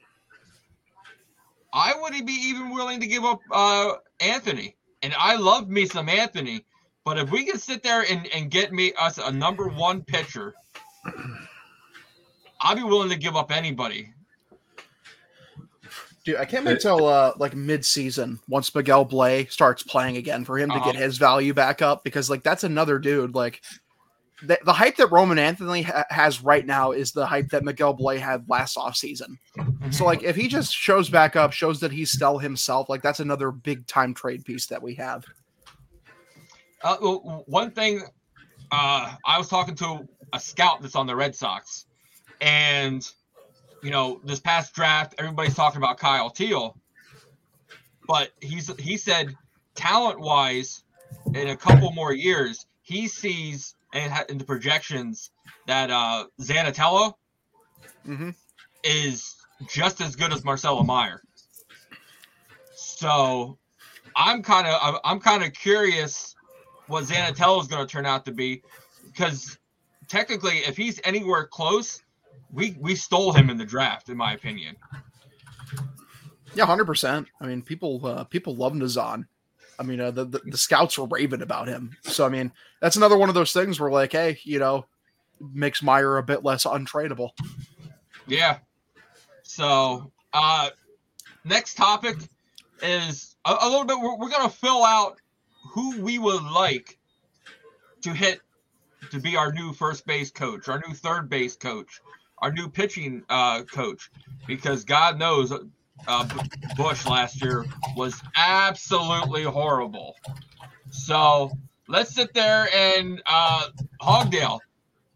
I 1.73 1.95
wouldn't 2.01 2.27
be 2.27 2.35
even 2.51 2.71
willing 2.75 3.01
to 3.01 3.07
give 3.07 3.25
up 3.25 3.41
uh, 3.51 3.95
Anthony. 4.21 4.77
And 5.03 5.15
I 5.19 5.37
love 5.37 5.71
me 5.71 5.87
some 5.87 6.11
Anthony. 6.11 6.65
But 7.05 7.19
if 7.19 7.31
we 7.31 7.45
can 7.45 7.59
sit 7.59 7.83
there 7.83 8.05
and, 8.11 8.27
and 8.35 8.51
get 8.51 8.73
me 8.73 8.93
us 8.99 9.19
a 9.19 9.31
number 9.31 9.69
one 9.69 10.03
pitcher, 10.03 10.55
I'd 12.63 12.77
be 12.77 12.83
willing 12.83 13.09
to 13.11 13.17
give 13.17 13.37
up 13.37 13.51
anybody. 13.51 14.13
Dude, 16.25 16.37
I 16.37 16.45
can't 16.45 16.67
wait 16.67 16.81
till 16.81 17.07
uh, 17.07 17.33
like 17.39 17.57
mid-season 17.57 18.41
once 18.47 18.75
Miguel 18.75 19.07
Bleis 19.07 19.51
starts 19.51 19.83
playing 19.83 20.19
again 20.19 20.45
for 20.45 20.59
him 20.59 20.69
to 20.69 20.77
uh-huh. 20.77 20.93
get 20.93 21.01
his 21.01 21.17
value 21.17 21.55
back 21.55 21.81
up 21.81 22.05
because 22.05 22.29
like 22.29 22.43
that's 22.43 22.63
another 22.63 22.99
dude 22.99 23.35
like 23.35 23.63
the, 24.43 24.59
the 24.65 24.73
hype 24.73 24.97
that 24.97 25.11
Roman 25.11 25.39
Anthony 25.39 25.83
ha- 25.83 26.05
has 26.11 26.43
right 26.43 26.65
now 26.65 26.93
is 26.93 27.13
the 27.13 27.27
hype 27.27 27.49
that 27.49 27.65
Miguel 27.65 27.97
Bleis 27.97 28.21
had 28.21 28.49
last 28.49 28.77
offseason. 28.77 29.39
So 29.91 30.05
like 30.05 30.23
if 30.23 30.37
he 30.37 30.49
just 30.49 30.75
shows 30.75 31.09
back 31.09 31.37
up, 31.37 31.53
shows 31.53 31.81
that 31.81 31.93
he's 31.93 32.11
still 32.11 32.39
himself, 32.39 32.89
like 32.89 33.03
that's 33.03 33.21
another 33.21 33.51
big 33.51 33.87
time 33.87 34.15
trade 34.15 34.45
piece 34.45 34.67
that 34.67 34.83
we 34.83 34.95
have. 34.97 35.25
Uh, 36.83 36.97
well, 37.01 37.45
one 37.47 37.71
thing 37.71 38.03
uh, 38.73 39.15
I 39.25 39.39
was 39.39 39.49
talking 39.49 39.75
to 39.77 40.09
a 40.33 40.41
scout 40.41 40.81
that's 40.81 40.97
on 40.97 41.07
the 41.07 41.17
Red 41.17 41.35
Sox, 41.35 41.87
and 42.41 43.07
you 43.83 43.91
know, 43.91 44.21
this 44.25 44.41
past 44.41 44.75
draft, 44.75 45.15
everybody's 45.19 45.55
talking 45.55 45.79
about 45.79 45.99
Kyle 45.99 46.31
Teel, 46.31 46.77
but 48.07 48.31
he's 48.41 48.75
he 48.79 48.97
said 48.97 49.35
talent 49.75 50.21
wise, 50.21 50.83
in 51.35 51.49
a 51.49 51.57
couple 51.57 51.91
more 51.93 52.13
years, 52.13 52.67
he 52.83 53.09
sees 53.09 53.75
and 53.93 54.13
in 54.29 54.39
the 54.39 54.45
projections 54.45 55.31
that 55.67 55.91
uh 55.91 56.27
Zanetello 56.41 57.15
mm-hmm. 58.07 58.31
is 58.85 59.37
just 59.69 60.01
as 60.01 60.17
good 60.17 60.33
as 60.33 60.45
Marcelo 60.45 60.83
Meyer. 60.83 61.23
So 62.75 63.59
I'm 64.17 64.43
kind 64.43 64.67
of 64.67 65.01
I'm 65.05 65.21
kind 65.21 65.45
of 65.45 65.53
curious 65.53 66.30
what 66.91 67.05
Zanetello 67.05 67.61
is 67.61 67.69
going 67.69 67.87
to 67.87 67.91
turn 67.91 68.05
out 68.05 68.25
to 68.27 68.33
be 68.33 68.63
because 69.07 69.59
technically, 70.09 70.59
if 70.59 70.77
he's 70.77 71.01
anywhere 71.05 71.47
close, 71.47 72.03
we 72.53 72.77
we 72.79 72.95
stole 72.95 73.33
him 73.33 73.49
in 73.49 73.57
the 73.57 73.65
draft, 73.65 74.09
in 74.09 74.17
my 74.17 74.35
opinion. 74.35 74.77
Yeah, 76.55 76.67
hundred 76.67 76.87
percent. 76.87 77.29
I 77.41 77.47
mean, 77.47 77.63
people 77.63 78.05
uh, 78.05 78.25
people 78.25 78.57
love 78.57 78.73
Nazzan. 78.73 79.27
I 79.79 79.83
mean, 79.83 80.01
uh, 80.01 80.11
the, 80.11 80.27
the, 80.27 80.41
the 80.45 80.59
scouts 80.59 80.99
were 80.99 81.07
raving 81.07 81.41
about 81.41 81.69
him. 81.69 81.97
So 82.03 82.27
I 82.27 82.29
mean, 82.29 82.53
that's 82.81 82.97
another 82.97 83.17
one 83.17 83.29
of 83.29 83.35
those 83.35 83.53
things 83.53 83.81
where 83.81 83.91
like, 83.91 84.13
hey, 84.13 84.39
you 84.43 84.59
know, 84.59 84.85
makes 85.55 85.83
Meyer 85.83 86.19
a 86.19 86.23
bit 86.23 86.45
less 86.45 86.65
untradeable. 86.65 87.31
Yeah. 88.27 88.59
So 89.43 90.11
uh 90.33 90.71
next 91.45 91.75
topic 91.75 92.17
is 92.83 93.37
a, 93.45 93.57
a 93.63 93.69
little 93.69 93.87
bit. 93.87 93.99
We're, 93.99 94.17
we're 94.17 94.31
gonna 94.31 94.51
fill 94.51 94.85
out 94.85 95.19
who 95.71 96.01
we 96.01 96.19
would 96.19 96.43
like 96.43 96.99
to 98.03 98.13
hit 98.13 98.41
to 99.11 99.21
be 99.21 99.37
our 99.37 99.53
new 99.53 99.73
first 99.73 100.05
base 100.07 100.31
coach, 100.31 100.69
our 100.69 100.83
new 100.87 100.95
third 100.95 101.29
base 101.29 101.57
coach, 101.57 102.01
our 102.39 102.53
new 102.53 102.69
pitching 102.69 103.23
uh, 103.29 103.63
coach 103.63 104.11
because 104.47 104.85
God 104.85 105.19
knows 105.19 105.53
uh, 106.09 106.29
Bush 106.77 107.07
last 107.07 107.43
year 107.43 107.65
was 107.97 108.21
absolutely 108.37 109.45
horrible. 109.45 110.17
So 110.91 111.53
let's 111.89 112.15
sit 112.15 112.35
there 112.35 112.69
and 112.75 113.23
uh, 113.27 113.69
Hogdale. 114.01 114.59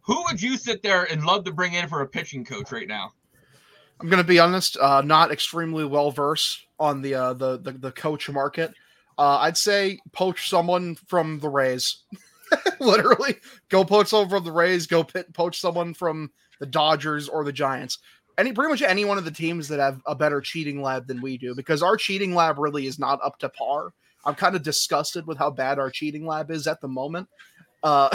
Who 0.02 0.22
would 0.28 0.40
you 0.40 0.56
sit 0.56 0.82
there 0.82 1.04
and 1.04 1.24
love 1.24 1.44
to 1.44 1.52
bring 1.52 1.72
in 1.72 1.88
for 1.88 2.02
a 2.02 2.06
pitching 2.06 2.44
coach 2.44 2.70
right 2.70 2.86
now? 2.86 3.12
I'm 4.00 4.08
gonna 4.08 4.22
be 4.22 4.38
honest, 4.38 4.76
uh, 4.76 5.00
not 5.02 5.32
extremely 5.32 5.84
well 5.84 6.10
versed 6.10 6.66
on 6.78 7.00
the, 7.00 7.14
uh, 7.14 7.32
the 7.32 7.58
the 7.58 7.72
the 7.72 7.92
coach 7.92 8.28
market. 8.28 8.74
Uh, 9.18 9.38
I'd 9.38 9.56
say 9.56 10.00
poach 10.12 10.48
someone 10.48 10.96
from 11.06 11.38
the 11.40 11.48
Rays. 11.48 11.98
Literally, 12.80 13.36
go 13.68 13.84
poach 13.84 14.08
someone 14.08 14.28
from 14.28 14.44
the 14.44 14.52
Rays. 14.52 14.86
Go 14.86 15.04
pit, 15.04 15.32
poach 15.32 15.60
someone 15.60 15.94
from 15.94 16.30
the 16.60 16.66
Dodgers 16.66 17.28
or 17.28 17.44
the 17.44 17.52
Giants. 17.52 17.98
Any 18.36 18.52
pretty 18.52 18.70
much 18.70 18.82
any 18.82 19.04
one 19.04 19.18
of 19.18 19.24
the 19.24 19.30
teams 19.30 19.68
that 19.68 19.78
have 19.78 20.00
a 20.06 20.14
better 20.14 20.40
cheating 20.40 20.82
lab 20.82 21.06
than 21.06 21.22
we 21.22 21.38
do, 21.38 21.54
because 21.54 21.82
our 21.82 21.96
cheating 21.96 22.34
lab 22.34 22.58
really 22.58 22.86
is 22.86 22.98
not 22.98 23.20
up 23.22 23.38
to 23.38 23.48
par. 23.48 23.92
I'm 24.24 24.34
kind 24.34 24.56
of 24.56 24.62
disgusted 24.62 25.26
with 25.26 25.38
how 25.38 25.50
bad 25.50 25.78
our 25.78 25.90
cheating 25.90 26.26
lab 26.26 26.50
is 26.50 26.66
at 26.66 26.80
the 26.80 26.88
moment. 26.88 27.28
Uh, 27.82 28.08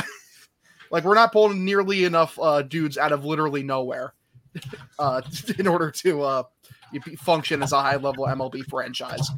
like 0.92 1.04
we're 1.04 1.16
not 1.16 1.32
pulling 1.32 1.64
nearly 1.64 2.04
enough 2.04 2.38
uh, 2.40 2.64
dudes 2.64 2.98
out 2.98 3.12
of 3.12 3.24
literally 3.24 3.64
nowhere 3.64 4.14
uh, 5.00 5.22
in 5.58 5.68
order 5.68 5.92
to 5.92 6.22
uh, 6.22 6.44
function 7.20 7.64
as 7.64 7.72
a 7.72 7.82
high 7.82 7.96
level 7.96 8.26
MLB 8.26 8.66
franchise. 8.66 9.30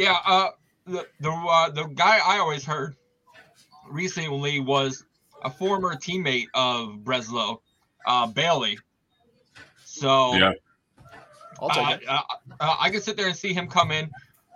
Yeah, 0.00 0.16
uh, 0.24 0.48
the 0.86 1.06
the 1.20 1.30
uh, 1.30 1.68
the 1.70 1.84
guy 1.88 2.20
I 2.24 2.38
always 2.38 2.64
heard 2.64 2.96
recently 3.90 4.58
was 4.58 5.04
a 5.44 5.50
former 5.50 5.94
teammate 5.94 6.46
of 6.54 7.00
Breslow, 7.04 7.58
uh, 8.06 8.26
Bailey. 8.28 8.78
So 9.84 10.34
Yeah. 10.38 10.52
I'll 11.60 11.68
take 11.68 11.86
uh, 11.86 11.98
it. 12.00 12.08
uh, 12.08 12.22
uh, 12.60 12.76
I 12.80 12.88
can 12.88 13.02
sit 13.02 13.18
there 13.18 13.26
and 13.26 13.36
see 13.36 13.52
him 13.52 13.68
come 13.68 13.90
in. 13.90 14.10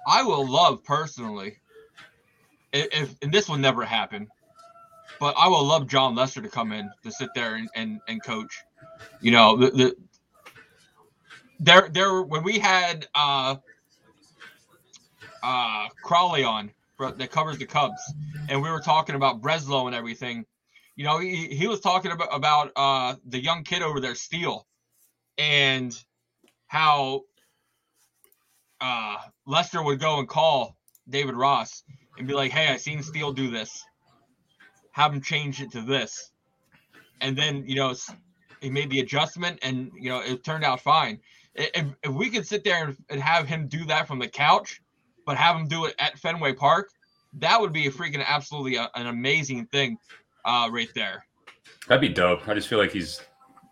I 0.06 0.22
will 0.22 0.48
love 0.48 0.82
personally, 0.82 1.60
if, 2.72 2.88
if 2.92 3.14
and 3.20 3.30
this 3.30 3.46
will 3.46 3.58
never 3.58 3.84
happen, 3.84 4.26
but 5.20 5.34
I 5.38 5.48
will 5.48 5.64
love 5.64 5.88
Jon 5.88 6.14
Lester 6.14 6.40
to 6.40 6.48
come 6.48 6.72
in 6.72 6.90
to 7.02 7.12
sit 7.12 7.34
there 7.34 7.56
and, 7.56 7.68
and, 7.74 8.00
and 8.08 8.22
coach. 8.22 8.64
You 9.20 9.32
know, 9.32 9.58
the, 9.58 9.70
the 9.70 9.96
there 11.60 11.90
there 11.92 12.22
when 12.22 12.42
we 12.42 12.58
had 12.58 13.06
uh 13.14 13.56
uh 15.44 15.88
Crawley 16.02 16.42
on 16.44 16.70
for, 16.96 17.12
that 17.12 17.30
covers 17.30 17.58
the 17.58 17.66
Cubs, 17.66 18.00
and 18.48 18.62
we 18.62 18.70
were 18.70 18.80
talking 18.80 19.14
about 19.14 19.42
Breslow 19.42 19.86
and 19.86 19.94
everything. 19.94 20.44
You 20.96 21.04
know, 21.04 21.18
he, 21.18 21.48
he 21.48 21.66
was 21.66 21.80
talking 21.80 22.12
about 22.12 22.28
about 22.32 22.72
uh 22.76 23.16
the 23.26 23.42
young 23.42 23.64
kid 23.64 23.82
over 23.82 24.00
there, 24.00 24.14
Steele, 24.14 24.66
and 25.38 25.94
how 26.66 27.22
uh, 28.80 29.16
Lester 29.46 29.82
would 29.82 30.00
go 30.00 30.18
and 30.18 30.28
call 30.28 30.76
David 31.08 31.34
Ross 31.34 31.82
and 32.18 32.26
be 32.26 32.34
like, 32.34 32.52
"Hey, 32.52 32.68
I 32.68 32.76
seen 32.76 33.02
Steele 33.02 33.32
do 33.32 33.50
this. 33.50 33.84
Have 34.92 35.12
him 35.12 35.20
change 35.20 35.60
it 35.60 35.72
to 35.72 35.82
this." 35.82 36.30
And 37.20 37.36
then 37.36 37.64
you 37.66 37.76
know 37.76 37.94
he 38.60 38.70
made 38.70 38.90
the 38.90 39.00
adjustment, 39.00 39.58
and 39.62 39.90
you 39.98 40.10
know 40.10 40.20
it 40.20 40.44
turned 40.44 40.64
out 40.64 40.80
fine. 40.80 41.20
If, 41.54 41.86
if 42.02 42.12
we 42.12 42.30
could 42.30 42.46
sit 42.46 42.64
there 42.64 42.84
and, 42.84 42.96
and 43.08 43.20
have 43.20 43.46
him 43.46 43.68
do 43.68 43.84
that 43.86 44.08
from 44.08 44.18
the 44.18 44.28
couch, 44.28 44.80
but 45.24 45.36
have 45.36 45.56
him 45.56 45.66
do 45.66 45.84
it 45.86 45.94
at 45.98 46.18
Fenway 46.18 46.54
Park, 46.54 46.90
that 47.34 47.60
would 47.60 47.72
be 47.72 47.86
a 47.86 47.90
freaking 47.90 48.24
absolutely 48.24 48.76
a, 48.76 48.90
an 48.94 49.06
amazing 49.06 49.66
thing, 49.66 49.98
uh, 50.44 50.68
right 50.70 50.88
there. 50.94 51.24
That'd 51.88 52.00
be 52.00 52.08
dope. 52.08 52.48
I 52.48 52.54
just 52.54 52.68
feel 52.68 52.78
like 52.78 52.92
he's 52.92 53.20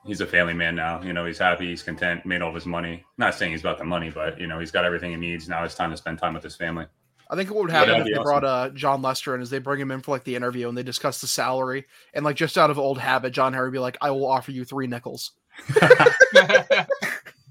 he's 0.04 0.20
a 0.20 0.26
family 0.26 0.54
man 0.54 0.74
now. 0.74 1.02
You 1.02 1.12
know, 1.12 1.24
he's 1.24 1.38
happy, 1.38 1.66
he's 1.68 1.82
content, 1.82 2.26
made 2.26 2.42
all 2.42 2.48
of 2.48 2.54
his 2.54 2.66
money. 2.66 3.04
Not 3.18 3.34
saying 3.34 3.52
he's 3.52 3.60
about 3.60 3.78
the 3.78 3.84
money, 3.84 4.10
but 4.10 4.40
you 4.40 4.46
know, 4.46 4.58
he's 4.58 4.70
got 4.70 4.84
everything 4.84 5.10
he 5.10 5.16
needs. 5.16 5.48
Now 5.48 5.64
it's 5.64 5.74
time 5.74 5.90
to 5.90 5.96
spend 5.96 6.18
time 6.18 6.34
with 6.34 6.42
his 6.42 6.56
family. 6.56 6.86
I 7.30 7.36
think 7.36 7.48
what 7.50 7.62
would 7.62 7.70
happen 7.70 7.90
that'd 7.90 8.06
if 8.06 8.12
be 8.12 8.18
they 8.18 8.22
brought 8.22 8.44
uh, 8.44 8.68
Jon 8.70 9.00
Lester 9.00 9.34
in 9.34 9.40
is 9.40 9.48
they 9.48 9.58
bring 9.58 9.80
him 9.80 9.90
in 9.90 10.00
for 10.00 10.10
like 10.10 10.24
the 10.24 10.36
interview 10.36 10.68
and 10.68 10.76
they 10.76 10.82
discuss 10.82 11.22
the 11.22 11.26
salary 11.26 11.86
and 12.12 12.26
like 12.26 12.36
just 12.36 12.58
out 12.58 12.70
of 12.70 12.78
old 12.78 12.98
habit, 12.98 13.32
John 13.32 13.54
Henry 13.54 13.68
would 13.68 13.72
be 13.72 13.78
like, 13.78 13.96
"I 14.02 14.10
will 14.10 14.26
offer 14.26 14.50
you 14.50 14.64
three 14.64 14.86
nickels 14.86 15.32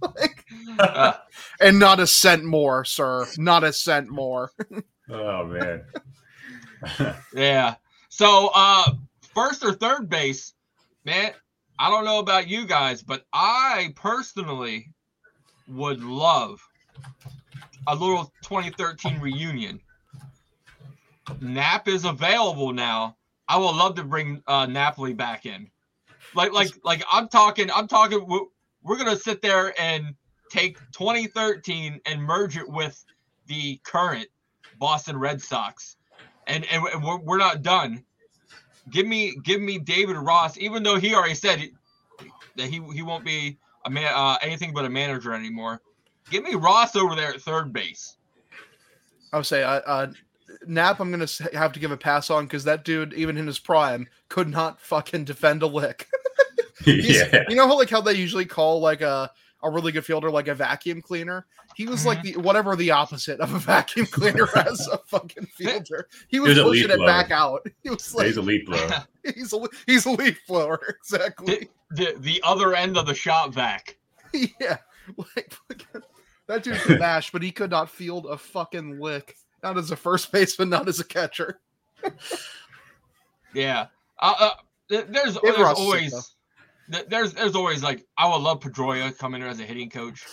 Like, 0.02 0.46
Uh, 0.80 1.14
and 1.62 1.80
not 1.80 2.00
a 2.00 2.08
cent 2.08 2.44
more, 2.44 2.84
sir, 2.86 3.28
not 3.38 3.64
a 3.64 3.74
cent 3.74 4.10
more." 4.10 4.52
Oh 5.10 5.46
man. 5.46 5.84
Yeah. 7.36 7.76
So 8.10 8.50
uh 8.56 8.94
first 9.36 9.64
or 9.64 9.74
third 9.74 10.10
base, 10.10 10.54
man, 11.04 11.34
I 11.78 11.90
don't 11.90 12.06
know 12.06 12.20
about 12.20 12.48
you 12.48 12.66
guys, 12.66 13.04
but 13.04 13.26
I 13.34 13.94
personally 13.96 14.90
would 15.68 16.02
love 16.02 16.62
a 17.88 17.94
little 17.96 18.32
2013 18.44 19.20
reunion. 19.20 19.80
Nap 21.42 21.88
is 21.88 22.06
available 22.06 22.72
now. 22.74 23.18
I 23.48 23.58
would 23.58 23.76
love 23.76 23.96
to 23.96 24.04
bring 24.04 24.42
uh 24.48 24.66
Napoli 24.66 25.14
back 25.14 25.46
in. 25.46 25.70
Like 26.34 26.54
like 26.54 26.70
like 26.84 27.04
I'm 27.12 27.28
talking 27.28 27.70
I'm 27.70 27.88
talking 27.88 28.26
we're, 28.26 28.46
we're 28.84 28.98
going 28.98 29.16
to 29.16 29.22
sit 29.22 29.42
there 29.42 29.80
and 29.80 30.16
take 30.52 30.78
2013 30.92 32.00
and 32.06 32.22
merge 32.22 32.58
it 32.58 32.68
with 32.68 33.04
the 33.48 33.80
current 33.84 34.28
Boston 34.78 35.18
Red 35.18 35.42
Sox 35.42 35.98
and 36.48 36.66
and 36.66 37.04
we're, 37.04 37.18
we're 37.20 37.38
not 37.38 37.62
done. 37.62 38.04
Give 38.90 39.08
me 39.08 39.36
give 39.44 39.62
me 39.62 39.80
David 39.80 40.18
Ross, 40.18 40.58
even 40.58 40.84
though 40.84 40.98
he 40.98 41.16
already 41.16 41.36
said 41.36 41.70
that 42.58 42.68
he 42.68 42.82
he 42.94 43.02
won't 43.02 43.24
be 43.24 43.58
a 43.86 43.90
man 43.90 44.12
uh, 44.14 44.38
anything 44.42 44.74
but 44.74 44.86
a 44.86 44.90
manager 44.90 45.34
anymore. 45.34 45.82
Give 46.30 46.44
me 46.44 46.56
Ross 46.56 46.96
over 46.96 47.16
there 47.16 47.30
at 47.30 47.42
third 47.42 47.72
base. 47.74 48.18
I 49.34 49.38
would 49.38 49.46
say, 49.46 49.64
uh, 49.64 49.80
uh, 49.86 50.08
Nap, 50.68 51.00
I'm 51.00 51.12
gonna 51.12 51.28
have 51.54 51.72
to 51.74 51.80
give 51.80 51.92
a 51.92 51.98
pass 51.98 52.30
on 52.30 52.46
because 52.46 52.64
that 52.66 52.84
dude, 52.84 53.14
even 53.14 53.38
in 53.38 53.48
his 53.48 53.60
prime, 53.60 54.08
could 54.30 54.50
not 54.50 54.82
fucking 54.82 55.26
defend 55.26 55.64
a 55.64 55.68
lick. 55.68 56.08
Yeah. 56.86 57.44
You 57.48 57.56
know 57.56 57.68
how 57.68 57.78
like 57.78 57.92
how 57.92 58.02
they 58.02 58.14
usually 58.14 58.46
call 58.46 58.80
like 58.80 59.02
a 59.02 59.30
a 59.64 59.70
really 59.70 59.92
good 59.92 60.06
fielder 60.06 60.30
like 60.32 60.48
a 60.48 60.56
vacuum 60.56 61.02
cleaner. 61.02 61.46
He 61.76 61.86
was 61.88 62.06
like 62.06 62.22
the 62.22 62.36
whatever 62.38 62.76
the 62.76 62.92
opposite 62.92 63.40
of 63.40 63.54
a 63.54 63.60
vacuum 63.60 64.06
cleaner 64.08 64.48
as 64.56 64.88
a 64.88 64.98
fucking 64.98 65.46
fielder. 65.48 66.08
He 66.28 66.40
was 66.40 66.56
was 66.58 66.64
pushing 66.64 66.88
leaf 66.90 67.00
it 67.00 67.06
back 67.06 67.32
out. 67.32 67.66
He 67.84 67.90
was 67.90 68.14
like 68.14 68.26
He's 68.28 68.38
a 68.38 68.42
leaf 68.42 68.66
blower. 68.66 69.06
he's 69.36 69.54
a 69.54 69.68
he's 69.86 70.06
a 70.06 70.12
leaf 70.12 70.40
blower 70.48 70.80
exactly. 71.00 71.70
The 71.92 72.16
the 72.20 72.42
other 72.44 72.74
end 72.76 72.98
of 72.98 73.06
the 73.06 73.14
shop 73.14 73.54
vac. 73.54 73.98
yeah, 74.34 74.78
like 75.18 75.54
fucking- 75.68 76.02
that 76.48 76.64
dude 76.64 76.76
could 76.80 77.00
mash, 77.00 77.32
but 77.32 77.42
he 77.42 77.52
could 77.52 77.72
not 77.72 77.90
field 77.90 78.26
a 78.26 78.38
fucking 78.38 79.00
lick. 79.00 79.38
Not 79.64 79.78
as 79.78 79.92
a 79.92 79.96
first 79.96 80.32
baseman, 80.32 80.70
not 80.70 80.90
as 80.90 81.00
a 81.00 81.04
catcher. 81.06 81.60
Yeah. 83.54 83.88
Uh, 84.20 84.34
uh, 84.40 84.50
there's 84.90 85.38
there's 85.42 85.58
Ross 85.58 85.78
is 85.78 85.78
sick, 85.78 85.78
always 85.78 86.12
th- 86.12 86.24
there's 87.08 87.34
there's 87.34 87.56
always 87.56 87.84
like 87.84 88.06
I 88.18 88.28
would 88.30 88.42
love 88.42 88.60
Pedroia 88.60 89.18
coming 89.18 89.42
in 89.42 89.48
as 89.48 89.60
a 89.60 89.64
hitting 89.64 89.90
coach. 89.90 90.26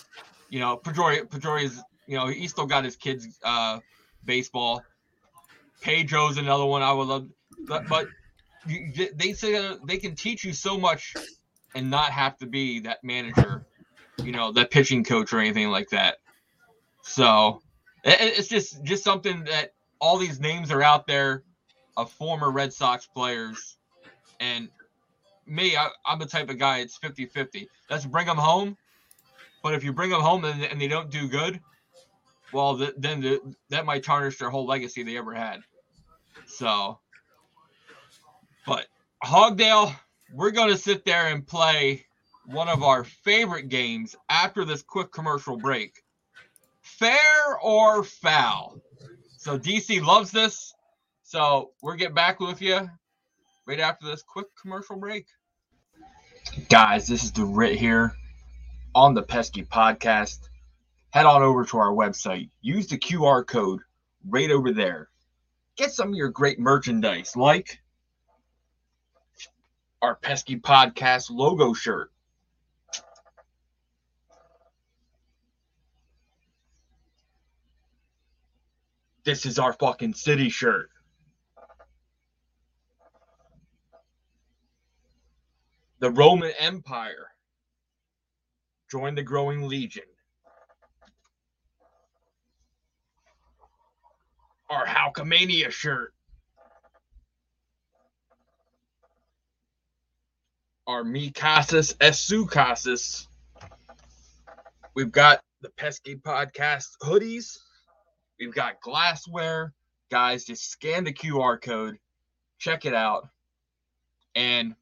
You 0.51 0.61
know, 0.61 0.77
Pedroia 0.77 1.25
Pedroia's 1.29 1.83
you 2.07 2.17
know 2.17 2.27
he 2.27 2.49
still 2.49 2.67
got 2.67 2.85
his 2.85 2.97
kids 2.97 3.39
uh 3.45 3.81
baseball. 4.25 4.85
Pedro's 5.81 6.39
another 6.39 6.65
one 6.65 6.83
I 6.83 6.93
would 6.93 7.07
love, 7.07 7.29
but, 7.67 7.89
but 7.89 8.09
you, 8.67 8.93
they- 9.15 9.33
say 9.33 9.77
they 9.87 9.99
can 9.99 10.17
teach 10.17 10.45
you 10.45 10.53
so 10.53 10.77
much 10.77 11.15
and 11.75 11.91
not 11.91 12.11
have 12.11 12.37
to 12.39 12.47
be 12.47 12.81
that 12.81 12.99
manager, 13.05 13.65
you 14.25 14.33
know, 14.33 14.51
that 14.53 14.71
pitching 14.71 15.05
coach 15.05 15.33
or 15.33 15.39
anything 15.39 15.71
like 15.71 15.89
that. 15.91 16.17
So 17.03 17.63
it, 18.05 18.21
it- 18.21 18.39
it's 18.39 18.49
just 18.49 18.83
just 18.83 19.05
something 19.05 19.45
that 19.45 19.73
all 20.01 20.19
these 20.19 20.41
names 20.41 20.71
are 20.73 20.83
out 20.83 21.07
there 21.07 21.45
of 21.97 22.11
former 22.13 22.51
Red 22.51 22.73
Sox 22.73 23.07
players. 23.07 23.77
And 24.41 24.69
me, 25.49 25.77
I, 25.77 25.89
I'm 26.07 26.19
the 26.19 26.27
type 26.27 26.51
of 26.51 26.59
guy, 26.59 26.79
it's 26.79 26.97
50 26.99 27.27
50. 27.27 27.69
Let's 27.91 28.07
bring 28.07 28.27
them 28.27 28.37
home. 28.37 28.77
But 29.63 29.75
if 29.75 29.85
you 29.85 29.93
bring 29.93 30.11
them 30.11 30.21
home 30.21 30.45
and, 30.45 30.63
and 30.63 30.81
they 30.81 30.89
don't 30.89 31.11
do 31.11 31.29
good, 31.29 31.61
well, 32.53 32.79
th- 32.79 32.95
then 32.97 33.21
the, 33.21 33.41
that 33.71 33.85
might 33.85 34.03
tarnish 34.03 34.39
their 34.39 34.51
whole 34.51 34.67
legacy 34.67 35.03
they 35.03 35.17
ever 35.17 35.35
had. 35.35 35.61
So, 36.47 36.99
but 38.67 38.87
Hogdale, 39.25 39.95
we're 40.33 40.53
going 40.53 40.71
to 40.71 40.77
sit 40.77 41.05
there 41.05 41.29
and 41.29 41.47
play 41.47 42.07
one 42.47 42.69
of 42.69 42.83
our 42.83 43.05
favorite 43.05 43.69
games 43.69 44.17
after 44.29 44.65
this 44.65 44.83
quick 44.83 45.13
commercial 45.13 45.57
break. 45.57 46.03
Fair 46.81 47.59
or 47.63 48.03
foul? 48.03 48.81
So 49.37 49.59
DC 49.59 50.03
loves 50.03 50.31
this. 50.31 50.75
So 51.23 51.73
we're 51.83 51.97
getting 51.97 52.15
back 52.15 52.41
with 52.41 52.63
you 52.63 52.89
right 53.67 53.81
after 53.81 54.07
this 54.07 54.23
quick 54.23 54.47
commercial 54.61 54.97
break. 54.97 55.27
Guys, 56.57 57.07
this 57.07 57.25
is 57.25 57.33
the 57.33 57.45
Ritt 57.45 57.79
here 57.79 58.15
on 58.95 59.15
the 59.15 59.23
Pesky 59.23 59.65
Podcast. 59.65 60.39
Head 61.11 61.27
on 61.27 61.43
over 61.43 61.65
to 61.67 61.79
our 61.79 61.93
website. 61.93 62.49
Use 62.63 62.87
the 62.87 62.99
QR 62.99 63.47
code 63.47 63.81
right 64.27 64.51
over 64.51 64.73
there. 64.73 65.11
Get 65.77 65.93
some 65.93 66.09
of 66.09 66.15
your 66.15 66.31
great 66.31 66.59
merchandise, 66.59 67.37
like 67.37 67.81
our 70.01 70.15
Pesky 70.15 70.59
Podcast 70.59 71.31
logo 71.31 71.75
shirt. 71.75 72.11
This 79.25 79.45
is 79.45 79.59
our 79.59 79.75
fucking 79.75 80.15
city 80.15 80.49
shirt. 80.49 80.91
The 86.01 86.11
Roman 86.11 86.53
Empire 86.59 87.29
joined 88.91 89.19
the 89.19 89.23
growing 89.23 89.63
legion. 89.63 90.05
Our 94.71 94.87
Hulkamania 94.87 95.71
shirt. 95.71 96.15
Our 100.87 101.03
Mikasis 101.03 101.97
Esukasis. 101.97 103.27
We've 104.95 105.13
got 105.13 105.43
the 105.63 105.71
Pesky 105.71 106.17
Podcast 106.17 106.91
hoodies. 107.03 107.59
We've 108.39 108.55
got 108.55 108.81
glassware. 108.81 109.75
Guys, 110.11 110.45
just 110.45 110.71
scan 110.71 111.05
the 111.05 111.13
QR 111.13 111.61
code, 111.61 111.99
check 112.59 112.87
it 112.87 112.95
out, 112.95 113.29
and 114.35 114.75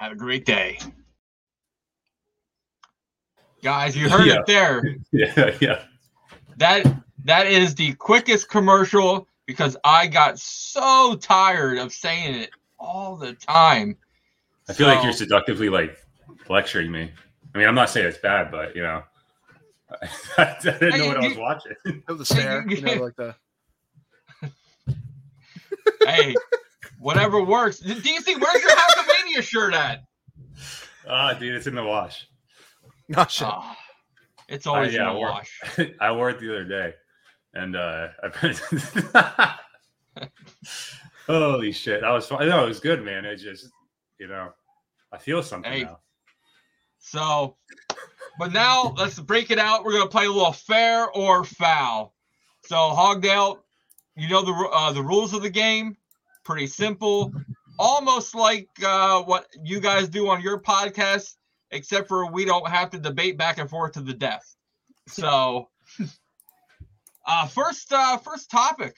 have 0.00 0.12
a 0.12 0.16
great 0.16 0.46
day. 0.46 0.78
Guys, 3.62 3.94
you 3.94 4.08
heard 4.08 4.26
Yeah. 4.26 4.40
it 4.40 4.46
there. 4.46 4.96
Yeah, 5.12 5.56
yeah. 5.60 5.82
That 6.56 6.86
that 7.24 7.46
is 7.46 7.74
the 7.74 7.92
quickest 7.94 8.48
commercial 8.48 9.28
because 9.46 9.76
I 9.84 10.06
got 10.06 10.38
so 10.38 11.16
tired 11.16 11.76
of 11.76 11.92
saying 11.92 12.34
it 12.36 12.50
all 12.78 13.16
the 13.16 13.34
time. 13.34 13.96
I 14.68 14.72
feel 14.72 14.86
like 14.86 15.02
you're 15.02 15.12
seductively 15.12 15.68
like 15.68 15.98
lecturing 16.48 16.90
me. 16.90 17.12
I 17.54 17.58
mean, 17.58 17.68
I'm 17.68 17.74
not 17.74 17.90
saying 17.90 18.06
it's 18.06 18.18
bad, 18.18 18.50
but 18.50 18.74
you 18.74 18.82
know, 18.82 19.02
I 20.38 20.56
didn't 20.62 20.96
know 20.96 21.08
what 21.08 21.16
I 21.18 21.28
was 21.28 21.36
watching. 21.36 22.02
Oh, 22.08 22.14
the 22.14 22.24
stare, 22.24 22.64
you 22.66 22.80
know, 22.80 22.94
like 22.94 23.16
the 23.16 23.34
hey, 26.06 26.34
whatever 27.00 27.42
works. 27.42 27.80
DC, 27.80 28.40
where's 28.40 28.62
your 28.62 28.70
Hulkamania 28.70 29.42
shirt 29.42 29.74
at? 29.74 30.04
Ah, 31.08 31.32
dude, 31.34 31.54
it's 31.56 31.66
in 31.66 31.74
the 31.74 31.82
wash. 31.82 32.26
not 33.08 33.30
shit. 33.32 33.48
Oh, 33.50 33.74
it's 34.48 34.66
always 34.66 34.94
Uh, 34.94 34.98
yeah, 34.98 35.08
in 35.08 35.14
the 35.14 35.20
we're- 35.20 35.32
wash. 35.32 35.60
I 36.00 36.12
wore 36.12 36.30
it 36.30 36.38
the 36.38 36.50
other 36.50 36.64
day, 36.64 36.94
and 37.54 37.74
uh, 37.74 38.08
I 38.22 38.28
holy 41.26 41.72
shit, 41.72 42.00
that 42.02 42.10
was 42.10 42.26
fun. 42.26 42.48
No, 42.48 42.64
it 42.64 42.68
was 42.68 42.80
good, 42.80 43.04
man. 43.04 43.24
It 43.24 43.36
just, 43.36 43.68
you 44.18 44.26
know, 44.28 44.50
I 45.12 45.18
feel 45.18 45.42
something 45.42 45.72
Hey. 45.72 45.82
now. 45.84 45.98
So, 46.98 47.56
but 48.38 48.52
now 48.52 48.94
let's 48.98 49.18
break 49.18 49.50
it 49.50 49.58
out. 49.58 49.84
We're 49.84 49.92
gonna 49.92 50.06
play 50.06 50.26
a 50.26 50.30
little 50.30 50.52
fair 50.52 51.08
or 51.10 51.44
foul. 51.44 52.14
So 52.62 52.76
Hogdale, 52.76 53.60
you 54.16 54.28
know 54.28 54.42
the 54.42 54.52
uh, 54.72 54.92
the 54.92 55.02
rules 55.02 55.32
of 55.32 55.40
the 55.42 55.48
game. 55.50 55.96
Pretty 56.44 56.66
simple, 56.66 57.32
almost 57.78 58.34
like 58.34 58.68
uh, 58.84 59.22
what 59.22 59.46
you 59.62 59.80
guys 59.80 60.08
do 60.08 60.28
on 60.28 60.40
your 60.40 60.60
podcast, 60.60 61.36
except 61.70 62.08
for 62.08 62.30
we 62.30 62.44
don't 62.44 62.68
have 62.68 62.90
to 62.90 62.98
debate 62.98 63.36
back 63.36 63.58
and 63.58 63.68
forth 63.68 63.92
to 63.92 64.00
the 64.00 64.14
death. 64.14 64.54
So, 65.08 65.68
uh, 67.26 67.46
first 67.48 67.92
uh, 67.92 68.18
first 68.18 68.48
topic. 68.48 68.96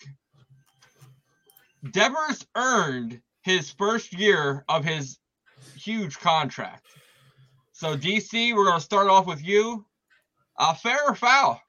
Devers 1.90 2.46
earned 2.55 3.22
his 3.42 3.70
first 3.70 4.12
year 4.12 4.62
of 4.68 4.85
his 4.85 5.18
huge 5.76 6.18
contract. 6.18 6.87
So 7.72 7.96
DC, 7.96 8.55
we're 8.55 8.66
gonna 8.66 8.81
start 8.81 9.09
off 9.09 9.26
with 9.26 9.42
you. 9.42 9.87
Uh, 10.59 10.74
fair 10.74 10.98
or 11.07 11.14
foul? 11.14 11.61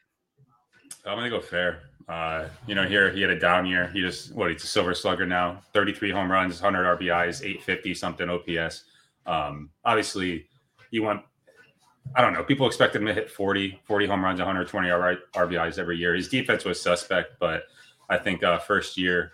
I'm 1.06 1.18
gonna 1.18 1.30
go 1.30 1.42
fair. 1.42 1.84
Uh, 2.08 2.48
you 2.68 2.76
know, 2.76 2.86
here 2.86 3.12
he 3.12 3.22
had 3.22 3.30
a 3.30 3.40
down 3.40 3.66
year. 3.66 3.90
He 3.94 4.02
just 4.02 4.34
what 4.34 4.52
he's 4.52 4.64
a 4.64 4.68
silver 4.68 4.94
slugger 4.94 5.26
now. 5.26 5.62
33 5.74 6.12
home 6.12 6.32
runs, 6.32 6.62
100 6.62 7.00
RBIs, 7.00 7.42
850 7.42 7.94
something 7.94 8.30
OPS. 8.30 8.84
Um, 9.26 9.70
obviously, 9.86 10.48
he 10.92 11.00
went. 11.00 11.22
I 12.16 12.22
don't 12.22 12.34
know. 12.34 12.44
People 12.44 12.68
expect 12.68 12.96
him 12.96 13.06
to 13.06 13.14
hit 13.14 13.32
40, 13.32 13.80
40 13.86 14.08
home 14.08 14.24
runs, 14.24 14.38
120 14.38 14.90
R- 14.90 15.18
RBIs 15.34 15.80
every 15.80 15.98
year. 15.98 16.14
His 16.14 16.28
defense 16.28 16.66
was 16.66 16.82
suspect, 16.82 17.40
but 17.40 17.64
I 18.10 18.18
think 18.18 18.44
uh, 18.44 18.60
first 18.60 18.98
year, 18.98 19.32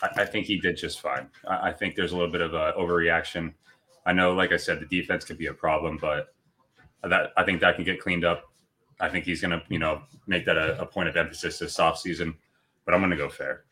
I, 0.00 0.22
I 0.22 0.24
think 0.24 0.46
he 0.46 0.60
did 0.60 0.76
just 0.76 1.00
fine. 1.00 1.28
I, 1.48 1.70
I 1.70 1.72
think 1.72 1.96
there's 1.96 2.12
a 2.12 2.16
little 2.16 2.30
bit 2.30 2.42
of 2.42 2.54
a 2.54 2.72
overreaction. 2.78 3.54
I 4.06 4.12
know, 4.12 4.32
like 4.34 4.52
I 4.52 4.56
said, 4.56 4.78
the 4.78 4.86
defense 4.86 5.24
could 5.24 5.36
be 5.36 5.46
a 5.46 5.52
problem, 5.52 5.98
but 6.00 6.34
that 7.02 7.32
I 7.36 7.42
think 7.42 7.60
that 7.60 7.74
can 7.74 7.84
get 7.84 8.00
cleaned 8.00 8.24
up 8.24 8.44
I 9.00 9.08
think 9.08 9.24
he's 9.24 9.40
going 9.40 9.50
to, 9.50 9.62
you 9.68 9.78
know, 9.78 10.02
make 10.26 10.46
that 10.46 10.56
a, 10.56 10.80
a 10.80 10.86
point 10.86 11.08
of 11.08 11.16
emphasis 11.16 11.58
this 11.58 11.78
offseason. 11.78 12.34
But 12.84 12.94
I'm 12.94 13.00
going 13.00 13.10
to 13.10 13.16
go 13.16 13.28
fair. 13.28 13.64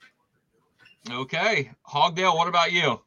Okay, 1.11 1.71
Hogdale. 1.89 2.37
What 2.37 2.49
about 2.49 2.73
you? 2.73 3.01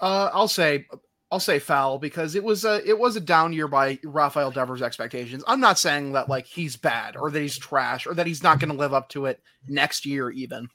Uh, 0.00 0.30
I'll 0.32 0.48
say 0.48 0.86
I'll 1.30 1.40
say 1.40 1.58
foul 1.58 1.98
because 1.98 2.34
it 2.34 2.44
was 2.44 2.64
a 2.64 2.86
it 2.88 2.98
was 2.98 3.16
a 3.16 3.20
down 3.20 3.52
year 3.52 3.68
by 3.68 3.98
Rafael 4.04 4.50
Devers' 4.50 4.82
expectations. 4.82 5.42
I'm 5.46 5.60
not 5.60 5.78
saying 5.78 6.12
that 6.12 6.28
like 6.28 6.46
he's 6.46 6.76
bad 6.76 7.16
or 7.16 7.30
that 7.30 7.40
he's 7.40 7.58
trash 7.58 8.06
or 8.06 8.14
that 8.14 8.26
he's 8.26 8.42
not 8.42 8.60
going 8.60 8.70
to 8.70 8.76
live 8.76 8.94
up 8.94 9.08
to 9.10 9.26
it 9.26 9.40
next 9.68 10.06
year 10.06 10.30
even, 10.30 10.68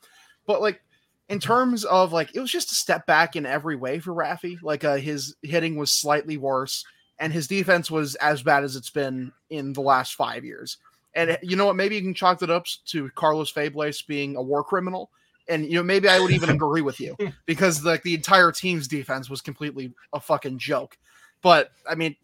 but 0.45 0.61
like 0.61 0.81
in 1.29 1.39
terms 1.39 1.85
of 1.85 2.11
like 2.11 2.35
it 2.35 2.39
was 2.41 2.51
just 2.51 2.71
a 2.71 2.75
step 2.75 3.05
back 3.05 3.35
in 3.35 3.45
every 3.45 3.77
way 3.77 3.99
for 3.99 4.13
Rafi. 4.13 4.61
Like 4.61 4.83
uh, 4.83 4.97
his 4.97 5.35
hitting 5.41 5.77
was 5.77 5.91
slightly 5.91 6.37
worse 6.37 6.85
and 7.21 7.31
his 7.31 7.47
defense 7.47 7.91
was 7.91 8.15
as 8.15 8.41
bad 8.41 8.63
as 8.63 8.75
it's 8.75 8.89
been 8.89 9.31
in 9.51 9.73
the 9.73 9.81
last 9.81 10.15
five 10.15 10.43
years. 10.43 10.77
And 11.13 11.37
you 11.43 11.55
know 11.55 11.67
what? 11.67 11.75
Maybe 11.75 11.95
you 11.95 12.01
can 12.01 12.15
chalk 12.15 12.41
it 12.41 12.49
up 12.49 12.65
to 12.87 13.11
Carlos 13.11 13.51
Febles 13.51 14.01
being 14.01 14.35
a 14.35 14.41
war 14.41 14.63
criminal. 14.63 15.11
And 15.47 15.65
you 15.65 15.75
know, 15.75 15.83
maybe 15.83 16.09
I 16.09 16.19
would 16.19 16.31
even 16.31 16.49
agree 16.55 16.81
with 16.81 16.99
you 16.99 17.15
because 17.45 17.85
like 17.85 18.01
the 18.01 18.15
entire 18.15 18.51
team's 18.51 18.87
defense 18.87 19.29
was 19.29 19.39
completely 19.39 19.93
a 20.13 20.19
fucking 20.19 20.57
joke. 20.57 20.97
But 21.43 21.69
I 21.87 21.93
mean, 21.93 22.15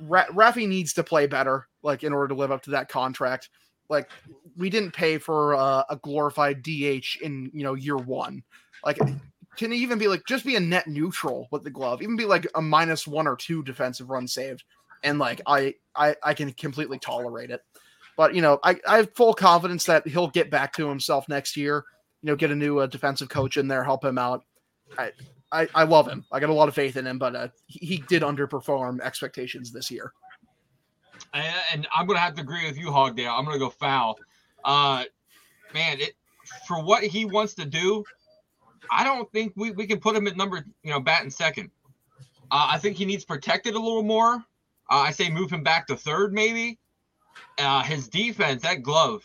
Ra- 0.00 0.26
Rafi 0.26 0.66
needs 0.66 0.94
to 0.94 1.04
play 1.04 1.26
better, 1.26 1.68
like 1.82 2.02
in 2.02 2.14
order 2.14 2.28
to 2.28 2.34
live 2.34 2.50
up 2.50 2.62
to 2.62 2.70
that 2.70 2.88
contract. 2.88 3.50
Like 3.90 4.08
we 4.56 4.70
didn't 4.70 4.92
pay 4.92 5.18
for 5.18 5.54
uh, 5.54 5.82
a 5.90 5.96
glorified 5.96 6.62
DH 6.62 7.20
in 7.20 7.50
you 7.52 7.62
know 7.62 7.74
year 7.74 7.96
one. 7.96 8.42
Like, 8.86 8.98
can 9.56 9.72
even 9.72 9.98
be 9.98 10.08
like 10.08 10.24
just 10.26 10.44
be 10.44 10.56
a 10.56 10.60
net 10.60 10.86
neutral 10.86 11.48
with 11.50 11.64
the 11.64 11.70
glove, 11.70 12.02
even 12.02 12.16
be 12.16 12.24
like 12.24 12.46
a 12.54 12.62
minus 12.62 13.06
one 13.06 13.26
or 13.26 13.36
two 13.36 13.62
defensive 13.62 14.10
run 14.10 14.26
saved, 14.26 14.64
and 15.02 15.18
like 15.18 15.40
I 15.46 15.74
I 15.94 16.16
I 16.22 16.34
can 16.34 16.52
completely 16.52 16.98
tolerate 16.98 17.50
it. 17.50 17.62
But 18.16 18.34
you 18.34 18.42
know, 18.42 18.58
I, 18.62 18.78
I 18.86 18.98
have 18.98 19.14
full 19.14 19.34
confidence 19.34 19.84
that 19.84 20.06
he'll 20.06 20.28
get 20.28 20.50
back 20.50 20.74
to 20.74 20.88
himself 20.88 21.28
next 21.28 21.56
year. 21.56 21.84
You 22.22 22.28
know, 22.28 22.36
get 22.36 22.50
a 22.50 22.56
new 22.56 22.78
uh, 22.78 22.86
defensive 22.86 23.28
coach 23.28 23.56
in 23.56 23.66
there, 23.66 23.82
help 23.82 24.04
him 24.04 24.18
out. 24.18 24.44
I, 24.98 25.12
I 25.50 25.68
I 25.74 25.84
love 25.84 26.06
him. 26.06 26.24
I 26.30 26.40
got 26.40 26.50
a 26.50 26.54
lot 26.54 26.68
of 26.68 26.74
faith 26.74 26.96
in 26.96 27.06
him, 27.06 27.18
but 27.18 27.34
uh, 27.34 27.48
he, 27.66 27.86
he 27.86 27.96
did 28.08 28.22
underperform 28.22 29.00
expectations 29.00 29.72
this 29.72 29.90
year. 29.90 30.12
And, 31.32 31.86
I'm 31.94 32.06
gonna 32.06 32.18
have 32.18 32.34
to 32.34 32.42
agree 32.42 32.66
with 32.66 32.76
you, 32.76 32.86
Hogdale. 32.86 33.36
I'm 33.36 33.44
gonna 33.44 33.58
go 33.58 33.70
foul. 33.70 34.18
Uh, 34.64 35.04
man, 35.72 36.00
it 36.00 36.14
for 36.66 36.82
what 36.82 37.02
he 37.02 37.24
wants 37.24 37.54
to 37.54 37.64
do, 37.64 38.04
I 38.90 39.04
don't 39.04 39.30
think 39.32 39.52
we, 39.56 39.70
we 39.70 39.86
can 39.86 40.00
put 40.00 40.16
him 40.16 40.26
at 40.26 40.36
number, 40.36 40.64
you 40.82 40.90
know, 40.90 41.00
bat 41.00 41.24
in 41.24 41.30
second. 41.30 41.70
Uh, 42.50 42.68
I 42.70 42.78
think 42.78 42.96
he 42.96 43.04
needs 43.04 43.24
protected 43.24 43.74
a 43.74 43.78
little 43.78 44.02
more. 44.02 44.34
Uh, 44.90 45.04
I 45.06 45.12
say 45.12 45.30
move 45.30 45.50
him 45.52 45.62
back 45.62 45.86
to 45.86 45.96
third, 45.96 46.32
maybe. 46.32 46.78
Uh, 47.58 47.82
his 47.82 48.08
defense, 48.08 48.62
that 48.62 48.82
glove, 48.82 49.24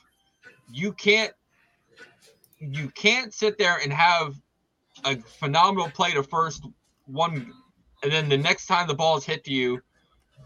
you 0.72 0.94
can't 0.94 1.34
you 2.60 2.90
can't 2.90 3.34
sit 3.34 3.58
there 3.58 3.78
and 3.84 3.92
have 3.92 4.36
a 5.04 5.18
phenomenal 5.18 5.90
play 5.90 6.12
to 6.12 6.24
first 6.24 6.66
one, 7.06 7.52
and 8.04 8.12
then 8.12 8.30
the 8.30 8.38
next 8.38 8.68
time 8.68 8.88
the 8.88 8.94
ball 8.94 9.18
is 9.18 9.26
hit 9.26 9.44
to 9.46 9.52
you, 9.52 9.82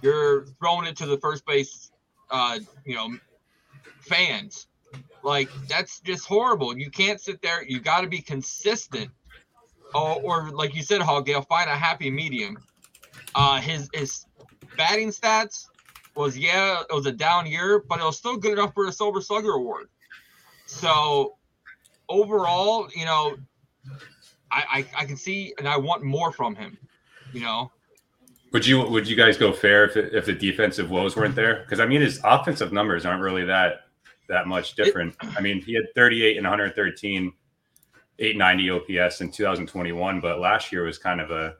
you're 0.01 0.45
throwing 0.59 0.87
it 0.87 0.95
to 0.97 1.05
the 1.05 1.17
first 1.17 1.45
base, 1.45 1.91
uh, 2.31 2.59
you 2.85 2.95
know, 2.95 3.09
fans. 4.01 4.67
Like 5.23 5.49
that's 5.67 5.99
just 5.99 6.25
horrible. 6.25 6.77
You 6.77 6.89
can't 6.89 7.19
sit 7.19 7.41
there. 7.41 7.63
You 7.63 7.79
got 7.79 8.01
to 8.01 8.07
be 8.07 8.21
consistent, 8.21 9.09
or, 9.93 10.21
or 10.21 10.49
like 10.51 10.75
you 10.75 10.81
said, 10.81 11.01
Hogdale, 11.01 11.45
find 11.47 11.69
a 11.69 11.75
happy 11.75 12.09
medium. 12.09 12.57
Uh, 13.35 13.59
his 13.59 13.89
his 13.93 14.25
batting 14.77 15.09
stats 15.09 15.65
was 16.15 16.37
yeah, 16.37 16.81
it 16.89 16.93
was 16.93 17.05
a 17.05 17.11
down 17.11 17.45
year, 17.47 17.83
but 17.87 17.99
it 17.99 18.03
was 18.03 18.17
still 18.17 18.37
good 18.37 18.53
enough 18.53 18.73
for 18.73 18.87
a 18.87 18.91
Silver 18.91 19.21
Slugger 19.21 19.51
award. 19.51 19.89
So 20.65 21.35
overall, 22.07 22.87
you 22.95 23.05
know, 23.05 23.35
I, 24.51 24.85
I 24.95 25.01
I 25.01 25.05
can 25.05 25.17
see 25.17 25.53
and 25.57 25.67
I 25.67 25.77
want 25.77 26.03
more 26.03 26.31
from 26.31 26.55
him. 26.55 26.77
You 27.33 27.41
know, 27.41 27.71
Would 28.53 28.65
you 28.65 28.81
would 28.87 29.07
you 29.07 29.15
guys 29.15 29.37
go 29.37 29.53
fair 29.53 29.85
if, 29.85 29.95
if 29.97 30.25
the 30.25 30.33
defensive 30.33 30.89
woes 30.89 31.15
weren't 31.15 31.35
there? 31.35 31.61
Because 31.61 31.79
I 31.79 31.85
mean, 31.85 32.01
his 32.01 32.19
offensive 32.23 32.71
numbers 32.71 33.05
aren't 33.05 33.21
really 33.21 33.45
that 33.45 33.81
that 34.29 34.47
much 34.47 34.75
different. 34.75 35.15
I 35.21 35.41
mean, 35.41 35.61
he 35.61 35.73
had 35.73 35.83
38 35.95 36.37
and 36.37 36.45
113, 36.45 37.33
890 38.19 38.99
OPS 38.99 39.21
in 39.21 39.31
2021, 39.31 40.19
but 40.21 40.39
last 40.39 40.71
year 40.71 40.83
was 40.83 40.97
kind 40.97 41.19
of 41.19 41.31
a 41.31 41.55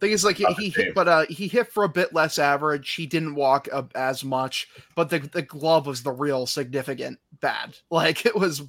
Thing 0.00 0.12
is, 0.12 0.24
like 0.24 0.36
he, 0.36 0.46
he 0.54 0.68
hit, 0.68 0.94
but 0.94 1.08
uh, 1.08 1.26
he 1.28 1.48
hit 1.48 1.72
for 1.72 1.82
a 1.82 1.88
bit 1.88 2.14
less 2.14 2.38
average. 2.38 2.94
He 2.94 3.04
didn't 3.04 3.34
walk 3.34 3.68
uh, 3.72 3.82
as 3.96 4.22
much, 4.22 4.68
but 4.94 5.10
the 5.10 5.18
the 5.18 5.42
glove 5.42 5.86
was 5.86 6.04
the 6.04 6.12
real 6.12 6.46
significant 6.46 7.18
bad. 7.40 7.76
Like 7.90 8.24
it 8.24 8.36
was 8.36 8.62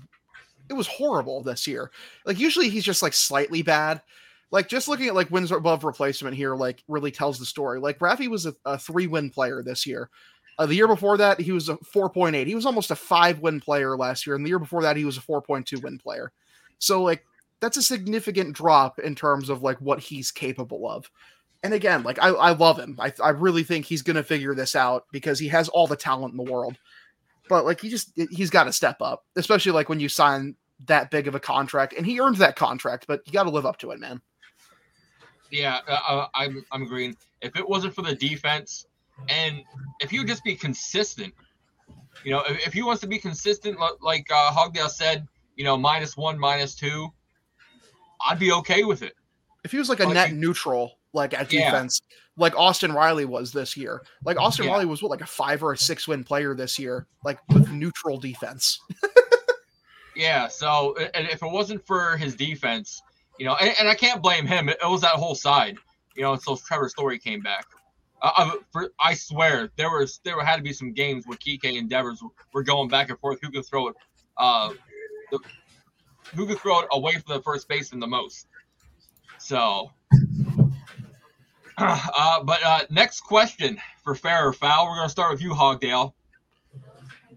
it 0.70 0.74
was 0.74 0.88
horrible 0.88 1.44
this 1.44 1.68
year. 1.68 1.92
Like 2.26 2.40
usually 2.40 2.70
he's 2.70 2.84
just 2.84 3.04
like 3.04 3.14
slightly 3.14 3.62
bad. 3.62 4.02
Like 4.50 4.68
just 4.68 4.88
looking 4.88 5.08
at 5.08 5.14
like 5.14 5.30
wins 5.30 5.52
above 5.52 5.84
replacement 5.84 6.36
here, 6.36 6.56
like 6.56 6.84
really 6.88 7.12
tells 7.12 7.38
the 7.38 7.46
story. 7.46 7.80
Like 7.80 8.00
Rafi 8.00 8.28
was 8.28 8.48
a, 8.48 8.56
a 8.66 8.80
three 8.80 9.06
win 9.06 9.30
player 9.30 9.62
this 9.62 9.86
year. 9.86 10.10
Uh, 10.60 10.66
the 10.66 10.76
year 10.76 10.90
before 10.90 11.16
that, 11.16 11.40
he 11.40 11.54
was 11.54 11.70
a 11.70 11.78
4.8. 11.78 12.46
He 12.46 12.54
was 12.54 12.66
almost 12.66 12.92
a 12.92 12.96
five 12.96 13.40
win 13.40 13.62
player 13.62 13.96
last 13.96 14.28
year. 14.28 14.36
And 14.36 14.46
the 14.46 14.50
year 14.50 14.60
before 14.60 14.82
that, 14.82 14.98
he 14.98 15.06
was 15.06 15.18
a 15.18 15.22
4.2 15.22 15.82
win 15.82 15.98
player. 15.98 16.34
So, 16.80 17.02
like, 17.02 17.26
that's 17.62 17.78
a 17.78 17.82
significant 17.82 18.56
drop 18.56 19.00
in 19.00 19.16
terms 19.16 19.50
of 19.50 19.64
like 19.64 19.78
what 19.80 20.00
he's 20.02 20.32
capable 20.32 20.90
of. 20.90 21.10
And 21.64 21.74
again, 21.74 22.04
like, 22.04 22.20
I, 22.20 22.28
I 22.28 22.52
love 22.52 22.78
him. 22.78 22.98
I, 23.00 23.14
I 23.24 23.30
really 23.30 23.64
think 23.64 23.86
he's 23.86 24.02
going 24.02 24.18
to 24.18 24.24
figure 24.24 24.54
this 24.54 24.76
out 24.76 25.06
because 25.14 25.40
he 25.40 25.48
has 25.48 25.70
all 25.70 25.88
the 25.88 25.96
talent 25.96 26.34
in 26.34 26.38
the 26.38 26.52
world. 26.52 26.78
But, 27.48 27.64
like, 27.64 27.80
he 27.80 27.90
just, 27.90 28.12
he's 28.30 28.50
got 28.50 28.66
to 28.66 28.74
step 28.74 29.02
up, 29.02 29.26
especially 29.38 29.72
like 29.72 29.88
when 29.88 30.02
you 30.02 30.10
sign 30.10 30.56
that 30.88 31.10
big 31.10 31.28
of 31.28 31.36
a 31.36 31.40
contract. 31.40 31.94
And 31.98 32.06
he 32.06 32.20
earned 32.20 32.38
that 32.38 32.58
contract, 32.58 33.06
but 33.08 33.22
you 33.26 33.32
got 33.32 33.44
to 33.44 33.50
live 33.50 33.66
up 33.66 33.78
to 33.78 33.92
it, 33.92 34.00
man. 34.00 34.22
Yeah, 35.52 35.80
uh, 35.88 36.00
uh, 36.08 36.28
I'm, 36.36 36.66
I'm 36.72 36.84
agreeing. 36.84 37.16
If 37.42 37.56
it 37.56 37.68
wasn't 37.68 37.96
for 37.96 38.02
the 38.02 38.14
defense, 38.14 38.86
and 39.28 39.64
if 40.00 40.14
you 40.14 40.26
just 40.26 40.44
be 40.44 40.56
consistent, 40.56 41.34
you 42.24 42.32
know, 42.32 42.42
if, 42.48 42.68
if 42.68 42.74
he 42.74 42.82
wants 42.82 43.02
to 43.02 43.08
be 43.08 43.20
consistent, 43.20 43.78
like 44.02 44.28
uh, 44.32 44.52
Hogdale 44.52 44.90
said, 44.90 45.28
you 45.56 45.64
know, 45.64 45.78
minus 45.78 46.16
one, 46.16 46.40
minus 46.40 46.76
two, 46.76 47.10
I'd 48.28 48.40
be 48.40 48.52
okay 48.54 48.84
with 48.84 49.02
it. 49.02 49.14
If 49.64 49.72
he 49.72 49.78
was 49.78 49.90
like 49.90 50.00
a 50.00 50.06
net 50.06 50.34
neutral, 50.34 50.94
like 51.14 51.34
at 51.34 51.50
defense, 51.50 52.02
yeah. 52.10 52.16
like 52.38 52.58
Austin 52.58 52.94
Riley 52.94 53.26
was 53.26 53.52
this 53.52 53.76
year. 53.76 54.02
Like 54.24 54.38
Austin 54.38 54.66
yeah. 54.66 54.72
Riley 54.72 54.86
was 54.86 55.02
what, 55.02 55.12
like 55.12 55.22
a 55.22 55.26
five 55.28 55.64
or 55.64 55.74
a 55.74 55.78
six 55.78 56.08
win 56.08 56.24
player 56.24 56.56
this 56.56 56.80
year, 56.80 57.08
like 57.26 57.40
with 57.50 57.70
neutral 57.72 58.18
defense. 58.18 58.80
yeah. 60.16 60.48
So, 60.48 60.96
and 61.14 61.28
if 61.28 61.44
it 61.44 61.52
wasn't 61.52 61.86
for 61.86 62.16
his 62.18 62.36
defense, 62.36 63.02
you 63.38 63.46
know, 63.46 63.56
and, 63.56 63.74
and 63.80 63.90
I 63.90 63.96
can't 63.96 64.22
blame 64.22 64.46
him. 64.46 64.70
It, 64.70 64.78
it 64.84 64.90
was 64.90 65.02
that 65.02 65.16
whole 65.16 65.36
side, 65.36 65.78
you 66.16 66.22
know, 66.22 66.34
until 66.34 66.58
Trevor 66.58 66.90
Story 66.90 67.20
came 67.20 67.42
back. 67.42 67.66
Uh, 68.22 68.52
for, 68.72 68.90
I 69.00 69.14
swear 69.14 69.72
there 69.78 69.90
was 69.90 70.20
there 70.24 70.40
had 70.44 70.58
to 70.58 70.62
be 70.62 70.74
some 70.74 70.92
games 70.92 71.26
where 71.26 71.38
Kike 71.38 71.78
and 71.78 71.90
Devers 71.90 72.22
were 72.54 72.64
going 72.64 72.90
back 72.90 73.10
and 73.10 73.20
forth 73.20 73.40
who 73.42 73.50
could 73.50 73.66
throw 73.66 73.88
it, 73.88 73.96
uh, 74.38 74.74
the, 75.32 75.40
who 76.36 76.46
could 76.46 76.60
throw 76.60 76.80
it 76.80 76.88
away 76.92 77.14
from 77.14 77.36
the 77.36 77.42
first 77.42 77.68
baseman 77.70 78.00
the 78.00 78.08
most. 78.08 78.48
So, 79.38 79.92
uh, 81.78 82.44
but 82.44 82.64
uh, 82.64 82.82
next 82.90 83.22
question 83.22 83.80
for 84.04 84.16
fair 84.16 84.48
or 84.48 84.54
foul, 84.54 84.88
we're 84.88 84.98
gonna 84.98 85.10
start 85.10 85.32
with 85.32 85.42
you, 85.42 85.52
Hogdale. 85.52 86.14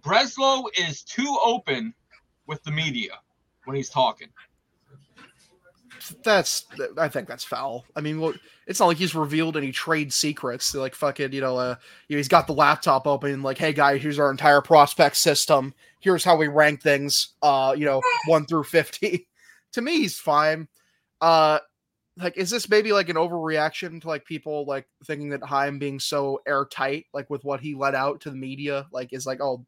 Breslow 0.00 0.64
is 0.76 1.02
too 1.04 1.38
open 1.44 1.94
with 2.48 2.62
the 2.64 2.72
media 2.72 3.20
when 3.66 3.76
he's 3.76 3.88
talking 3.88 4.28
that's 6.22 6.66
I 6.98 7.08
think 7.08 7.28
that's 7.28 7.44
foul. 7.44 7.84
I 7.96 8.00
mean, 8.00 8.34
it's 8.66 8.80
not 8.80 8.86
like 8.86 8.96
he's 8.96 9.14
revealed 9.14 9.56
any 9.56 9.72
trade 9.72 10.12
secrets. 10.12 10.74
Like 10.74 10.94
fucking, 10.94 11.32
you 11.32 11.40
know, 11.40 11.56
uh, 11.56 11.74
he's 12.08 12.28
got 12.28 12.46
the 12.46 12.54
laptop 12.54 13.06
open, 13.06 13.42
like, 13.42 13.58
hey 13.58 13.72
guys, 13.72 14.02
here's 14.02 14.18
our 14.18 14.30
entire 14.30 14.60
prospect 14.60 15.16
system. 15.16 15.74
Here's 16.00 16.24
how 16.24 16.36
we 16.36 16.48
rank 16.48 16.82
things. 16.82 17.28
Uh, 17.42 17.74
you 17.76 17.84
know, 17.84 18.02
one 18.26 18.46
through 18.46 18.64
fifty. 18.64 19.28
to 19.72 19.82
me, 19.82 19.98
he's 19.98 20.18
fine. 20.18 20.68
Uh, 21.20 21.58
like, 22.16 22.36
is 22.36 22.50
this 22.50 22.68
maybe 22.68 22.92
like 22.92 23.08
an 23.08 23.16
overreaction 23.16 24.00
to 24.00 24.08
like 24.08 24.24
people 24.24 24.64
like 24.66 24.86
thinking 25.04 25.30
that 25.30 25.42
Chaim 25.42 25.78
being 25.78 25.98
so 25.98 26.40
airtight, 26.46 27.06
like 27.14 27.30
with 27.30 27.44
what 27.44 27.60
he 27.60 27.74
let 27.74 27.94
out 27.94 28.20
to 28.22 28.30
the 28.30 28.36
media, 28.36 28.86
like 28.92 29.12
is 29.12 29.26
like, 29.26 29.40
oh, 29.40 29.64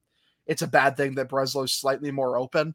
it's 0.47 0.63
a 0.63 0.67
bad 0.67 0.97
thing 0.97 1.15
that 1.15 1.29
Breslow's 1.29 1.73
slightly 1.73 2.11
more 2.11 2.37
open. 2.37 2.75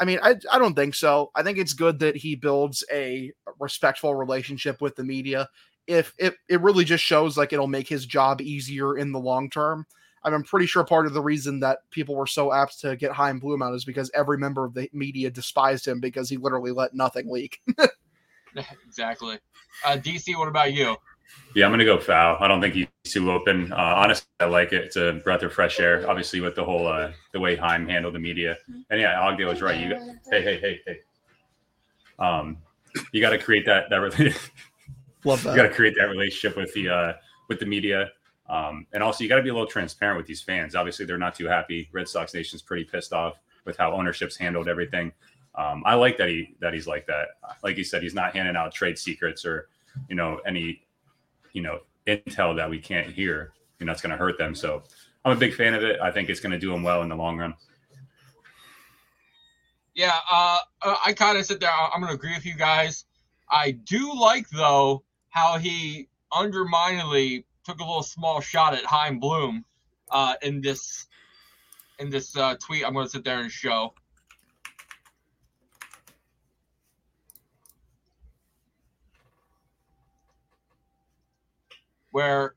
I 0.00 0.04
mean, 0.04 0.18
I, 0.22 0.36
I 0.52 0.58
don't 0.58 0.74
think 0.74 0.94
so. 0.94 1.30
I 1.34 1.42
think 1.42 1.58
it's 1.58 1.72
good 1.72 2.00
that 2.00 2.16
he 2.16 2.34
builds 2.34 2.84
a 2.92 3.32
respectful 3.60 4.14
relationship 4.14 4.80
with 4.80 4.96
the 4.96 5.04
media. 5.04 5.48
If 5.86 6.14
it, 6.18 6.34
it 6.48 6.60
really 6.60 6.84
just 6.84 7.04
shows 7.04 7.36
like 7.36 7.52
it'll 7.52 7.66
make 7.66 7.88
his 7.88 8.06
job 8.06 8.40
easier 8.40 8.96
in 8.96 9.12
the 9.12 9.20
long 9.20 9.50
term. 9.50 9.86
I'm 10.24 10.42
pretty 10.42 10.66
sure 10.66 10.84
part 10.84 11.06
of 11.06 11.12
the 11.12 11.20
reason 11.20 11.60
that 11.60 11.80
people 11.90 12.14
were 12.14 12.26
so 12.26 12.50
apt 12.50 12.80
to 12.80 12.96
get 12.96 13.12
Chaim 13.12 13.38
Bloom 13.38 13.62
out 13.62 13.74
is 13.74 13.84
because 13.84 14.10
every 14.14 14.38
member 14.38 14.64
of 14.64 14.72
the 14.72 14.88
media 14.92 15.30
despised 15.30 15.86
him 15.86 16.00
because 16.00 16.30
he 16.30 16.38
literally 16.38 16.70
let 16.70 16.94
nothing 16.94 17.30
leak. 17.30 17.60
exactly. 18.86 19.38
Uh, 19.84 19.96
DC, 19.96 20.36
what 20.38 20.48
about 20.48 20.72
you? 20.72 20.96
Yeah, 21.54 21.66
I'm 21.66 21.70
going 21.70 21.78
to 21.78 21.84
go 21.84 21.98
foul. 21.98 22.36
I 22.40 22.48
don't 22.48 22.60
think 22.60 22.74
he's 22.74 22.88
too 23.04 23.30
open. 23.30 23.72
Uh, 23.72 23.76
honestly, 23.76 24.26
I 24.40 24.46
like 24.46 24.72
it. 24.72 24.84
It's 24.84 24.96
a 24.96 25.20
breath 25.24 25.42
of 25.42 25.52
fresh 25.52 25.78
air. 25.78 26.08
Obviously, 26.08 26.40
with 26.40 26.54
the 26.54 26.64
whole 26.64 26.86
uh, 26.86 27.12
the 27.32 27.40
way 27.40 27.54
Chaim 27.54 27.88
handled 27.88 28.14
the 28.14 28.18
media, 28.18 28.56
and 28.90 29.00
yeah, 29.00 29.20
Ogdale 29.20 29.48
was 29.48 29.62
right. 29.62 29.80
You 29.80 29.90
got, 29.90 30.02
hey, 30.30 30.42
hey, 30.42 30.58
hey, 30.58 30.80
hey. 30.86 30.98
Um, 32.18 32.58
you 33.12 33.20
got 33.20 33.30
to 33.30 33.38
create 33.38 33.66
that 33.66 33.88
that 33.90 34.00
Love 35.24 35.42
that. 35.42 35.50
You 35.50 35.56
got 35.56 35.68
to 35.68 35.74
create 35.74 35.94
that 35.96 36.06
relationship 36.06 36.56
with 36.56 36.72
the 36.74 36.88
uh, 36.88 37.12
with 37.48 37.60
the 37.60 37.66
media, 37.66 38.10
um, 38.48 38.86
and 38.92 39.02
also 39.02 39.22
you 39.22 39.28
got 39.28 39.36
to 39.36 39.42
be 39.42 39.48
a 39.48 39.52
little 39.52 39.68
transparent 39.68 40.18
with 40.18 40.26
these 40.26 40.42
fans. 40.42 40.74
Obviously, 40.74 41.06
they're 41.06 41.18
not 41.18 41.34
too 41.34 41.46
happy. 41.46 41.88
Red 41.92 42.08
Sox 42.08 42.34
Nation's 42.34 42.62
pretty 42.62 42.84
pissed 42.84 43.12
off 43.12 43.38
with 43.64 43.76
how 43.76 43.92
ownership's 43.92 44.36
handled 44.36 44.68
everything. 44.68 45.12
Um, 45.54 45.82
I 45.86 45.94
like 45.94 46.18
that 46.18 46.28
he 46.28 46.54
that 46.60 46.74
he's 46.74 46.86
like 46.86 47.06
that. 47.06 47.28
Like 47.62 47.76
he 47.76 47.84
said, 47.84 48.02
he's 48.02 48.14
not 48.14 48.34
handing 48.34 48.56
out 48.56 48.74
trade 48.74 48.98
secrets 48.98 49.44
or 49.44 49.68
you 50.08 50.16
know 50.16 50.40
any 50.46 50.83
you 51.54 51.62
know 51.62 51.80
intel 52.06 52.54
that 52.56 52.68
we 52.68 52.78
can't 52.78 53.10
hear, 53.10 53.52
you 53.80 53.86
know, 53.86 53.92
it's 53.92 54.02
going 54.02 54.10
to 54.10 54.16
hurt 54.18 54.36
them. 54.36 54.54
So 54.54 54.82
I'm 55.24 55.32
a 55.32 55.40
big 55.40 55.54
fan 55.54 55.72
of 55.72 55.82
it. 55.82 55.98
I 56.00 56.10
think 56.10 56.28
it's 56.28 56.40
going 56.40 56.52
to 56.52 56.58
do 56.58 56.70
them 56.70 56.82
well 56.82 57.00
in 57.02 57.08
the 57.08 57.16
long 57.16 57.38
run. 57.38 57.54
Yeah, 59.94 60.18
uh, 60.30 60.58
uh 60.82 60.96
I 61.06 61.14
kind 61.14 61.38
of 61.38 61.46
sit 61.46 61.60
there. 61.60 61.70
I'm 61.70 62.00
going 62.00 62.10
to 62.10 62.14
agree 62.14 62.34
with 62.34 62.44
you 62.44 62.54
guys. 62.54 63.06
I 63.50 63.70
do 63.70 64.12
like 64.14 64.48
though 64.50 65.02
how 65.30 65.58
he 65.58 66.08
underminingly 66.32 67.46
took 67.64 67.80
a 67.80 67.84
little 67.84 68.02
small 68.02 68.40
shot 68.40 68.74
at 68.74 68.84
Chaim 68.84 69.18
Bloom 69.18 69.64
uh, 70.10 70.34
in 70.42 70.60
this 70.60 71.06
in 71.98 72.10
this 72.10 72.36
uh, 72.36 72.56
tweet. 72.60 72.84
I'm 72.84 72.92
going 72.92 73.06
to 73.06 73.10
sit 73.10 73.24
there 73.24 73.40
and 73.40 73.50
show. 73.50 73.94
Where 82.14 82.54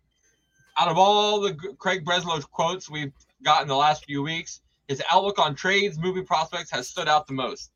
out 0.77 0.87
of 0.87 0.99
all 0.99 1.41
the 1.41 1.55
Craig 1.79 2.05
Breslow 2.05 2.39
quotes 2.51 2.91
we've 2.91 3.11
gotten 3.43 3.67
the 3.67 3.75
last 3.75 4.05
few 4.05 4.21
weeks, 4.21 4.61
his 4.87 5.01
outlook 5.11 5.39
on 5.39 5.55
trades, 5.55 5.97
moving 5.97 6.27
prospects 6.27 6.69
has 6.69 6.87
stood 6.87 7.07
out 7.07 7.25
the 7.25 7.33
most. 7.33 7.71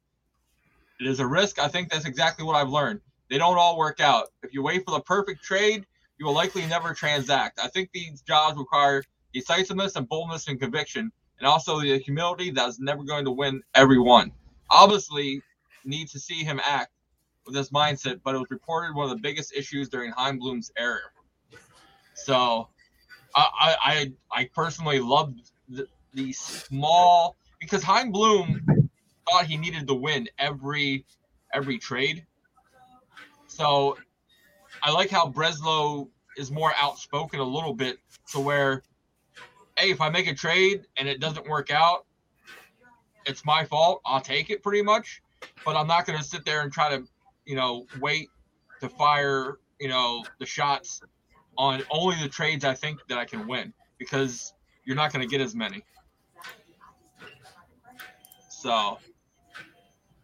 It 1.00 1.08
is 1.08 1.20
a 1.20 1.26
risk. 1.26 1.58
I 1.58 1.68
think 1.68 1.90
that's 1.90 2.06
exactly 2.06 2.46
what 2.46 2.56
I've 2.56 2.70
learned. 2.70 3.02
They 3.32 3.40
don't 3.40 3.58
all 3.58 3.80
work 3.80 4.00
out. 4.00 4.28
If 4.44 4.54
you 4.54 4.62
wait 4.62 4.86
for 4.86 4.92
the 4.92 5.00
perfect 5.00 5.44
trade, 5.44 5.88
you 6.20 6.28
will 6.28 6.36
likely 6.36 6.64
never 6.68 6.94
transact. 6.94 7.60
I 7.60 7.68
think 7.68 7.90
these 7.92 8.22
jobs 8.22 8.60
require 8.60 9.04
decisiveness 9.34 9.96
and 9.96 10.08
boldness 10.08 10.50
and 10.50 10.60
conviction, 10.60 11.12
and 11.40 11.48
also 11.48 11.80
the 11.80 11.98
humility 11.98 12.52
that 12.52 12.70
is 12.70 12.80
never 12.80 13.04
going 13.04 13.26
to 13.26 13.32
win 13.32 13.64
every 13.74 13.98
one. 13.98 14.32
Obviously, 14.70 15.42
need 15.84 16.10
to 16.10 16.20
see 16.20 16.44
him 16.44 16.62
act 16.64 16.92
with 17.48 17.56
this 17.56 17.72
mindset, 17.72 18.22
but 18.24 18.36
it 18.36 18.38
was 18.38 18.52
reported 18.52 18.94
one 18.94 19.06
of 19.06 19.10
the 19.10 19.22
biggest 19.22 19.52
issues 19.56 19.90
during 19.90 20.12
Chaim 20.12 20.38
Bloom's 20.38 20.72
era. 20.78 21.00
So 22.14 22.68
I 23.36 23.76
I 23.84 24.12
I 24.32 24.50
personally 24.54 25.00
loved 25.00 25.52
the, 25.70 25.88
the 26.14 26.34
small 26.34 27.36
because 27.60 27.84
Chaim 27.84 28.12
Bloom 28.12 28.90
thought 29.30 29.46
he 29.46 29.58
needed 29.58 29.88
to 29.88 29.94
win 29.94 30.28
every 30.38 31.06
every 31.54 31.78
trade. 31.78 32.26
So 33.48 33.98
I 34.84 34.92
like 34.92 35.10
how 35.10 35.30
Breslow 35.30 36.10
is 36.38 36.52
more 36.52 36.74
outspoken 36.78 37.40
a 37.40 37.44
little 37.44 37.74
bit 37.74 38.00
to 38.32 38.40
where 38.40 38.84
hey, 39.78 39.92
if 39.92 40.02
I 40.02 40.10
make 40.10 40.28
a 40.28 40.34
trade 40.34 40.86
and 40.98 41.08
it 41.08 41.20
doesn't 41.20 41.48
work 41.48 41.72
out, 41.72 42.06
it's 43.26 43.46
my 43.46 43.64
fault. 43.66 44.02
I'll 44.06 44.22
take 44.22 44.50
it 44.50 44.62
pretty 44.62 44.82
much. 44.82 45.22
But 45.66 45.76
I'm 45.76 45.88
not 45.88 46.06
gonna 46.06 46.24
sit 46.24 46.46
there 46.46 46.62
and 46.62 46.72
try 46.72 46.90
to, 46.90 47.04
you 47.46 47.56
know, 47.56 47.86
wait 48.00 48.30
to 48.82 48.90
fire, 48.90 49.60
you 49.80 49.88
know, 49.88 50.24
the 50.40 50.46
shots 50.46 51.02
on 51.58 51.84
only 51.90 52.16
the 52.22 52.30
trades 52.30 52.66
I 52.66 52.74
think 52.74 53.00
that 53.10 53.18
I 53.18 53.26
can 53.26 53.48
win 53.48 53.74
because 53.98 54.54
you're 54.86 54.96
not 54.96 55.14
going 55.14 55.28
to 55.28 55.30
get 55.30 55.42
as 55.42 55.56
many. 55.56 55.84
So, 58.50 59.00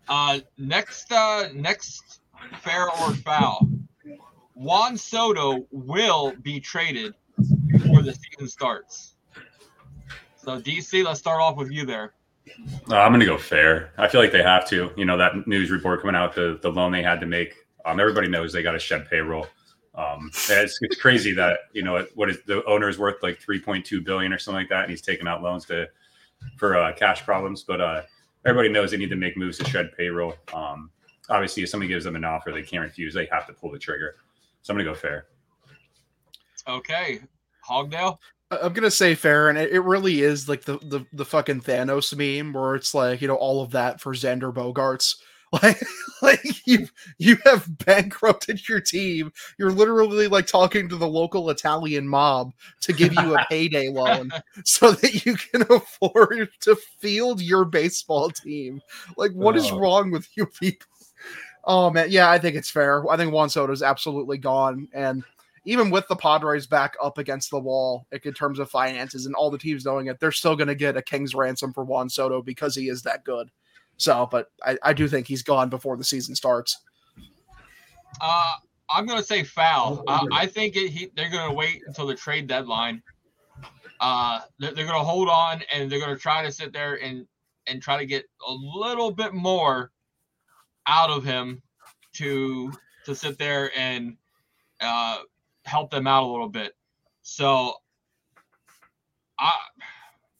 uh, 0.07 0.39
next, 0.57 1.11
uh, 1.11 1.49
next 1.53 2.21
fair 2.61 2.89
or 2.89 3.13
foul, 3.13 3.67
Juan 4.53 4.97
Soto 4.97 5.65
will 5.71 6.33
be 6.41 6.59
traded 6.59 7.13
before 7.67 8.01
the 8.01 8.13
season 8.13 8.47
starts. 8.47 9.15
So, 10.35 10.61
DC, 10.61 11.03
let's 11.03 11.19
start 11.19 11.41
off 11.41 11.57
with 11.57 11.71
you 11.71 11.85
there. 11.85 12.13
Uh, 12.89 12.95
I'm 12.95 13.11
going 13.11 13.19
to 13.19 13.25
go 13.25 13.37
fair. 13.37 13.91
I 13.97 14.07
feel 14.07 14.21
like 14.21 14.31
they 14.31 14.43
have 14.43 14.67
to. 14.69 14.91
You 14.95 15.05
know, 15.05 15.17
that 15.17 15.47
news 15.47 15.69
report 15.69 16.01
coming 16.01 16.15
out, 16.15 16.35
the, 16.35 16.59
the 16.61 16.69
loan 16.69 16.91
they 16.91 17.03
had 17.03 17.19
to 17.19 17.25
make. 17.25 17.53
Um, 17.85 17.99
everybody 17.99 18.27
knows 18.27 18.53
they 18.53 18.63
got 18.63 18.71
to 18.71 18.79
shed 18.79 19.09
payroll. 19.09 19.47
Um, 19.97 20.29
it's, 20.49 20.77
it's 20.81 21.01
crazy 21.01 21.33
that 21.33 21.59
you 21.73 21.83
know 21.83 22.05
what 22.13 22.29
is 22.29 22.37
the 22.45 22.63
owner 22.65 22.87
is 22.87 22.99
worth 22.99 23.23
like 23.23 23.39
3.2 23.41 24.03
billion 24.05 24.31
or 24.31 24.37
something 24.37 24.61
like 24.61 24.69
that, 24.69 24.83
and 24.83 24.91
he's 24.91 25.01
taking 25.01 25.27
out 25.27 25.41
loans 25.41 25.65
to 25.65 25.87
for 26.57 26.77
uh, 26.77 26.93
cash 26.93 27.23
problems. 27.25 27.63
But 27.63 27.81
uh, 27.81 28.01
everybody 28.45 28.69
knows 28.69 28.91
they 28.91 28.97
need 28.97 29.09
to 29.09 29.15
make 29.15 29.35
moves 29.35 29.57
to 29.57 29.65
shed 29.65 29.91
payroll. 29.97 30.35
Um, 30.53 30.91
obviously, 31.29 31.63
if 31.63 31.69
somebody 31.69 31.87
gives 31.87 32.05
them 32.05 32.15
an 32.15 32.23
offer 32.23 32.51
they 32.51 32.61
can't 32.61 32.83
refuse, 32.83 33.13
they 33.13 33.25
have 33.31 33.47
to 33.47 33.53
pull 33.53 33.71
the 33.71 33.79
trigger. 33.79 34.17
So 34.61 34.71
I'm 34.71 34.77
gonna 34.77 34.89
go 34.89 34.95
fair. 34.95 35.25
Okay, 36.67 37.19
Hogdale. 37.67 38.19
I- 38.51 38.59
I'm 38.59 38.73
gonna 38.73 38.91
say 38.91 39.15
fair, 39.15 39.49
and 39.49 39.57
it, 39.57 39.71
it 39.71 39.79
really 39.79 40.21
is 40.21 40.47
like 40.47 40.63
the, 40.63 40.77
the 40.77 41.05
the 41.11 41.25
fucking 41.25 41.61
Thanos 41.61 42.15
meme 42.15 42.53
where 42.53 42.75
it's 42.75 42.93
like 42.93 43.21
you 43.21 43.27
know 43.27 43.35
all 43.35 43.61
of 43.63 43.71
that 43.71 43.99
for 43.99 44.13
Xander 44.13 44.53
Bogaerts. 44.53 45.15
Like, 45.63 45.81
like 46.21 46.67
you 46.67 46.87
you 47.19 47.37
have 47.45 47.65
bankrupted 47.85 48.67
your 48.67 48.81
team. 48.81 49.31
You're 49.57 49.71
literally 49.71 50.27
like 50.27 50.45
talking 50.45 50.89
to 50.89 50.97
the 50.97 51.07
local 51.07 51.49
Italian 51.49 52.05
mob 52.07 52.53
to 52.81 52.91
give 52.91 53.13
you 53.13 53.33
a 53.35 53.45
payday 53.49 53.87
loan 53.89 54.31
so 54.65 54.91
that 54.91 55.25
you 55.25 55.35
can 55.37 55.61
afford 55.69 56.49
to 56.61 56.75
field 56.99 57.41
your 57.41 57.63
baseball 57.63 58.29
team. 58.29 58.81
Like, 59.15 59.31
what 59.31 59.55
is 59.55 59.71
Oh. 59.71 59.79
wrong 59.79 60.11
with 60.11 60.27
you 60.35 60.47
people? 60.47 60.85
Oh 61.63 61.89
man, 61.89 62.07
yeah, 62.09 62.29
I 62.29 62.39
think 62.39 62.55
it's 62.55 62.69
fair. 62.69 63.09
I 63.09 63.17
think 63.17 63.31
Juan 63.33 63.49
Soto 63.49 63.73
is 63.73 63.83
absolutely 63.83 64.37
gone, 64.37 64.87
and 64.93 65.23
even 65.65 65.89
with 65.89 66.07
the 66.07 66.15
Padres 66.15 66.65
back 66.67 66.95
up 67.01 67.17
against 67.17 67.51
the 67.51 67.59
wall, 67.59 68.05
like 68.11 68.25
in 68.25 68.33
terms 68.33 68.59
of 68.59 68.69
finances 68.69 69.25
and 69.25 69.35
all 69.35 69.51
the 69.51 69.57
teams 69.57 69.85
knowing 69.85 70.07
it, 70.07 70.19
they're 70.19 70.31
still 70.31 70.55
going 70.55 70.69
to 70.69 70.75
get 70.75 70.95
a 70.95 71.01
king's 71.01 71.35
ransom 71.35 71.73
for 71.73 71.83
Juan 71.83 72.09
Soto 72.09 72.41
because 72.41 72.73
he 72.75 72.87
is 72.89 73.01
that 73.03 73.23
good. 73.25 73.49
So, 73.97 74.27
but 74.31 74.51
I, 74.63 74.77
I 74.83 74.93
do 74.93 75.07
think 75.07 75.27
he's 75.27 75.43
gone 75.43 75.69
before 75.69 75.97
the 75.97 76.03
season 76.03 76.35
starts. 76.35 76.79
Uh, 78.21 78.53
I'm 78.89 79.05
gonna 79.05 79.23
say 79.23 79.43
foul. 79.43 80.03
Uh, 80.07 80.25
I 80.31 80.45
think 80.45 80.75
it, 80.75 80.89
he, 80.89 81.11
they're 81.15 81.29
gonna 81.29 81.53
wait 81.53 81.81
until 81.87 82.07
the 82.07 82.15
trade 82.15 82.47
deadline. 82.47 83.01
Uh, 83.99 84.41
they're, 84.59 84.71
they're 84.73 84.85
gonna 84.85 85.03
hold 85.03 85.29
on 85.29 85.61
and 85.73 85.91
they're 85.91 85.99
gonna 85.99 86.15
try 86.17 86.43
to 86.43 86.51
sit 86.51 86.71
there 86.71 87.01
and 87.01 87.27
and 87.67 87.81
try 87.81 87.97
to 87.97 88.05
get 88.05 88.25
a 88.47 88.51
little 88.51 89.11
bit 89.11 89.33
more 89.33 89.91
out 90.85 91.09
of 91.09 91.23
him 91.23 91.61
to 92.13 92.71
to 93.05 93.15
sit 93.15 93.37
there 93.37 93.71
and 93.77 94.15
uh, 94.79 95.19
help 95.65 95.91
them 95.91 96.07
out 96.07 96.23
a 96.23 96.27
little 96.27 96.49
bit. 96.49 96.73
So, 97.23 97.73
I 99.39 99.51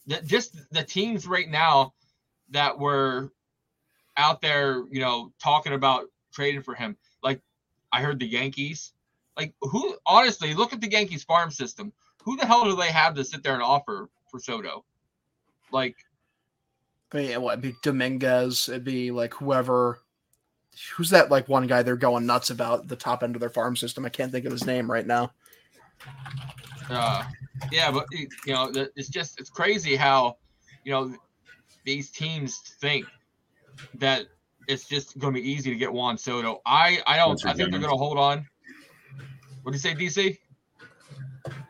th- 0.07 0.23
just 0.25 0.71
the 0.71 0.83
teams 0.83 1.27
right 1.27 1.49
now 1.49 1.93
that 2.51 2.77
were 2.77 3.31
out 4.17 4.41
there, 4.41 4.83
you 4.91 4.99
know, 4.99 5.31
talking 5.41 5.73
about 5.73 6.05
trading 6.33 6.61
for 6.61 6.75
him. 6.75 6.97
Like 7.23 7.41
I 7.91 8.01
heard 8.01 8.19
the 8.19 8.27
Yankees. 8.27 8.93
Like 9.37 9.53
who 9.61 9.95
honestly, 10.05 10.53
look 10.53 10.73
at 10.73 10.81
the 10.81 10.89
Yankees 10.89 11.23
farm 11.23 11.51
system. 11.51 11.93
Who 12.23 12.35
the 12.35 12.45
hell 12.45 12.65
do 12.65 12.75
they 12.75 12.91
have 12.91 13.15
to 13.15 13.23
sit 13.23 13.43
there 13.43 13.53
and 13.53 13.63
offer 13.63 14.09
for 14.29 14.39
Soto? 14.39 14.83
Like 15.71 15.95
I 17.13 17.17
mean, 17.17 17.41
what, 17.41 17.53
it'd 17.53 17.61
be 17.61 17.75
Dominguez, 17.83 18.67
it'd 18.67 18.83
be 18.83 19.11
like 19.11 19.33
whoever. 19.35 19.99
Who's 20.95 21.09
that 21.11 21.31
like 21.31 21.47
one 21.47 21.65
guy 21.65 21.81
they're 21.81 21.95
going 21.95 22.25
nuts 22.25 22.49
about 22.49 22.87
the 22.87 22.95
top 22.95 23.23
end 23.23 23.35
of 23.35 23.39
their 23.39 23.49
farm 23.49 23.75
system? 23.75 24.05
I 24.05 24.09
can't 24.09 24.31
think 24.31 24.45
of 24.45 24.51
his 24.51 24.65
name 24.65 24.91
right 24.91 25.07
now. 25.07 25.31
uh 26.89 27.23
yeah, 27.71 27.91
but 27.91 28.05
you 28.11 28.27
know, 28.47 28.71
it's 28.95 29.09
just 29.09 29.39
it's 29.39 29.49
crazy 29.49 29.95
how, 29.95 30.37
you 30.83 30.91
know, 30.91 31.15
these 31.85 32.11
teams 32.11 32.59
think 32.79 33.05
that 33.95 34.27
it's 34.67 34.87
just 34.87 35.17
going 35.17 35.33
to 35.33 35.41
be 35.41 35.49
easy 35.49 35.69
to 35.69 35.75
get 35.75 35.91
Juan 35.91 36.17
Soto. 36.17 36.61
I 36.65 36.99
I 37.07 37.17
don't 37.17 37.37
Spencer 37.37 37.53
I 37.53 37.57
think 37.57 37.71
they're 37.71 37.79
going 37.79 37.93
to 37.93 37.97
hold 37.97 38.17
on. 38.17 38.45
What 39.63 39.71
do 39.71 39.75
you 39.75 39.79
say, 39.79 39.95
DC? 39.95 40.37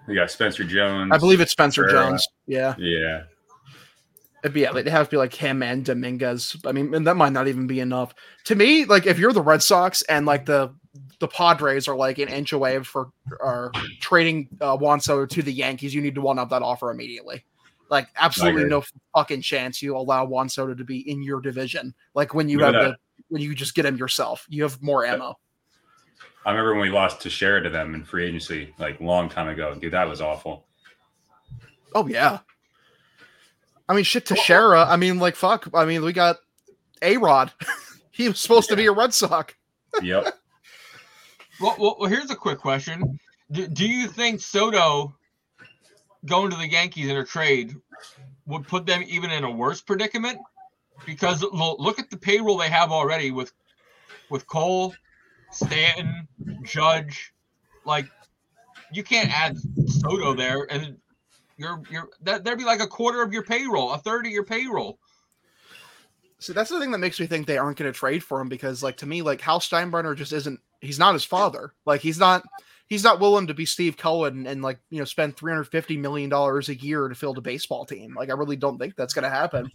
We 0.07 0.15
got 0.15 0.31
Spencer 0.31 0.63
Jones. 0.63 1.11
I 1.13 1.17
believe 1.17 1.41
it's 1.41 1.51
Spencer 1.51 1.83
Herrera. 1.83 2.09
Jones. 2.09 2.27
Yeah. 2.45 2.75
Yeah. 2.77 3.23
It'd 4.43 4.53
be 4.53 4.61
yeah, 4.61 4.69
it'd 4.69 4.87
have 4.87 5.07
to 5.07 5.11
be 5.11 5.17
like 5.17 5.33
him 5.33 5.63
and 5.63 5.83
Dominguez. 5.83 6.55
I 6.65 6.71
mean, 6.71 6.93
and 6.93 7.05
that 7.07 7.17
might 7.17 7.33
not 7.33 7.47
even 7.47 7.67
be 7.67 7.79
enough. 7.79 8.13
To 8.45 8.55
me, 8.55 8.85
like 8.85 9.05
if 9.05 9.19
you're 9.19 9.33
the 9.33 9.41
Red 9.41 9.61
Sox 9.61 10.03
and 10.03 10.25
like 10.25 10.45
the 10.45 10.73
the 11.19 11.27
Padres 11.27 11.87
are 11.87 11.95
like 11.95 12.19
an 12.19 12.29
inch 12.29 12.53
away 12.53 12.81
for 12.83 13.09
are 13.41 13.71
trading 13.99 14.47
uh, 14.61 14.77
Juan 14.77 15.01
Soto 15.01 15.25
to 15.25 15.41
the 15.41 15.51
Yankees, 15.51 15.93
you 15.93 16.01
need 16.01 16.15
to 16.15 16.21
one 16.21 16.39
up 16.39 16.49
that 16.51 16.61
offer 16.61 16.91
immediately. 16.91 17.43
Like 17.89 18.09
absolutely 18.17 18.65
no 18.65 18.83
fucking 19.15 19.41
chance 19.41 19.81
you 19.81 19.95
allow 19.95 20.25
Juan 20.25 20.49
Soto 20.49 20.73
to 20.73 20.83
be 20.83 21.09
in 21.09 21.23
your 21.23 21.39
division. 21.39 21.93
Like 22.13 22.33
when 22.33 22.49
you 22.49 22.59
Yeah, 22.59 22.65
have 22.65 22.73
that- 22.73 22.81
the 22.91 22.97
when 23.29 23.41
you 23.41 23.53
just 23.55 23.75
get 23.75 23.85
him 23.85 23.97
yourself, 23.97 24.45
you 24.49 24.63
have 24.63 24.81
more 24.81 25.05
ammo. 25.05 25.37
I 26.45 26.51
remember 26.51 26.73
when 26.73 26.81
we 26.81 26.89
lost 26.89 27.21
Teixeira 27.21 27.61
to 27.63 27.69
them 27.69 27.93
in 27.93 28.05
free 28.05 28.25
agency, 28.25 28.73
like 28.79 29.01
long 29.01 29.27
time 29.27 29.49
ago. 29.49 29.75
Dude, 29.75 29.91
that 29.93 30.07
was 30.07 30.21
awful. 30.21 30.65
Oh 31.93 32.07
yeah. 32.07 32.39
I 33.89 33.93
mean, 33.93 34.03
shit 34.03 34.25
Teixeira. 34.25 34.85
I 34.85 34.95
mean, 34.97 35.19
like 35.19 35.35
fuck. 35.35 35.67
I 35.73 35.85
mean, 35.85 36.03
we 36.03 36.13
got 36.13 36.37
A 37.01 37.17
Rod. 37.17 37.51
he 38.11 38.27
was 38.29 38.39
supposed 38.39 38.69
to 38.69 38.75
be 38.75 38.85
a 38.85 38.91
Red 38.91 39.13
Sox. 39.13 39.53
Yep. 40.01 40.33
Well, 41.59 41.75
well, 41.79 41.95
well 41.99 42.07
here's 42.07 42.29
a 42.29 42.35
quick 42.35 42.59
question. 42.59 43.19
Do, 43.51 43.65
do 43.65 43.87
you 43.87 44.07
think 44.07 44.39
Soto 44.41 45.16
going 46.25 46.49
to 46.51 46.57
the 46.57 46.67
Yankees 46.67 47.09
in 47.09 47.17
a 47.17 47.25
trade 47.25 47.75
would 48.45 48.67
put 48.67 48.85
them 48.85 49.03
even 49.07 49.31
in 49.31 49.43
a 49.43 49.51
worse 49.51 49.81
predicament? 49.81 50.39
Because 51.05 51.43
look 51.43 51.99
at 51.99 52.09
the 52.09 52.17
payroll 52.17 52.57
they 52.57 52.69
have 52.69 52.91
already 52.91 53.31
with 53.31 53.53
with 54.29 54.47
Cole, 54.47 54.93
Stanton, 55.51 56.27
Judge. 56.63 57.33
Like 57.85 58.05
you 58.91 59.03
can't 59.03 59.29
add 59.29 59.57
Soto 59.85 60.33
there, 60.33 60.67
and 60.71 60.97
you're 61.57 61.81
you're 61.89 62.09
that 62.21 62.43
there'd 62.43 62.57
be 62.57 62.65
like 62.65 62.81
a 62.81 62.87
quarter 62.87 63.21
of 63.21 63.31
your 63.31 63.43
payroll, 63.43 63.93
a 63.93 63.97
third 63.97 64.25
of 64.25 64.31
your 64.31 64.43
payroll. 64.43 64.99
See, 66.39 66.53
that's 66.53 66.69
the 66.69 66.79
thing 66.79 66.91
that 66.91 66.99
makes 66.99 67.19
me 67.19 67.25
think 67.25 67.47
they 67.47 67.57
aren't 67.57 67.77
going 67.77 67.91
to 67.91 67.97
trade 67.97 68.23
for 68.23 68.39
him 68.39 68.47
because, 68.47 68.83
like, 68.83 68.97
to 68.97 69.07
me, 69.07 69.23
like 69.23 69.41
Hal 69.41 69.59
Steinbrenner 69.59 70.15
just 70.15 70.33
isn't. 70.33 70.59
He's 70.81 70.99
not 70.99 71.13
his 71.13 71.23
father. 71.23 71.73
Like, 71.85 72.01
he's 72.01 72.19
not. 72.19 72.43
He's 72.87 73.03
not 73.03 73.19
willing 73.19 73.47
to 73.47 73.53
be 73.53 73.65
Steve 73.65 73.97
Cohen 73.97 74.47
and 74.47 74.61
like 74.61 74.79
you 74.89 74.99
know 74.99 75.05
spend 75.05 75.35
three 75.35 75.51
hundred 75.51 75.65
fifty 75.65 75.97
million 75.97 76.29
dollars 76.29 76.69
a 76.69 76.75
year 76.75 77.07
to 77.07 77.15
field 77.15 77.37
a 77.37 77.41
baseball 77.41 77.85
team. 77.85 78.15
Like, 78.15 78.29
I 78.29 78.33
really 78.33 78.55
don't 78.55 78.77
think 78.77 78.95
that's 78.95 79.13
going 79.13 79.23
to 79.23 79.29
happen. 79.29 79.69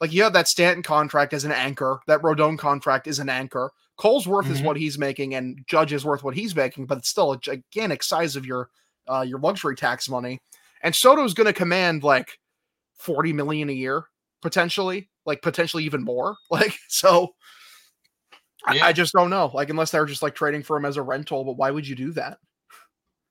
Like, 0.00 0.12
you 0.12 0.22
have 0.22 0.32
that 0.32 0.48
Stanton 0.48 0.82
contract 0.82 1.32
as 1.34 1.44
an 1.44 1.52
anchor. 1.52 2.00
That 2.06 2.22
Rodon 2.22 2.58
contract 2.58 3.06
is 3.06 3.18
an 3.18 3.28
anchor. 3.28 3.70
Cole's 3.98 4.26
worth 4.26 4.48
is 4.50 4.60
Mhm. 4.62 4.64
what 4.64 4.76
he's 4.78 4.98
making, 4.98 5.34
and 5.34 5.62
Judge 5.68 5.92
is 5.92 6.04
worth 6.06 6.24
what 6.24 6.34
he's 6.34 6.56
making, 6.56 6.86
but 6.86 6.98
it's 6.98 7.10
still 7.10 7.32
a 7.32 7.38
gigantic 7.38 8.02
size 8.02 8.34
of 8.36 8.46
your 8.46 8.70
uh, 9.08 9.20
your 9.22 9.38
luxury 9.38 9.76
tax 9.76 10.08
money. 10.08 10.40
And 10.82 10.94
Soto's 10.94 11.34
going 11.34 11.46
to 11.46 11.52
command 11.52 12.02
like 12.02 12.38
forty 12.98 13.32
million 13.32 13.68
a 13.68 13.72
year 13.74 14.04
potentially, 14.42 15.08
like 15.26 15.42
potentially 15.42 15.84
even 15.84 16.02
more. 16.02 16.36
Like 16.50 16.78
so, 16.88 17.34
Yeah. 18.72 18.86
I, 18.86 18.92
just 18.92 19.12
don't 19.12 19.30
know. 19.30 19.50
Like 19.52 19.70
unless 19.70 19.90
they're 19.90 20.04
just 20.04 20.22
like 20.22 20.34
trading 20.34 20.62
for 20.62 20.76
him 20.76 20.84
as 20.84 20.96
a 20.96 21.02
rental, 21.02 21.44
but 21.44 21.56
why 21.56 21.70
would 21.70 21.86
you 21.86 21.96
do 21.96 22.12
that? 22.12 22.38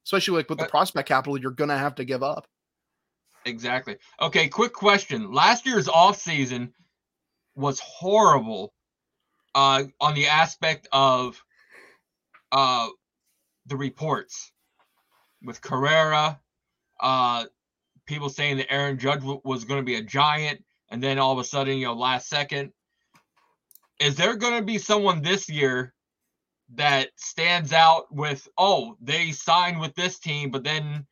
Especially 0.06 0.38
like 0.38 0.50
with 0.50 0.60
the 0.60 0.66
prospect 0.66 1.08
capital, 1.08 1.40
you're 1.40 1.52
gonna 1.52 1.78
have 1.78 1.96
to 1.96 2.04
give 2.04 2.24
up. 2.24 2.48
Exactly. 3.46 3.98
Okay, 4.20 4.48
quick 4.48 4.74
question. 4.74 5.32
Last 5.32 5.66
year's 5.66 5.88
offseason 5.88 6.72
was 7.56 7.80
horrible 7.80 8.74
uh, 9.56 9.84
on 10.00 10.14
the 10.14 10.28
aspect 10.28 10.88
of 10.92 11.42
uh, 12.52 12.88
the 13.66 13.76
reports 13.76 14.52
with 15.44 15.62
Correa, 15.62 16.40
uh, 17.00 17.46
people 18.06 18.30
saying 18.30 18.58
that 18.58 18.72
Aaron 18.72 18.98
Judge 18.98 19.22
w- 19.22 19.42
was 19.44 19.64
going 19.64 19.80
to 19.80 19.86
be 19.86 19.96
a 19.96 20.04
giant, 20.04 20.64
and 20.90 21.02
then 21.02 21.20
all 21.20 21.32
of 21.32 21.40
a 21.40 21.44
sudden, 21.44 21.78
you 21.78 21.86
know, 21.86 21.94
last 21.94 22.30
second. 22.30 22.72
Is 24.00 24.16
there 24.16 24.36
going 24.36 24.58
to 24.58 24.64
be 24.64 24.78
someone 24.78 25.22
this 25.22 25.50
year 25.50 25.94
that 26.76 27.10
stands 27.16 27.74
out 27.74 28.14
with, 28.14 28.48
oh, 28.58 28.96
they 29.02 29.32
signed 29.32 29.80
with 29.80 29.94
this 29.96 30.20
team, 30.20 30.52
but 30.52 30.64
then 30.64 31.06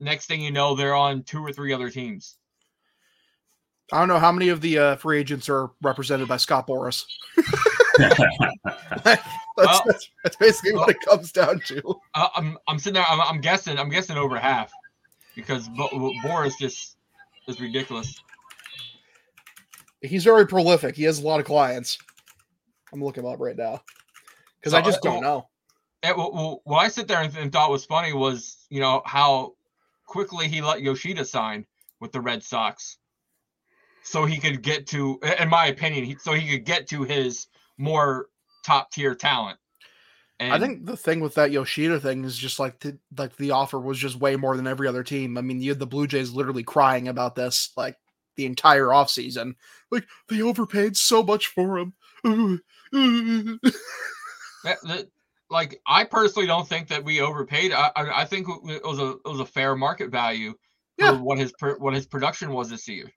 next 0.00 0.26
thing 0.26 0.40
you 0.40 0.50
know, 0.50 0.74
they're 0.74 0.94
on 0.94 1.22
two 1.22 1.44
or 1.44 1.52
three 1.52 1.72
other 1.72 1.90
teams? 1.90 2.36
I 3.92 3.98
don't 3.98 4.08
know 4.08 4.18
how 4.18 4.30
many 4.32 4.50
of 4.50 4.60
the 4.60 4.78
uh, 4.78 4.96
free 4.96 5.18
agents 5.18 5.48
are 5.48 5.70
represented 5.82 6.28
by 6.28 6.36
Scott 6.36 6.66
Boras. 6.68 7.04
that's, 7.98 9.22
Well- 9.56 9.82
that's, 9.86 10.10
that's 10.22 10.36
basically 10.36 10.74
what 10.74 10.90
it 10.90 11.00
comes 11.08 11.32
down 11.32 11.60
to. 11.66 11.94
Uh, 12.14 12.28
I'm 12.36 12.56
I'm 12.68 12.78
sitting 12.78 12.94
there. 12.94 13.04
I'm, 13.08 13.20
I'm 13.20 13.40
guessing. 13.40 13.78
I'm 13.78 13.88
guessing 13.90 14.16
over 14.16 14.38
half, 14.38 14.70
because 15.34 15.68
Bo- 15.70 15.88
Boras 16.24 16.52
just 16.58 16.96
is 17.48 17.60
ridiculous. 17.60 18.22
He's 20.02 20.24
very 20.24 20.46
prolific. 20.46 20.94
He 20.96 21.02
has 21.04 21.18
a 21.18 21.26
lot 21.26 21.40
of 21.40 21.46
clients. 21.46 21.98
I'm 22.92 23.02
looking 23.02 23.24
him 23.24 23.30
up 23.30 23.40
right 23.40 23.56
now 23.56 23.82
because 24.60 24.74
I 24.74 24.80
just 24.82 25.02
don't 25.02 25.22
know. 25.22 25.48
And 26.02 26.16
what, 26.16 26.32
what- 26.34 26.60
what 26.64 26.78
I 26.78 26.88
sit 26.88 27.06
there 27.08 27.20
and, 27.20 27.36
and 27.36 27.52
thought 27.52 27.70
was 27.70 27.84
funny 27.84 28.12
was, 28.12 28.66
you 28.70 28.80
know, 28.80 29.02
how 29.04 29.54
quickly 30.06 30.48
he 30.48 30.60
let 30.62 30.80
Yoshida 30.82 31.24
sign 31.24 31.66
with 32.00 32.12
the 32.12 32.20
Red 32.20 32.42
Sox, 32.42 32.96
so 34.02 34.24
he 34.24 34.38
could 34.38 34.62
get 34.62 34.86
to, 34.88 35.20
in 35.38 35.48
my 35.48 35.66
opinion, 35.66 36.04
he, 36.04 36.16
so 36.16 36.32
he 36.32 36.50
could 36.50 36.64
get 36.64 36.88
to 36.88 37.02
his 37.04 37.46
more 37.78 38.28
top 38.64 38.90
tier 38.90 39.14
talent. 39.14 39.58
And 40.40 40.54
I 40.54 40.58
think 40.58 40.86
the 40.86 40.96
thing 40.96 41.20
with 41.20 41.34
that 41.34 41.50
Yoshida 41.50 42.00
thing 42.00 42.24
is 42.24 42.36
just 42.38 42.58
like 42.58 42.80
the, 42.80 42.98
like 43.18 43.36
the 43.36 43.50
offer 43.50 43.78
was 43.78 43.98
just 43.98 44.16
way 44.16 44.36
more 44.36 44.56
than 44.56 44.66
every 44.66 44.88
other 44.88 45.04
team. 45.04 45.36
I 45.36 45.42
mean, 45.42 45.60
you 45.60 45.70
had 45.70 45.78
the 45.78 45.86
Blue 45.86 46.06
Jays 46.06 46.32
literally 46.32 46.62
crying 46.62 47.08
about 47.08 47.34
this 47.34 47.72
like 47.76 47.96
the 48.36 48.46
entire 48.46 48.86
offseason. 48.86 49.54
Like 49.90 50.06
they 50.30 50.40
overpaid 50.40 50.96
so 50.96 51.22
much 51.22 51.48
for 51.48 51.76
him. 51.76 51.92
Like 55.50 55.80
I 55.86 56.04
personally 56.04 56.46
don't 56.46 56.68
think 56.68 56.88
that 56.88 57.04
we 57.04 57.20
overpaid. 57.20 57.72
I 57.72 57.90
I, 57.96 58.22
I 58.22 58.24
think 58.24 58.48
it 58.48 58.84
was 58.84 58.98
a 58.98 59.10
it 59.10 59.26
was 59.26 59.40
a 59.40 59.46
fair 59.46 59.76
market 59.76 60.10
value 60.10 60.54
yeah. 61.00 61.12
what 61.12 61.38
his 61.38 61.52
what 61.78 61.94
his 61.94 62.06
production 62.06 62.52
was 62.52 62.68
this 62.68 62.86
year. 62.88 63.10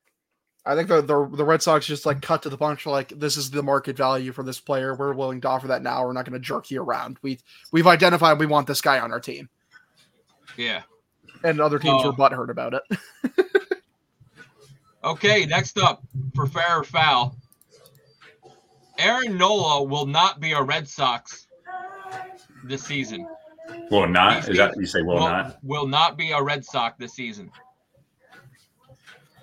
I 0.66 0.76
think 0.76 0.88
the, 0.88 1.02
the, 1.02 1.28
the 1.28 1.44
Red 1.44 1.62
Sox 1.62 1.86
just 1.86 2.06
like 2.06 2.22
cut 2.22 2.44
to 2.44 2.50
the 2.50 2.58
punch. 2.58 2.86
Like 2.86 3.10
this 3.10 3.36
is 3.36 3.52
the 3.52 3.62
market 3.62 3.98
value 3.98 4.32
for 4.32 4.44
this 4.44 4.62
player. 4.62 4.96
We're 4.96 5.12
willing 5.12 5.42
to 5.42 5.50
offer 5.50 5.68
that 5.68 5.84
now. 5.84 6.06
We're 6.06 6.14
not 6.14 6.24
going 6.24 6.40
to 6.40 6.46
jerk 6.46 6.72
you 6.72 6.82
around. 6.82 7.18
We 7.22 7.40
we've 7.72 7.88
identified 7.88 8.40
we 8.40 8.46
want 8.46 8.68
this 8.68 8.82
guy 8.82 9.00
on 9.00 9.12
our 9.12 9.20
team. 9.20 9.50
Yeah, 10.56 10.84
and 11.44 11.60
other 11.60 11.80
teams 11.80 12.04
uh, 12.04 12.08
were 12.08 12.14
butthurt 12.14 12.50
about 12.50 12.76
it. 12.76 13.00
okay, 15.04 15.46
next 15.46 15.78
up 15.78 16.04
for 16.34 16.48
fair 16.48 16.80
or 16.80 16.84
foul, 16.84 17.36
Aaron 19.04 19.38
Nola 19.38 19.84
will 19.84 20.06
not 20.06 20.40
be 20.40 20.54
a 20.54 20.62
Red 20.62 20.88
Sox 20.88 21.48
this 22.64 22.84
season. 22.84 23.28
Will 23.92 24.08
not? 24.08 24.48
Is 24.48 24.58
that 24.58 24.76
you 24.78 24.86
say 24.86 25.02
will, 25.02 25.16
will 25.16 25.28
not? 25.28 25.58
Will 25.62 25.88
not 25.88 26.18
be 26.18 26.32
a 26.32 26.42
Red 26.42 26.64
Sox 26.64 26.98
this 26.98 27.14
season. 27.14 27.52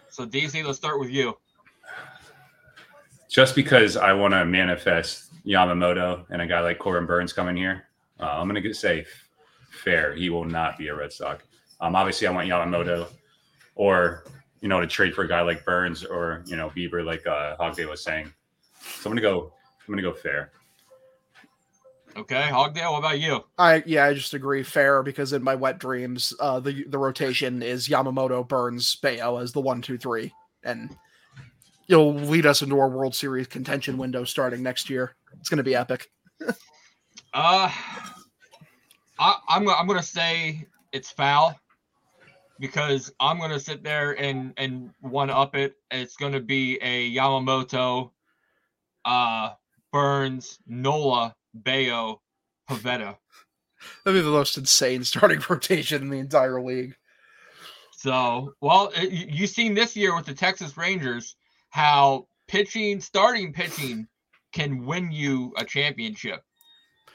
So 0.08 0.26
DC, 0.26 0.64
let's 0.64 0.78
start 0.78 0.98
with 0.98 1.10
you. 1.10 1.36
Just 3.28 3.54
because 3.54 3.98
I 3.98 4.14
want 4.14 4.32
to 4.32 4.46
manifest 4.46 5.30
Yamamoto 5.44 6.24
and 6.30 6.40
a 6.40 6.46
guy 6.46 6.60
like 6.60 6.78
Corbin 6.78 7.06
Burnes 7.06 7.34
coming 7.34 7.56
here, 7.56 7.84
uh, 8.18 8.24
I'm 8.24 8.46
going 8.46 8.54
to 8.54 8.60
get 8.62 8.76
safe. 8.76 9.28
fair. 9.84 10.14
He 10.14 10.30
will 10.30 10.46
not 10.46 10.78
be 10.78 10.88
a 10.88 10.94
Red 10.94 11.12
Sox. 11.12 11.44
Um, 11.82 11.94
obviously, 11.94 12.26
I 12.26 12.30
want 12.30 12.48
Yamamoto, 12.48 13.08
or 13.74 14.24
you 14.62 14.68
know, 14.68 14.80
to 14.80 14.86
trade 14.86 15.14
for 15.14 15.24
a 15.24 15.28
guy 15.28 15.42
like 15.42 15.66
Burnes 15.66 16.02
or 16.02 16.44
you 16.46 16.56
know 16.56 16.70
Bieber, 16.70 17.04
like 17.04 17.26
uh, 17.26 17.56
Hogday 17.58 17.88
was 17.88 18.02
saying. 18.02 18.32
So 18.80 19.10
I'm 19.10 19.16
gonna 19.16 19.20
go. 19.20 19.52
I'm 19.86 19.94
gonna 19.94 20.02
go 20.02 20.14
fair. 20.14 20.52
Okay, 22.16 22.48
Hogdale, 22.50 22.92
what 22.92 22.98
about 22.98 23.20
you? 23.20 23.44
I 23.58 23.82
yeah, 23.86 24.06
I 24.06 24.14
just 24.14 24.34
agree 24.34 24.62
fair 24.62 25.02
because 25.02 25.32
in 25.32 25.42
my 25.42 25.54
wet 25.54 25.78
dreams, 25.78 26.34
uh 26.40 26.58
the 26.60 26.84
the 26.88 26.98
rotation 26.98 27.62
is 27.62 27.88
Yamamoto, 27.88 28.46
Burnes, 28.46 28.96
Bello 28.96 29.38
as 29.38 29.52
the 29.52 29.60
one, 29.60 29.80
two, 29.80 29.96
three. 29.96 30.32
And 30.64 30.96
it'll 31.88 32.14
lead 32.14 32.46
us 32.46 32.62
into 32.62 32.78
our 32.78 32.88
World 32.88 33.14
Series 33.14 33.46
contention 33.46 33.96
window 33.96 34.24
starting 34.24 34.62
next 34.62 34.90
year. 34.90 35.14
It's 35.38 35.48
gonna 35.48 35.62
be 35.62 35.76
epic. 35.76 36.10
uh 37.34 37.72
I, 39.18 39.34
I'm 39.48 39.68
I'm 39.68 39.86
gonna 39.86 40.02
say 40.02 40.66
it's 40.92 41.10
foul 41.10 41.58
because 42.58 43.12
I'm 43.20 43.38
gonna 43.38 43.60
sit 43.60 43.84
there 43.84 44.20
and 44.20 44.52
and 44.56 44.90
one 45.00 45.30
up 45.30 45.54
it. 45.54 45.76
It's 45.90 46.16
gonna 46.16 46.40
be 46.40 46.76
a 46.82 47.14
Yamamoto, 47.14 48.10
uh 49.04 49.50
Burnes, 49.92 50.58
Nola 50.66 51.34
Bello, 51.54 52.20
Pivetta. 52.68 53.16
That'd 54.04 54.20
be 54.20 54.24
the 54.24 54.30
most 54.30 54.56
insane 54.56 55.04
starting 55.04 55.42
rotation 55.48 56.02
in 56.02 56.10
the 56.10 56.18
entire 56.18 56.60
league. 56.62 56.94
So, 57.96 58.54
well, 58.60 58.92
you've 58.98 59.50
seen 59.50 59.74
this 59.74 59.94
year 59.94 60.14
with 60.14 60.26
the 60.26 60.34
Texas 60.34 60.76
Rangers 60.76 61.36
how 61.68 62.26
pitching, 62.48 63.00
starting 63.00 63.52
pitching, 63.52 64.08
can 64.52 64.84
win 64.84 65.12
you 65.12 65.52
a 65.56 65.64
championship. 65.64 66.42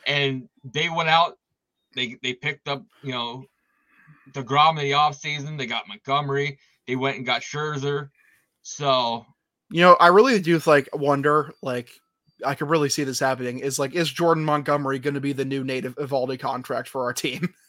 And 0.08 0.48
they 0.64 0.90
went 0.90 1.10
out, 1.10 1.38
they 1.96 2.18
they 2.22 2.34
picked 2.34 2.68
up, 2.68 2.84
you 3.02 3.12
know, 3.12 3.46
DeGrom 4.32 4.72
in 4.72 4.86
the 4.86 4.92
offseason. 4.92 5.58
They 5.58 5.66
got 5.66 5.88
Montgomery. 5.88 6.60
They 6.88 6.96
went 6.96 7.18
and 7.18 7.26
got 7.26 7.42
Scherzer. 7.42 8.10
So, 8.62 9.26
you 9.72 9.82
know, 9.82 9.96
I 9.96 10.08
really 10.08 10.40
do 10.40 10.60
like 10.66 10.90
wonder, 10.94 11.54
like 11.62 11.90
I 12.46 12.56
could 12.56 12.70
really 12.70 12.90
see 12.90 13.04
this 13.04 13.20
happening 13.20 13.60
is 13.60 13.80
like, 13.80 13.94
is 13.94 14.12
Jordan 14.12 14.46
Montgomery 14.46 15.00
going 15.00 15.14
to 15.14 15.22
be 15.22 15.34
the 15.34 15.46
new 15.46 15.64
native 15.64 15.96
Eovaldi 15.96 16.40
contract 16.40 16.88
for 16.88 17.04
our 17.04 17.14
team? 17.14 17.54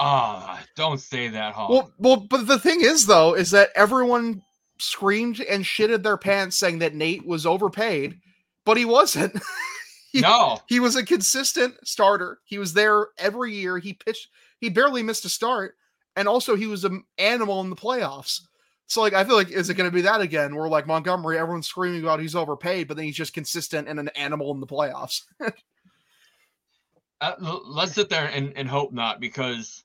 Ah, 0.00 0.58
uh, 0.58 0.62
don't 0.76 1.00
say 1.00 1.28
that, 1.28 1.54
Hall. 1.54 1.70
Well, 1.70 1.92
well, 1.98 2.16
but 2.16 2.46
the 2.46 2.58
thing 2.58 2.80
is, 2.80 3.06
though, 3.06 3.34
is 3.34 3.52
that 3.52 3.70
everyone 3.76 4.42
screamed 4.78 5.40
and 5.40 5.64
shitted 5.64 6.02
their 6.02 6.16
pants 6.16 6.56
saying 6.56 6.80
that 6.80 6.94
Nate 6.94 7.24
was 7.24 7.46
overpaid, 7.46 8.18
but 8.64 8.76
he 8.76 8.84
wasn't. 8.84 9.40
he, 10.12 10.20
no, 10.20 10.58
he 10.66 10.80
was 10.80 10.96
a 10.96 11.04
consistent 11.04 11.74
starter. 11.84 12.40
He 12.44 12.58
was 12.58 12.74
there 12.74 13.08
every 13.18 13.54
year. 13.54 13.78
He 13.78 13.92
pitched. 13.92 14.28
He 14.60 14.68
barely 14.68 15.02
missed 15.02 15.24
a 15.24 15.28
start, 15.28 15.76
and 16.16 16.26
also 16.26 16.56
he 16.56 16.66
was 16.66 16.84
an 16.84 17.04
animal 17.18 17.60
in 17.60 17.70
the 17.70 17.76
playoffs. 17.76 18.40
So 18.86 19.00
like 19.00 19.14
I 19.14 19.24
feel 19.24 19.36
like 19.36 19.50
is 19.50 19.70
it 19.70 19.74
going 19.74 19.90
to 19.90 19.94
be 19.94 20.02
that 20.02 20.20
again? 20.20 20.54
Where 20.54 20.68
like 20.68 20.86
Montgomery, 20.86 21.38
everyone's 21.38 21.66
screaming 21.66 22.02
about 22.02 22.20
he's 22.20 22.36
overpaid, 22.36 22.88
but 22.88 22.96
then 22.96 23.06
he's 23.06 23.16
just 23.16 23.32
consistent 23.32 23.88
and 23.88 23.98
an 23.98 24.08
animal 24.08 24.52
in 24.52 24.60
the 24.60 24.66
playoffs. 24.66 25.22
uh, 27.20 27.32
let's 27.66 27.92
sit 27.92 28.10
there 28.10 28.26
and, 28.26 28.52
and 28.56 28.68
hope 28.68 28.92
not, 28.92 29.20
because 29.20 29.84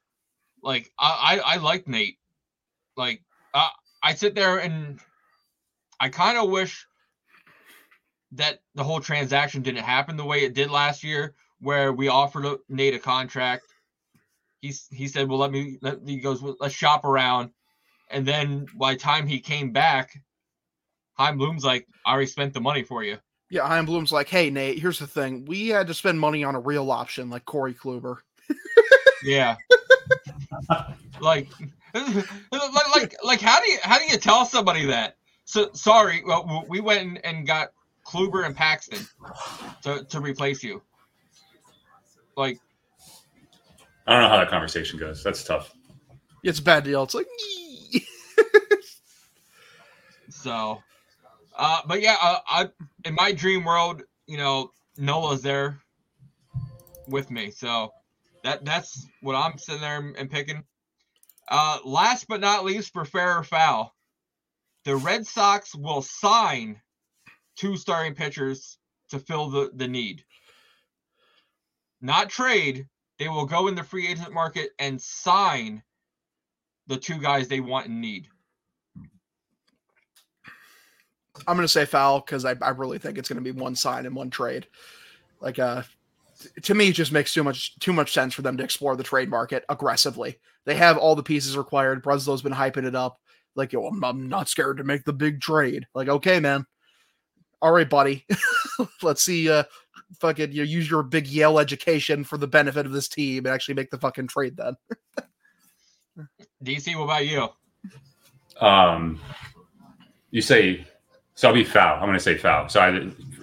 like 0.61 0.91
I 0.99 1.39
I, 1.45 1.53
I 1.53 1.57
like 1.57 1.87
Nate. 1.87 2.17
Like 2.97 3.23
uh, 3.53 3.69
I 4.03 4.13
sit 4.15 4.35
there 4.35 4.57
and 4.57 4.99
I 5.99 6.09
kind 6.09 6.37
of 6.37 6.49
wish 6.49 6.85
that 8.33 8.59
the 8.75 8.83
whole 8.83 8.99
transaction 8.99 9.61
didn't 9.61 9.83
happen 9.83 10.17
the 10.17 10.25
way 10.25 10.39
it 10.39 10.53
did 10.53 10.69
last 10.69 11.03
year, 11.03 11.35
where 11.61 11.93
we 11.93 12.09
offered 12.09 12.45
Nate 12.67 12.93
a 12.93 12.99
contract. 12.99 13.63
He's 14.61 14.87
he 14.91 15.07
said, 15.07 15.29
"Well, 15.29 15.39
let 15.39 15.51
me." 15.51 15.77
Let, 15.81 15.99
he 16.05 16.17
goes, 16.17 16.43
"Let's 16.59 16.75
shop 16.75 17.05
around." 17.05 17.51
And 18.09 18.25
then 18.27 18.65
by 18.75 18.93
the 18.93 18.99
time 18.99 19.27
he 19.27 19.39
came 19.39 19.71
back, 19.71 20.21
Chaim 21.13 21.37
Bloom's 21.37 21.63
like, 21.63 21.87
I 22.05 22.13
already 22.13 22.27
spent 22.27 22.53
the 22.53 22.61
money 22.61 22.83
for 22.83 23.03
you. 23.03 23.17
Yeah, 23.49 23.67
Chaim 23.67 23.85
Bloom's 23.85 24.11
like, 24.11 24.27
hey, 24.27 24.49
Nate, 24.49 24.79
here's 24.79 24.99
the 24.99 25.07
thing. 25.07 25.45
We 25.45 25.69
had 25.69 25.87
to 25.87 25.93
spend 25.93 26.19
money 26.19 26.43
on 26.43 26.55
a 26.55 26.59
real 26.59 26.91
option 26.91 27.29
like 27.29 27.45
Corey 27.45 27.73
Kluber. 27.73 28.17
yeah. 29.23 29.57
like, 31.21 31.49
like, 31.93 32.95
like, 32.95 33.15
like, 33.23 33.41
how 33.41 33.59
do 33.59 33.69
you, 33.69 33.79
how 33.81 33.97
do 33.97 34.05
you 34.05 34.17
tell 34.17 34.45
somebody 34.45 34.85
that? 34.85 35.17
So 35.45 35.71
sorry, 35.73 36.21
well, 36.25 36.65
we 36.69 36.79
went 36.79 37.19
and 37.23 37.45
got 37.45 37.71
Kluber 38.05 38.45
and 38.45 38.55
Paxton 38.55 39.05
to, 39.83 40.03
to 40.05 40.19
replace 40.19 40.63
you. 40.63 40.81
Like, 42.37 42.59
I 44.05 44.13
don't 44.13 44.21
know 44.21 44.29
how 44.29 44.37
that 44.37 44.49
conversation 44.49 44.99
goes. 44.99 45.23
That's 45.23 45.43
tough. 45.43 45.73
It's 46.43 46.59
a 46.59 46.63
bad 46.63 46.83
deal. 46.83 47.03
It's 47.03 47.13
like, 47.13 47.27
So, 50.29 50.81
uh, 51.55 51.81
but 51.85 52.01
yeah, 52.01 52.15
uh, 52.21 52.39
I 52.47 52.69
in 53.03 53.13
my 53.15 53.33
dream 53.33 53.65
world, 53.65 54.03
you 54.25 54.37
know, 54.37 54.71
Nola's 54.97 55.41
there 55.41 55.79
with 57.07 57.29
me. 57.29 57.51
So 57.51 57.91
that 58.43 58.63
that's 58.63 59.05
what 59.21 59.35
I'm 59.35 59.57
sitting 59.57 59.81
there 59.81 60.13
and 60.17 60.31
picking. 60.31 60.63
Uh, 61.49 61.79
last 61.83 62.27
but 62.27 62.39
not 62.39 62.63
least, 62.63 62.93
for 62.93 63.03
fair 63.03 63.37
or 63.37 63.43
foul, 63.43 63.93
the 64.85 64.95
Red 64.95 65.27
Sox 65.27 65.75
will 65.75 66.01
sign 66.01 66.79
two 67.57 67.75
starting 67.75 68.15
pitchers 68.15 68.77
to 69.09 69.19
fill 69.19 69.49
the, 69.49 69.71
the 69.73 69.87
need. 69.87 70.23
Not 72.01 72.29
trade. 72.29 72.87
They 73.17 73.27
will 73.27 73.45
go 73.45 73.67
in 73.67 73.75
the 73.75 73.83
free 73.83 74.07
agent 74.07 74.31
market 74.31 74.69
and 74.79 75.01
sign 75.01 75.83
the 76.89 76.97
two 76.97 77.19
guys 77.19 77.47
they 77.47 77.61
want 77.61 77.87
and 77.87 78.01
need. 78.01 78.27
I'm 81.47 81.55
going 81.55 81.59
to 81.59 81.67
say 81.67 81.85
foul 81.85 82.19
because 82.19 82.43
I, 82.43 82.55
I 82.61 82.71
really 82.71 82.97
think 82.97 83.17
it's 83.17 83.29
going 83.29 83.41
to 83.41 83.53
be 83.53 83.57
one 83.57 83.75
sign 83.75 84.05
and 84.05 84.15
one 84.15 84.29
trade. 84.29 84.67
Like, 85.39 85.59
uh, 85.59 85.83
to 86.63 86.73
me, 86.73 86.89
it 86.89 86.93
just 86.93 87.13
makes 87.13 87.33
too 87.33 87.43
much 87.43 87.77
too 87.79 87.93
much 87.93 88.11
sense 88.11 88.33
for 88.33 88.41
them 88.41 88.57
to 88.57 88.63
explore 88.63 88.97
the 88.97 89.03
trade 89.03 89.29
market 89.29 89.63
aggressively. 89.69 90.37
They 90.65 90.75
have 90.75 90.97
all 90.97 91.15
the 91.15 91.23
pieces 91.23 91.55
required. 91.55 92.03
Breslow's 92.03 92.41
been 92.41 92.51
hyping 92.51 92.85
it 92.85 92.95
up. 92.95 93.19
Like, 93.55 93.71
yo, 93.71 93.85
I'm, 93.85 94.03
I'm 94.03 94.27
not 94.27 94.49
scared 94.49 94.77
to 94.77 94.83
make 94.83 95.05
the 95.05 95.13
big 95.13 95.39
trade. 95.39 95.87
Like, 95.93 96.09
okay, 96.09 96.39
man. 96.39 96.65
All 97.61 97.71
right, 97.71 97.89
buddy. 97.89 98.25
Let's 99.01 99.23
see. 99.23 99.49
Uh, 99.49 99.63
fucking, 100.19 100.51
you 100.51 100.59
know, 100.59 100.69
use 100.69 100.89
your 100.89 101.03
big 101.03 101.27
Yale 101.27 101.59
education 101.59 102.23
for 102.23 102.37
the 102.37 102.47
benefit 102.47 102.85
of 102.85 102.91
this 102.91 103.09
team 103.09 103.45
and 103.45 103.53
actually 103.53 103.75
make 103.75 103.91
the 103.91 103.97
fucking 103.97 104.27
trade. 104.27 104.57
Then. 104.57 104.75
DC, 106.63 106.95
what 106.95 107.05
about 107.05 107.27
you? 107.27 107.47
Um, 108.59 109.19
you 110.31 110.41
say 110.41 110.85
so 111.39 111.47
I'll 111.47 111.53
be 111.53 111.63
foul. 111.63 111.95
I'm 111.95 112.01
going 112.01 112.15
to 112.15 112.19
say 112.19 112.35
foul. 112.35 112.67
So 112.67 112.81
I, 112.81 112.89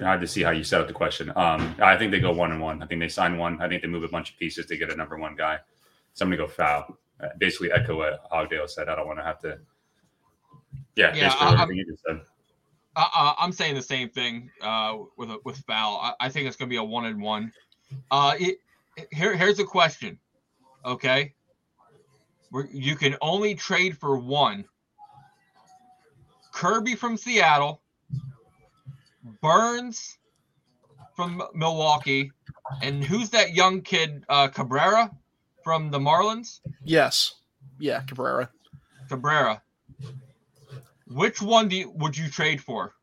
I 0.05 0.11
had 0.11 0.21
to 0.21 0.27
see 0.27 0.43
how 0.43 0.51
you 0.51 0.63
set 0.63 0.83
up 0.83 0.87
the 0.87 0.93
question. 0.93 1.33
Um, 1.35 1.75
I 1.83 1.97
think 1.97 2.13
they 2.13 2.21
go 2.21 2.31
one 2.31 2.53
and 2.53 2.61
one. 2.61 2.83
I 2.83 2.87
think 2.87 3.01
they 3.01 3.09
sign 3.09 3.39
one. 3.39 3.59
I 3.63 3.69
think 3.69 3.81
they 3.81 3.89
move 3.89 4.05
a 4.05 4.09
bunch 4.09 4.33
of 4.33 4.37
pieces 4.37 4.67
to 4.67 4.77
get 4.77 4.93
a 4.93 4.95
number 4.95 5.17
one 5.17 5.35
guy. 5.35 5.61
So 6.13 6.23
I'm 6.23 6.29
going 6.29 6.39
to 6.39 6.45
go 6.45 6.53
foul. 6.53 6.99
Uh, 7.19 7.29
basically, 7.39 7.73
echo 7.73 7.97
what 7.97 8.31
Hogdale 8.31 8.69
said. 8.69 8.91
I 8.91 8.97
don't 8.97 9.07
want 9.07 9.19
to 9.19 9.23
have 9.23 9.39
to. 9.39 9.59
Yeah, 10.95 11.15
yeah 11.15 11.35
I'm, 11.41 12.21
uh, 12.97 13.35
I'm 13.39 13.53
saying 13.53 13.77
the 13.77 13.81
same 13.81 14.11
thing 14.11 14.51
uh, 14.61 14.99
with 15.17 15.31
a, 15.31 15.39
with 15.47 15.57
foul. 15.61 15.97
I, 15.97 16.13
I 16.21 16.29
think 16.29 16.49
it's 16.49 16.57
going 16.57 16.69
to 16.69 16.71
be 16.75 16.77
a 16.77 16.85
one 16.85 17.07
and 17.07 17.23
one. 17.23 17.51
Uh, 18.11 18.35
it, 18.39 18.59
here, 19.11 19.35
here's 19.35 19.59
a 19.59 19.65
question. 19.65 20.19
Okay, 20.85 21.35
you 22.73 22.97
can 22.97 23.17
only 23.21 23.55
trade 23.55 23.97
for 23.99 24.19
one 24.19 24.65
Kirby 26.53 26.95
from 26.95 27.17
Seattle, 27.17 27.83
Burnes 29.43 30.17
from 31.15 31.43
Milwaukee, 31.55 32.33
and 32.83 33.05
who's 33.05 33.31
that 33.31 33.55
young 33.55 33.83
kid, 33.83 34.25
uh, 34.29 34.49
Cabrera 34.49 35.11
from 35.63 35.91
the 35.91 35.99
Marlins? 35.99 36.61
Yes. 36.83 37.35
Yeah, 37.79 38.01
Cabrera. 38.03 38.51
Cabrera. 39.09 39.63
Which 41.09 41.43
one 41.43 41.69
do 41.69 41.77
you, 41.77 41.91
would 41.91 42.17
you 42.17 42.29
trade 42.29 42.61
for? 42.61 42.95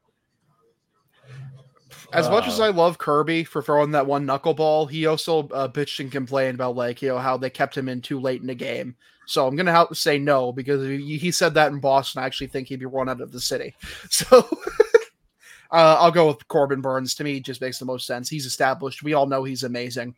As 2.14 2.30
much 2.30 2.46
Uh. 2.46 2.52
as 2.52 2.60
I 2.60 2.70
love 2.70 2.98
Kirby 2.98 3.44
for 3.44 3.62
throwing 3.62 3.92
that 3.92 4.06
one 4.06 4.26
knuckleball, 4.26 4.90
he 4.90 5.06
also 5.08 5.48
uh, 5.50 5.68
bitched 5.68 6.00
and 6.00 6.12
complained 6.12 6.56
about 6.56 6.76
like 6.76 7.02
you 7.02 7.10
know 7.10 7.18
how 7.20 7.38
they 7.38 7.50
kept 7.50 7.78
him 7.78 7.90
in 7.90 8.02
too 8.02 8.20
late 8.20 8.42
in 8.42 8.48
the 8.48 8.56
game. 8.56 8.96
So 9.26 9.48
I'm 9.48 9.56
gonna 9.56 9.72
have 9.72 9.90
to 9.90 9.96
say 9.96 10.18
no 10.18 10.52
because 10.52 10.86
he, 10.86 11.18
he 11.18 11.32
said 11.32 11.54
that 11.56 11.72
in 11.72 11.80
Boston. 11.80 12.22
I 12.22 12.26
actually 12.26 12.48
think 12.48 12.68
he'd 12.68 12.80
be 12.80 12.86
run 12.86 13.10
out 13.10 13.22
of 13.22 13.32
the 13.32 13.40
city. 13.42 13.76
So 14.10 14.38
uh, 15.72 15.98
I'll 16.00 16.12
go 16.12 16.28
with 16.28 16.48
Corbin 16.48 16.82
Burnes. 16.82 17.16
To 17.16 17.24
me, 17.24 17.38
it 17.38 17.46
just 17.46 17.62
makes 17.62 17.80
the 17.80 17.86
most 17.86 18.06
sense. 18.06 18.30
He's 18.30 18.46
established. 18.46 19.02
We 19.02 19.14
all 19.14 19.26
know 19.26 19.44
he's 19.44 19.64
amazing, 19.64 20.16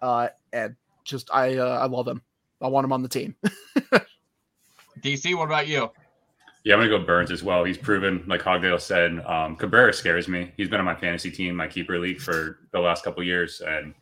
uh, 0.00 0.28
and 0.52 0.74
just 1.04 1.30
I 1.32 1.56
uh, 1.56 1.78
I 1.78 1.86
love 1.86 2.08
him. 2.08 2.22
I 2.60 2.68
want 2.68 2.84
him 2.84 2.92
on 2.92 3.02
the 3.02 3.08
team. 3.08 3.36
DC, 5.02 5.34
what 5.36 5.44
about 5.46 5.66
you? 5.66 5.90
Yeah, 6.64 6.74
I'm 6.74 6.80
gonna 6.80 6.90
go 6.90 7.04
Burnes 7.04 7.30
as 7.30 7.42
well. 7.42 7.64
He's 7.64 7.78
proven, 7.78 8.22
like 8.26 8.40
Hogdale 8.40 8.80
said, 8.80 9.18
um, 9.26 9.56
Cabrera 9.56 9.92
scares 9.92 10.28
me. 10.28 10.52
He's 10.56 10.68
been 10.68 10.78
on 10.78 10.86
my 10.86 10.94
fantasy 10.94 11.30
team, 11.30 11.56
my 11.56 11.66
keeper 11.66 11.98
league 11.98 12.20
for 12.20 12.60
the 12.70 12.78
last 12.78 13.04
couple 13.04 13.22
years, 13.24 13.60
and 13.60 13.94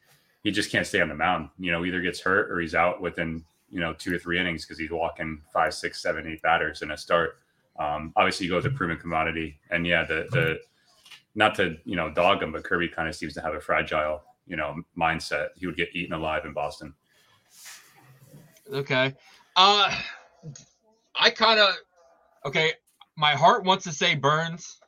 he 0.42 0.50
just 0.50 0.70
can't 0.70 0.86
stay 0.86 1.00
on 1.00 1.08
the 1.08 1.14
mound. 1.14 1.48
You 1.58 1.72
know, 1.72 1.84
either 1.84 2.00
gets 2.02 2.20
hurt 2.20 2.50
or 2.50 2.60
he's 2.60 2.74
out 2.74 3.00
within 3.00 3.44
you 3.70 3.80
know 3.80 3.94
two 3.94 4.14
or 4.14 4.18
three 4.18 4.38
innings 4.38 4.64
because 4.64 4.78
he's 4.78 4.90
walking 4.90 5.40
five, 5.52 5.72
six, 5.72 6.02
seven, 6.02 6.26
eight 6.26 6.42
batters 6.42 6.82
in 6.82 6.90
a 6.90 6.96
start. 6.96 7.38
Um, 7.78 8.12
obviously, 8.16 8.44
he 8.44 8.50
goes 8.50 8.66
a 8.66 8.70
proven 8.70 8.98
commodity, 8.98 9.58
and 9.70 9.86
yeah, 9.86 10.04
the 10.04 10.26
the 10.30 10.60
not 11.34 11.54
to 11.54 11.78
you 11.84 11.96
know 11.96 12.10
dog 12.10 12.42
him, 12.42 12.52
but 12.52 12.64
Kirby 12.64 12.88
kind 12.88 13.08
of 13.08 13.14
seems 13.14 13.32
to 13.34 13.40
have 13.40 13.54
a 13.54 13.60
fragile 13.60 14.22
you 14.46 14.56
know 14.56 14.76
mindset. 14.98 15.48
He 15.56 15.66
would 15.66 15.76
get 15.76 15.88
eaten 15.94 16.12
alive 16.12 16.44
in 16.44 16.52
Boston. 16.52 16.92
Okay. 18.72 19.14
Uh 19.56 19.94
I 21.14 21.30
kind 21.30 21.58
of 21.58 21.74
okay, 22.44 22.72
my 23.16 23.32
heart 23.32 23.64
wants 23.64 23.84
to 23.84 23.92
say 23.92 24.14
Burnes, 24.14 24.78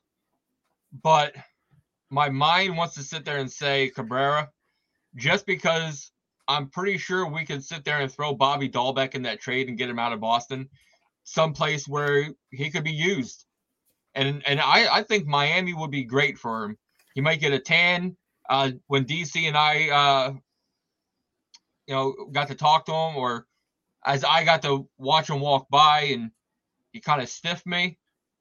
but 1.02 1.34
my 2.10 2.28
mind 2.28 2.76
wants 2.76 2.94
to 2.94 3.02
sit 3.02 3.24
there 3.24 3.38
and 3.38 3.50
say 3.50 3.90
Cabrera 3.90 4.50
just 5.16 5.46
because 5.46 6.10
I'm 6.48 6.68
pretty 6.68 6.98
sure 6.98 7.26
we 7.26 7.44
could 7.44 7.64
sit 7.64 7.84
there 7.84 8.00
and 8.00 8.10
throw 8.10 8.34
Bobby 8.34 8.68
Dalbec 8.68 9.14
in 9.14 9.22
that 9.22 9.40
trade 9.40 9.68
and 9.68 9.78
get 9.78 9.88
him 9.88 9.98
out 9.98 10.12
of 10.12 10.20
Boston, 10.20 10.68
someplace 11.24 11.86
where 11.86 12.28
he 12.50 12.70
could 12.70 12.84
be 12.84 12.92
used. 12.92 13.44
And 14.14 14.42
and 14.46 14.60
I, 14.60 14.98
I 14.98 15.02
think 15.02 15.26
Miami 15.26 15.72
would 15.72 15.90
be 15.90 16.04
great 16.04 16.38
for 16.38 16.64
him. 16.64 16.78
He 17.14 17.20
might 17.20 17.40
get 17.40 17.52
a 17.52 17.58
tan. 17.58 18.16
Uh, 18.48 18.72
when 18.88 19.04
DC 19.04 19.46
and 19.46 19.56
I, 19.56 19.88
uh, 19.88 20.32
you 21.86 21.94
know, 21.94 22.14
got 22.32 22.48
to 22.48 22.54
talk 22.54 22.84
to 22.86 22.92
him, 22.92 23.16
or 23.16 23.46
as 24.04 24.24
I 24.24 24.44
got 24.44 24.62
to 24.62 24.88
watch 24.98 25.30
him 25.30 25.40
walk 25.40 25.68
by 25.70 26.02
and 26.12 26.30
he 26.92 27.00
kind 27.00 27.20
of 27.22 27.28
stiffed 27.28 27.66
me, 27.66 27.98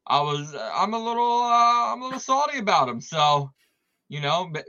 I 0.08 0.20
was 0.22 0.56
I'm 0.56 0.93
a 0.93 0.99
little 0.99 1.41
uh, 1.43 1.93
I'm 1.93 2.02
a 2.02 2.06
little 2.06 2.20
salty 2.20 2.58
about 2.60 2.89
him. 2.89 2.99
So, 3.02 3.52
you 4.10 4.20
know, 4.22 4.49
but 4.52 4.66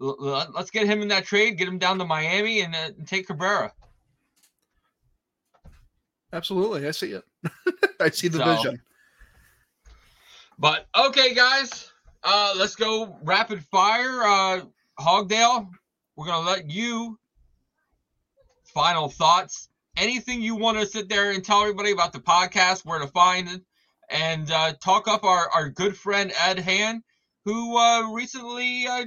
l- 0.00 0.16
l- 0.20 0.50
let's 0.54 0.70
get 0.70 0.86
him 0.86 1.00
in 1.02 1.08
that 1.08 1.24
trade, 1.24 1.56
get 1.58 1.68
him 1.68 1.78
down 1.78 1.98
to 1.98 2.04
Miami, 2.04 2.60
and, 2.60 2.74
uh, 2.74 2.90
and 2.98 3.06
take 3.08 3.26
Cabrera. 3.26 3.72
Absolutely, 6.32 6.86
I 6.86 6.90
see 6.90 7.12
it. 7.12 7.24
I 8.00 8.10
see 8.10 8.28
the 8.28 8.38
So- 8.38 8.56
vision. 8.56 8.82
But 10.60 10.88
okay, 10.96 11.34
guys, 11.34 11.92
uh, 12.24 12.52
let's 12.56 12.74
go 12.74 13.16
rapid 13.22 13.64
fire. 13.66 14.22
Uh, 14.24 14.60
Hogdale, 14.98 15.70
we're 16.16 16.26
gonna 16.26 16.44
let 16.44 16.68
you 16.68 17.16
final 18.64 19.08
thoughts. 19.08 19.67
Anything 19.98 20.40
you 20.40 20.54
want 20.54 20.78
to 20.78 20.86
sit 20.86 21.08
there 21.08 21.32
and 21.32 21.44
tell 21.44 21.60
everybody 21.62 21.90
about 21.90 22.12
the 22.12 22.20
podcast, 22.20 22.84
where 22.84 22.98
to 23.00 23.08
find 23.08 23.48
it, 23.48 23.62
and 24.10 24.50
uh, 24.50 24.72
talk 24.82 25.08
up 25.08 25.24
our, 25.24 25.48
our 25.50 25.68
good 25.68 25.96
friend 25.96 26.32
Ed 26.40 26.60
Han, 26.60 27.02
who 27.44 27.76
uh, 27.76 28.10
recently 28.12 28.86
uh, 28.86 29.04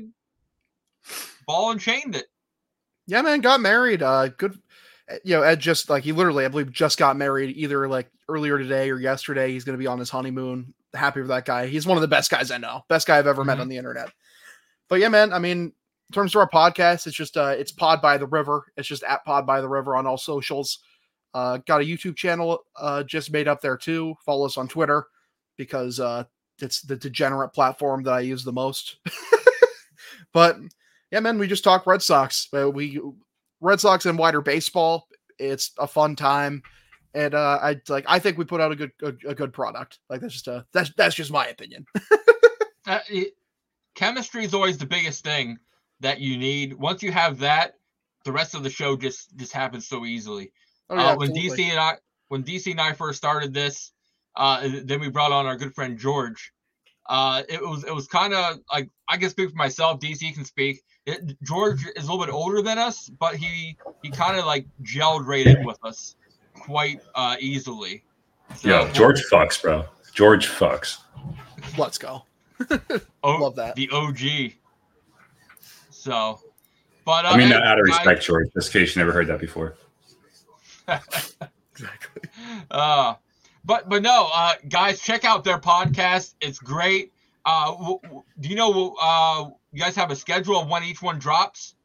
ball 1.48 1.72
and 1.72 1.80
chained 1.80 2.16
it. 2.16 2.26
Yeah, 3.08 3.22
man, 3.22 3.42
got 3.42 3.62
married. 3.62 4.04
Uh, 4.04 4.28
good. 4.30 4.58
You 5.26 5.36
know, 5.36 5.42
Ed 5.42 5.60
just 5.60 5.90
like 5.90 6.04
he 6.04 6.12
literally, 6.14 6.46
I 6.46 6.48
believe, 6.48 6.72
just 6.72 6.98
got 6.98 7.18
married 7.18 7.56
either 7.58 7.88
like 7.90 8.10
earlier 8.30 8.58
today 8.58 8.90
or 8.90 8.98
yesterday. 9.00 9.52
He's 9.52 9.66
going 9.66 9.78
to 9.78 9.82
be 9.82 9.88
on 9.88 10.00
his 10.00 10.10
honeymoon. 10.10 10.74
Happy 10.94 11.22
for 11.22 11.28
that 11.28 11.46
guy. 11.46 11.68
He's 11.68 11.86
one 11.86 11.98
of 11.98 12.02
the 12.02 12.08
best 12.08 12.32
guys 12.32 12.50
I 12.52 12.58
know. 12.58 12.82
Best 12.88 13.08
guy 13.08 13.18
I've 13.18 13.28
ever 13.28 13.44
met 13.44 13.58
Mhm. 13.58 13.62
on 13.62 13.68
the 13.70 13.78
internet. 13.78 14.10
But 14.88 15.00
yeah, 15.00 15.10
man. 15.10 15.34
I 15.34 15.40
mean, 15.40 15.74
in 16.12 16.14
terms 16.14 16.36
of 16.36 16.40
our 16.40 16.50
podcast, 16.50 17.08
it's 17.08 17.16
just 17.16 17.38
uh, 17.38 17.56
it's 17.58 17.72
Pod 17.72 18.02
by 18.02 18.18
the 18.18 18.28
River. 18.28 18.66
It's 18.76 18.88
just 18.90 19.04
at 19.04 19.24
Pod 19.24 19.48
by 19.48 19.62
the 19.62 19.70
River 19.70 19.96
on 19.96 20.06
all 20.06 20.18
socials. 20.18 20.80
Uh, 21.34 21.60
got 21.66 21.80
a 21.80 21.86
YouTube 21.86 22.18
channel 22.18 22.66
uh 22.76 23.02
just 23.04 23.32
made 23.32 23.48
up 23.48 23.62
there 23.62 23.78
too. 23.78 24.14
Follow 24.26 24.46
us 24.46 24.58
on 24.58 24.68
Twitter 24.68 25.06
because 25.56 26.02
uh 26.02 26.26
it's 26.60 26.82
the 26.82 26.98
degenerate 26.98 27.54
platform 27.54 28.04
that 28.04 28.12
I 28.12 28.20
use 28.20 28.44
the 28.44 28.52
most. 28.52 28.98
but 30.34 30.58
yeah, 31.12 31.22
man, 31.22 31.40
we 31.40 31.48
just 31.48 31.64
talk 31.64 31.88
Red 31.88 32.02
Sox. 32.02 32.50
Uh, 32.54 32.70
we 32.70 33.00
Red 33.62 33.80
Sox 33.80 34.06
and 34.06 34.20
wider 34.20 34.42
baseball. 34.42 35.08
It's 35.40 35.72
a 35.80 35.88
fun 35.88 36.18
time, 36.18 36.62
and 37.14 37.34
uh, 37.34 37.60
I 37.62 37.80
like. 37.88 38.04
I 38.10 38.20
think 38.20 38.38
we 38.38 38.44
put 38.44 38.60
out 38.60 38.74
a 38.74 38.76
good 38.76 38.92
a, 39.02 39.14
a 39.30 39.34
good 39.34 39.54
product. 39.54 40.00
Like 40.10 40.20
that's 40.20 40.34
just 40.34 40.50
a 40.50 40.66
that's 40.74 40.92
that's 40.98 41.16
just 41.16 41.32
my 41.32 41.48
opinion. 41.48 41.86
Uh, 42.88 42.98
it, 43.12 43.36
chemistry 43.94 44.44
is 44.44 44.56
always 44.56 44.76
the 44.76 44.88
biggest 44.88 45.24
thing 45.24 45.60
that 46.02 46.20
you 46.20 46.38
need. 46.38 46.74
Once 46.74 47.02
you 47.02 47.12
have 47.12 47.40
that, 47.40 47.76
the 48.26 48.32
rest 48.32 48.54
of 48.54 48.64
the 48.64 48.70
show 48.70 48.96
just 48.96 49.36
just 49.38 49.54
happens 49.54 49.88
so 49.88 50.06
easily. 50.06 50.52
Oh, 50.90 50.98
uh, 50.98 51.16
when 51.16 51.30
absolutely. 51.30 51.66
DC 51.66 51.70
and 51.70 51.80
I 51.80 51.94
when 52.28 52.44
DC 52.44 52.72
and 52.72 52.82
I 52.82 52.94
first 52.94 53.18
started 53.18 53.54
this, 53.54 53.92
uh, 54.36 54.68
then 54.84 55.00
we 55.00 55.10
brought 55.10 55.32
on 55.32 55.46
our 55.46 55.56
good 55.56 55.74
friend 55.74 55.98
George. 55.98 56.52
Uh, 57.08 57.44
it 57.50 57.62
was 57.62 57.84
it 57.84 57.94
was 57.94 58.08
kind 58.08 58.34
of 58.34 58.60
like 58.72 58.90
I 59.08 59.18
can 59.18 59.30
speak 59.30 59.50
for 59.50 59.56
myself. 59.56 60.00
DC 60.00 60.34
can 60.34 60.46
speak. 60.46 60.82
It, 61.06 61.42
George 61.42 61.86
is 61.96 62.08
a 62.08 62.12
little 62.12 62.24
bit 62.26 62.32
older 62.32 62.62
than 62.62 62.78
us, 62.78 63.10
but 63.10 63.36
he 63.36 63.78
he 64.04 64.12
kind 64.12 64.38
of 64.38 64.46
like 64.46 64.68
gelled 64.84 65.26
right 65.26 65.46
in 65.46 65.66
with 65.66 65.80
us 65.84 66.16
quite 66.54 67.02
uh, 67.16 67.36
easily. 67.40 68.04
So, 68.58 68.70
Yo, 68.70 68.92
George 68.92 69.24
fucks, 69.32 69.62
bro. 69.62 69.86
George 70.14 70.48
fucks. 70.48 71.00
let's 71.78 71.98
go. 71.98 72.24
oh, 73.24 73.38
love 73.38 73.56
that. 73.56 73.76
the 73.76 73.90
OG. 73.92 74.54
So, 76.02 76.40
but 77.06 77.26
uh, 77.26 77.30
I 77.30 77.38
mean 77.38 77.50
hey, 77.50 77.54
out 77.54 77.80
of 77.80 77.86
guys- 77.86 77.98
respect, 77.98 78.24
George, 78.24 78.48
just 78.56 78.74
in 78.74 78.82
case 78.82 78.96
you 78.96 79.02
never 79.02 79.12
heard 79.12 79.28
that 79.28 79.40
before. 79.40 79.76
Exactly. 81.74 82.24
Uh, 82.70 83.16
but 83.66 83.88
but 83.88 84.02
no, 84.04 84.30
uh, 84.34 84.54
guys, 84.68 85.00
check 85.02 85.24
out 85.26 85.44
their 85.44 85.58
podcast. 85.60 86.34
It's 86.42 86.60
great. 86.60 87.12
Uh, 87.46 87.72
w- 87.72 88.00
w- 88.04 88.24
do 88.40 88.50
you 88.50 88.56
know? 88.56 88.96
Uh, 89.02 89.50
you 89.72 89.80
guys 89.80 89.96
have 89.96 90.12
a 90.12 90.16
schedule 90.16 90.60
of 90.60 90.68
when 90.70 90.84
each 90.84 91.02
one 91.02 91.18
drops? 91.18 91.76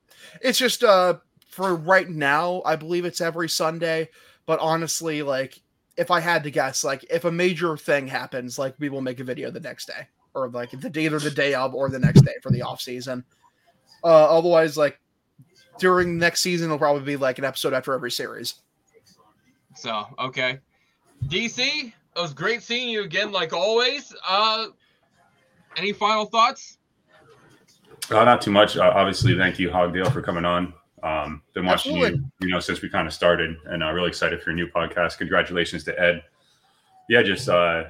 It's 0.43 0.59
just 0.59 0.83
uh 0.83 1.19
for 1.49 1.75
right 1.77 2.09
now, 2.09 2.63
I 2.67 2.77
believe 2.77 3.05
it's 3.05 3.21
every 3.21 3.49
Sunday. 3.49 4.09
But 4.45 4.59
honestly, 4.61 5.23
like 5.23 5.61
if 5.97 6.11
I 6.11 6.21
had 6.21 6.43
to 6.45 6.51
guess, 6.51 6.83
like 6.85 7.05
if 7.09 7.25
a 7.25 7.33
major 7.33 7.77
thing 7.77 8.09
happens, 8.09 8.59
like 8.59 8.75
we 8.79 8.89
will 8.89 9.03
make 9.03 9.21
a 9.21 9.25
video 9.25 9.51
the 9.51 9.61
next 9.61 9.87
day, 9.87 10.09
or 10.35 10.49
like 10.49 10.73
the 10.73 10.91
day 10.91 11.05
either 11.05 11.19
the 11.21 11.31
day 11.31 11.55
of 11.55 11.75
or 11.75 11.89
the 11.91 11.99
next 11.99 12.23
day 12.23 12.35
for 12.43 12.51
the 12.51 12.63
off 12.63 12.81
season. 12.81 13.25
Uh, 14.05 14.39
otherwise, 14.39 14.77
like 14.77 15.01
during 15.79 16.19
next 16.19 16.41
season, 16.41 16.67
it'll 16.67 16.79
probably 16.79 17.03
be 17.03 17.17
like 17.17 17.39
an 17.39 17.45
episode 17.45 17.73
after 17.73 17.93
every 17.93 18.11
series. 18.11 18.55
So 19.75 20.07
okay, 20.19 20.59
DC, 21.27 21.59
it 21.61 22.21
was 22.21 22.33
great 22.33 22.63
seeing 22.63 22.89
you 22.89 23.03
again, 23.03 23.33
like 23.33 23.53
always. 23.53 24.15
Uh, 24.27 24.67
any 25.77 25.93
final 25.93 26.25
thoughts? 26.25 26.79
Uh, 28.11 28.25
not 28.25 28.41
too 28.41 28.51
much. 28.51 28.77
Uh, 28.77 28.93
obviously, 28.95 29.37
thank 29.37 29.59
you, 29.59 29.69
Hogdale, 29.69 30.13
for 30.13 30.23
coming 30.23 30.45
on. 30.45 30.73
Um, 31.03 31.43
been 31.55 31.67
watching 31.67 31.97
Absolutely. 31.97 32.19
you, 32.41 32.47
you 32.47 32.49
know, 32.49 32.61
since 32.61 32.81
we 32.81 32.89
kind 32.89 33.07
of 33.07 33.13
started, 33.13 33.57
and 33.67 33.83
uh, 33.83 33.93
really 33.93 34.09
excited 34.09 34.43
for 34.43 34.51
your 34.51 34.57
new 34.57 34.69
podcast. 34.69 35.19
Congratulations 35.19 35.85
to 35.85 36.01
Ed. 36.01 36.23
Yeah, 37.09 37.23
just 37.23 37.49
uh, 37.49 37.85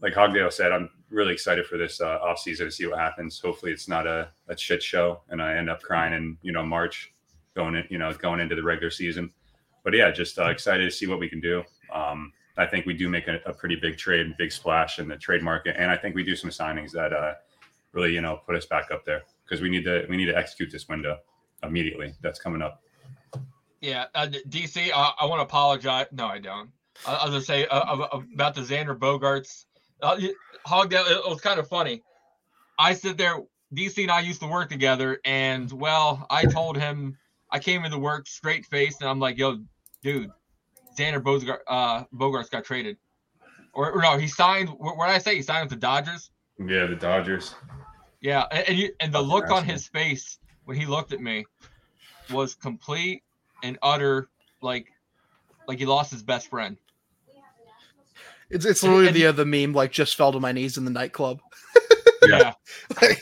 like 0.00 0.14
Hogdale 0.14 0.52
said, 0.52 0.72
I'm 0.72 0.90
really 1.10 1.32
excited 1.32 1.66
for 1.66 1.78
this 1.78 2.00
uh, 2.00 2.18
off 2.22 2.38
season 2.38 2.66
to 2.66 2.72
see 2.72 2.86
what 2.86 2.98
happens. 2.98 3.40
Hopefully, 3.40 3.72
it's 3.72 3.88
not 3.88 4.06
a, 4.06 4.28
a 4.48 4.56
shit 4.56 4.82
show, 4.82 5.22
and 5.28 5.42
I 5.42 5.56
end 5.56 5.70
up 5.70 5.82
crying 5.82 6.12
in 6.12 6.38
you 6.42 6.52
know 6.52 6.64
March, 6.64 7.12
going 7.54 7.74
in, 7.76 7.84
you 7.90 7.98
know, 7.98 8.12
going 8.12 8.40
into 8.40 8.54
the 8.54 8.62
regular 8.62 8.90
season. 8.90 9.30
But 9.84 9.94
yeah, 9.94 10.10
just 10.10 10.38
uh, 10.38 10.46
excited 10.46 10.84
to 10.84 10.90
see 10.90 11.06
what 11.06 11.18
we 11.18 11.28
can 11.28 11.40
do. 11.40 11.62
Um, 11.92 12.32
I 12.58 12.66
think 12.66 12.86
we 12.86 12.94
do 12.94 13.08
make 13.08 13.28
a, 13.28 13.38
a 13.46 13.52
pretty 13.52 13.76
big 13.76 13.98
trade, 13.98 14.34
big 14.38 14.50
splash 14.50 14.98
in 14.98 15.08
the 15.08 15.16
trade 15.16 15.42
market, 15.42 15.76
and 15.78 15.90
I 15.90 15.96
think 15.96 16.14
we 16.14 16.24
do 16.24 16.36
some 16.36 16.50
signings 16.50 16.90
that 16.92 17.12
uh, 17.12 17.34
really, 17.92 18.12
you 18.12 18.20
know, 18.20 18.40
put 18.46 18.56
us 18.56 18.66
back 18.66 18.90
up 18.90 19.04
there 19.04 19.22
because 19.44 19.60
we 19.60 19.68
need 19.68 19.84
to 19.84 20.06
we 20.08 20.16
need 20.16 20.26
to 20.26 20.36
execute 20.36 20.70
this 20.72 20.88
window 20.88 21.18
immediately. 21.62 22.14
That's 22.22 22.38
coming 22.38 22.62
up. 22.62 22.82
Yeah, 23.80 24.06
uh, 24.14 24.26
DC, 24.48 24.90
uh, 24.92 25.12
I 25.20 25.26
want 25.26 25.40
to 25.40 25.44
apologize. 25.44 26.06
No, 26.12 26.26
I 26.26 26.38
don't. 26.38 26.70
I, 27.06 27.14
I 27.14 27.24
was 27.24 27.32
gonna 27.32 27.40
say 27.42 27.66
uh, 27.66 28.08
about 28.34 28.54
the 28.54 28.62
Xander 28.62 28.98
Bogaerts. 28.98 29.66
Uh, 30.02 30.18
Hog, 30.64 30.92
it 30.92 31.00
was 31.28 31.40
kind 31.40 31.60
of 31.60 31.68
funny. 31.68 32.02
I 32.78 32.94
sit 32.94 33.16
there. 33.16 33.38
DC 33.74 34.00
and 34.02 34.12
I 34.12 34.20
used 34.20 34.40
to 34.40 34.46
work 34.46 34.68
together, 34.70 35.20
and 35.24 35.70
well, 35.72 36.24
I 36.30 36.44
told 36.44 36.76
him 36.76 37.18
I 37.50 37.58
came 37.58 37.84
into 37.84 37.98
work 37.98 38.28
straight 38.28 38.64
faced, 38.64 39.00
and 39.00 39.10
I'm 39.10 39.18
like, 39.18 39.38
"Yo, 39.38 39.58
dude, 40.02 40.30
Xander 40.96 41.22
Bogart, 41.22 41.62
uh, 41.66 42.04
Bogaerts 42.14 42.48
got 42.48 42.64
traded, 42.64 42.96
or, 43.72 43.90
or 43.90 44.02
no, 44.02 44.18
he 44.18 44.28
signed. 44.28 44.68
What 44.68 45.06
did 45.06 45.14
I 45.14 45.18
say? 45.18 45.34
He 45.34 45.42
signed 45.42 45.64
with 45.64 45.70
the 45.70 45.84
Dodgers. 45.84 46.30
Yeah, 46.58 46.86
the 46.86 46.94
Dodgers. 46.94 47.56
Yeah, 48.20 48.44
and 48.50 48.68
and, 48.68 48.78
you, 48.78 48.92
and 49.00 49.12
the 49.12 49.20
look 49.20 49.50
on 49.50 49.64
his 49.64 49.88
face 49.88 50.38
when 50.64 50.76
he 50.76 50.86
looked 50.86 51.12
at 51.12 51.20
me 51.20 51.44
was 52.30 52.54
complete 52.54 53.22
and 53.62 53.78
utter 53.82 54.28
like 54.62 54.86
like 55.68 55.78
he 55.78 55.86
lost 55.86 56.12
his 56.12 56.22
best 56.22 56.48
friend. 56.48 56.76
It's 58.50 58.64
it's 58.64 58.82
literally 58.82 59.08
and- 59.08 59.16
the 59.16 59.26
other 59.26 59.44
meme 59.44 59.72
like 59.72 59.92
just 59.92 60.16
fell 60.16 60.32
to 60.32 60.40
my 60.40 60.52
knees 60.52 60.76
in 60.78 60.84
the 60.84 60.90
nightclub. 60.90 61.40
Yeah. 62.26 62.52
Yeah. 63.02 63.08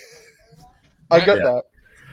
I 1.11 1.21
get 1.21 1.39
Yeah. 1.39 1.45
that. 1.45 1.63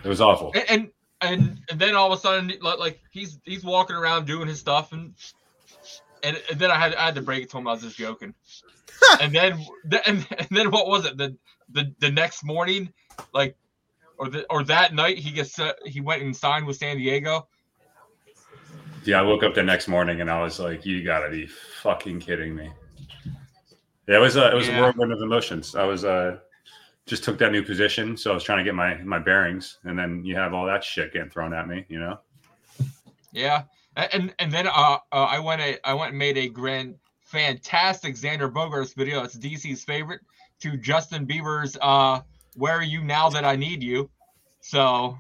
It 0.04 0.08
was 0.08 0.22
awful. 0.22 0.52
and, 0.56 0.66
and 0.70 0.92
and 1.22 1.60
and 1.70 1.80
then 1.80 1.96
all 1.96 2.12
of 2.12 2.18
a 2.18 2.22
sudden 2.22 2.52
like, 2.62 2.80
like 2.80 3.00
he's 3.12 3.40
he's 3.44 3.64
walking 3.64 3.96
around 3.96 4.26
doing 4.26 4.48
his 4.48 4.60
stuff 4.60 4.92
and 4.94 5.14
and, 6.24 6.42
and 6.50 6.60
then 6.60 6.72
I 6.72 6.76
had 6.76 6.96
I 6.96 7.06
had 7.06 7.16
to 7.16 7.22
break 7.22 7.44
it 7.44 7.50
to 7.52 7.58
him 7.58 7.68
I 7.68 7.74
was 7.74 7.82
just 7.82 7.98
joking. 7.98 8.34
and 9.22 9.34
then 9.34 9.64
and, 10.06 10.26
and 10.38 10.48
then 10.52 10.72
what 10.72 10.88
was 10.88 11.06
it 11.06 11.18
the 11.18 11.36
the 11.72 11.94
the 12.00 12.12
next 12.12 12.44
morning 12.44 12.92
like 13.34 13.56
or 14.18 14.30
the 14.30 14.46
or 14.50 14.64
that 14.66 14.94
night 14.94 15.18
he 15.18 15.32
gets 15.32 15.58
uh, 15.60 15.74
he 15.86 16.02
went 16.02 16.22
and 16.22 16.36
signed 16.36 16.66
with 16.66 16.78
San 16.78 16.98
Diego. 16.98 17.48
Yeah, 19.04 19.20
I 19.20 19.24
woke 19.24 19.44
up 19.44 19.56
the 19.56 19.64
next 19.64 19.88
morning 19.88 20.22
and 20.22 20.30
I 20.30 20.44
was 20.44 20.60
like, 20.60 20.86
"You 20.86 21.04
gotta 21.04 21.30
be 21.32 21.48
fucking 21.48 22.20
kidding 22.20 22.54
me." 22.56 22.70
Yeah, 24.08 24.18
it 24.18 24.20
was 24.20 24.36
a 24.36 24.52
it 24.52 24.56
was 24.56 24.68
Yeah. 24.68 24.80
a 24.80 24.82
whirlwind 24.82 25.12
of 25.14 25.22
emotions. 25.22 25.76
I 25.76 25.84
was 25.84 26.04
uh 26.06 26.38
just 27.08 27.24
took 27.24 27.38
that 27.40 27.52
new 27.52 27.64
position, 27.64 28.16
so 28.16 28.32
I 28.32 28.34
was 28.34 28.44
trying 28.44 28.60
to 28.60 28.64
get 28.64 28.76
my 28.76 28.96
my 28.98 29.20
bearings, 29.20 29.78
and 29.84 29.98
then 29.98 30.24
you 30.26 30.36
have 30.36 30.54
all 30.54 30.66
that 30.66 30.84
shit 30.84 31.14
getting 31.14 31.30
thrown 31.30 31.54
at 31.54 31.68
me. 31.68 31.86
You 31.90 32.00
know? 32.00 32.20
Yeah, 33.32 33.64
and 33.96 34.34
and 34.40 34.52
then 34.52 34.68
uh, 34.68 34.72
uh 34.72 34.98
I 35.12 35.40
went 35.40 35.62
a 35.62 35.80
I 35.88 35.94
went 35.94 36.10
and 36.10 36.20
made 36.20 36.38
a 36.38 36.48
grand 36.50 36.96
fantastic 37.24 38.16
Xander 38.16 38.52
Bogaerts 38.52 38.96
video. 38.96 39.24
It's 39.24 39.38
DC's 39.38 39.84
favorite 39.84 40.22
to 40.62 40.78
Justin 40.78 41.26
Bieber's 41.26 41.78
uh 41.82 42.22
"Where 42.56 42.74
Are 42.78 42.84
You 42.84 43.04
Now 43.04 43.30
That 43.30 43.46
I 43.46 43.56
Need 43.56 43.82
You." 43.84 44.10
So 44.62 45.18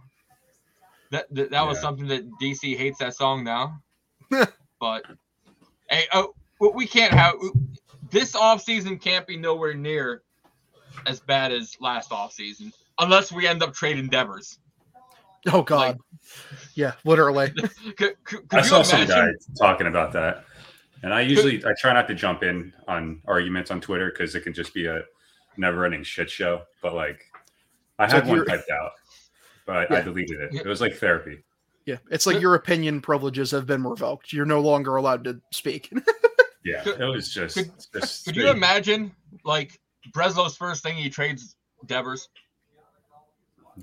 that 1.11 1.33
that, 1.33 1.51
that 1.51 1.65
was 1.65 1.79
something 1.79 2.07
that 2.07 2.29
DC 2.41 2.75
hates 2.77 2.99
that 2.99 3.15
song 3.15 3.43
now. 3.43 3.81
but 4.79 5.05
hey, 5.89 6.05
oh, 6.13 6.33
we- 6.59 6.69
we 6.69 6.87
can't 6.87 7.13
have 7.13 7.35
this 8.12 8.36
off 8.36 8.62
season 8.62 8.97
can't 8.97 9.26
be 9.26 9.38
nowhere 9.38 9.74
near 9.74 10.22
as 11.07 11.20
bad 11.20 11.51
as 11.51 11.76
last 11.80 12.12
off 12.12 12.34
season 12.34 12.72
unless 12.99 13.32
we 13.32 13.47
end 13.47 13.64
up 13.64 13.74
trading 13.74 14.07
Devers. 14.07 14.59
Oh 15.51 15.62
god. 15.64 15.78
Like- 15.80 15.97
yeah, 16.76 16.93
literally. 17.03 17.49
Could, 17.97 18.16
could, 18.24 18.47
could 18.47 18.47
I 18.51 18.57
you 18.59 18.64
saw 18.64 18.82
some 18.84 19.01
imagine? 19.01 19.38
guy 19.57 19.66
talking 19.66 19.88
about 19.88 20.14
that, 20.14 20.45
and 21.03 21.14
I 21.14 21.22
usually 21.22 21.66
I 21.66 21.72
try 21.80 21.93
not 21.93 22.07
to 22.09 22.16
jump 22.16 22.43
in 22.43 22.72
on 22.88 23.22
arguments 23.26 23.72
on 23.72 23.82
Twitter 23.82 24.12
because 24.12 24.36
it 24.36 24.41
can 24.41 24.53
just 24.53 24.74
be 24.74 24.86
a 24.86 25.01
never-ending 25.57 26.03
shit 26.03 26.30
show. 26.30 26.62
But 26.82 26.93
like, 26.93 27.26
I 27.97 28.05
had 28.05 28.14
like 28.14 28.26
one 28.26 28.38
you're- 28.38 28.47
typed 28.47 28.70
out, 28.70 28.91
but 29.66 29.91
I, 29.91 29.97
I 29.97 30.01
deleted 30.01 30.39
it. 30.41 30.53
It 30.53 30.68
was 30.68 30.80
like 30.80 30.95
therapy. 30.95 31.43
Yeah. 31.86 31.97
It's 32.12 32.28
like 32.28 32.39
your 32.39 32.53
opinion 32.53 33.01
privileges 33.01 33.49
have 33.51 33.66
been 33.66 33.84
revoked. 33.84 34.32
You're 34.32 34.45
no 34.45 34.62
longer 34.62 34.95
allowed 34.97 35.24
to 35.24 35.41
speak. 35.51 35.91
Yeah, 36.64 36.84
Could- 36.84 37.01
it 37.01 37.05
was 37.05 37.30
just 37.34 37.55
could- 37.57 37.72
just. 38.01 38.26
Could 38.26 38.36
you 38.36 38.49
imagine, 38.49 39.12
like 39.43 39.80
Breslow's 40.14 40.55
first 40.57 40.84
thing 40.84 40.95
he 40.95 41.09
trades 41.09 41.55
Devers? 41.86 42.30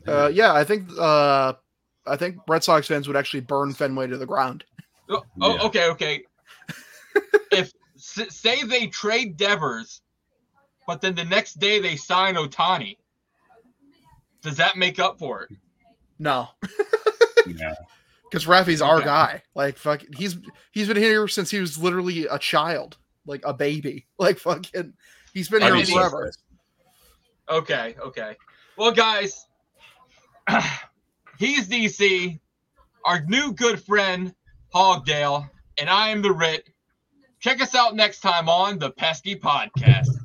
uh 0.07 0.29
yeah, 0.33 0.53
I 0.53 0.65
think 0.65 0.89
uh 0.99 1.55
I 2.07 2.17
think 2.17 2.37
Red 2.47 2.63
Sox 2.63 2.87
fans 2.87 3.07
would 3.09 3.17
actually 3.17 3.41
burn 3.41 3.73
Fenway 3.73 4.07
to 4.07 4.17
the 4.19 4.27
ground. 4.27 4.65
Oh, 5.09 5.25
oh, 5.41 5.55
Yeah. 5.57 5.63
okay, 5.63 5.89
okay. 5.91 6.23
if 7.53 7.73
say 7.97 8.63
they 8.65 8.87
trade 8.87 9.37
Devers, 9.37 10.03
but 10.87 11.01
then 11.01 11.15
the 11.15 11.25
next 11.25 11.59
day 11.59 11.81
they 11.81 11.97
sign 11.97 12.35
Ohtani, 12.37 12.97
does 14.43 14.57
that 14.59 14.77
make 14.77 14.99
up 14.99 15.19
for 15.19 15.43
it? 15.45 15.51
No. 16.19 16.49
Yeah, 17.47 17.75
Because 18.31 18.47
Rafi's 18.47 18.83
our 18.83 19.01
guy. 19.01 19.43
Like 19.55 19.77
fuck 19.79 20.03
he's 20.17 20.37
he's 20.73 20.89
been 20.89 20.97
here 20.97 21.29
since 21.29 21.51
he 21.51 21.61
was 21.61 21.79
literally 21.79 22.27
a 22.27 22.39
child. 22.39 22.97
Like 23.27 23.43
a 23.45 23.55
baby. 23.55 24.07
Like 24.19 24.39
fucking 24.39 24.95
he's 25.33 25.49
been 25.49 25.63
I'd 25.63 25.75
here 25.75 25.87
forever. 25.87 26.33
Okay, 27.49 27.95
okay. 28.01 28.37
Well, 28.77 28.93
guys, 28.93 29.47
he's 31.39 31.69
DC, 31.69 32.39
our 33.05 33.23
new 33.27 33.53
good 33.53 33.83
friend 33.83 34.35
Hogdale, 34.75 35.49
and 35.79 35.89
I 35.89 36.09
am 36.09 36.21
the 36.21 36.33
Ritt. 36.33 36.69
Check 37.41 37.63
us 37.63 37.75
out 37.75 37.95
next 37.95 38.21
time 38.21 38.49
on 38.49 38.79
the 38.79 38.91
Pesky 38.91 39.37
Podcast. 39.37 40.18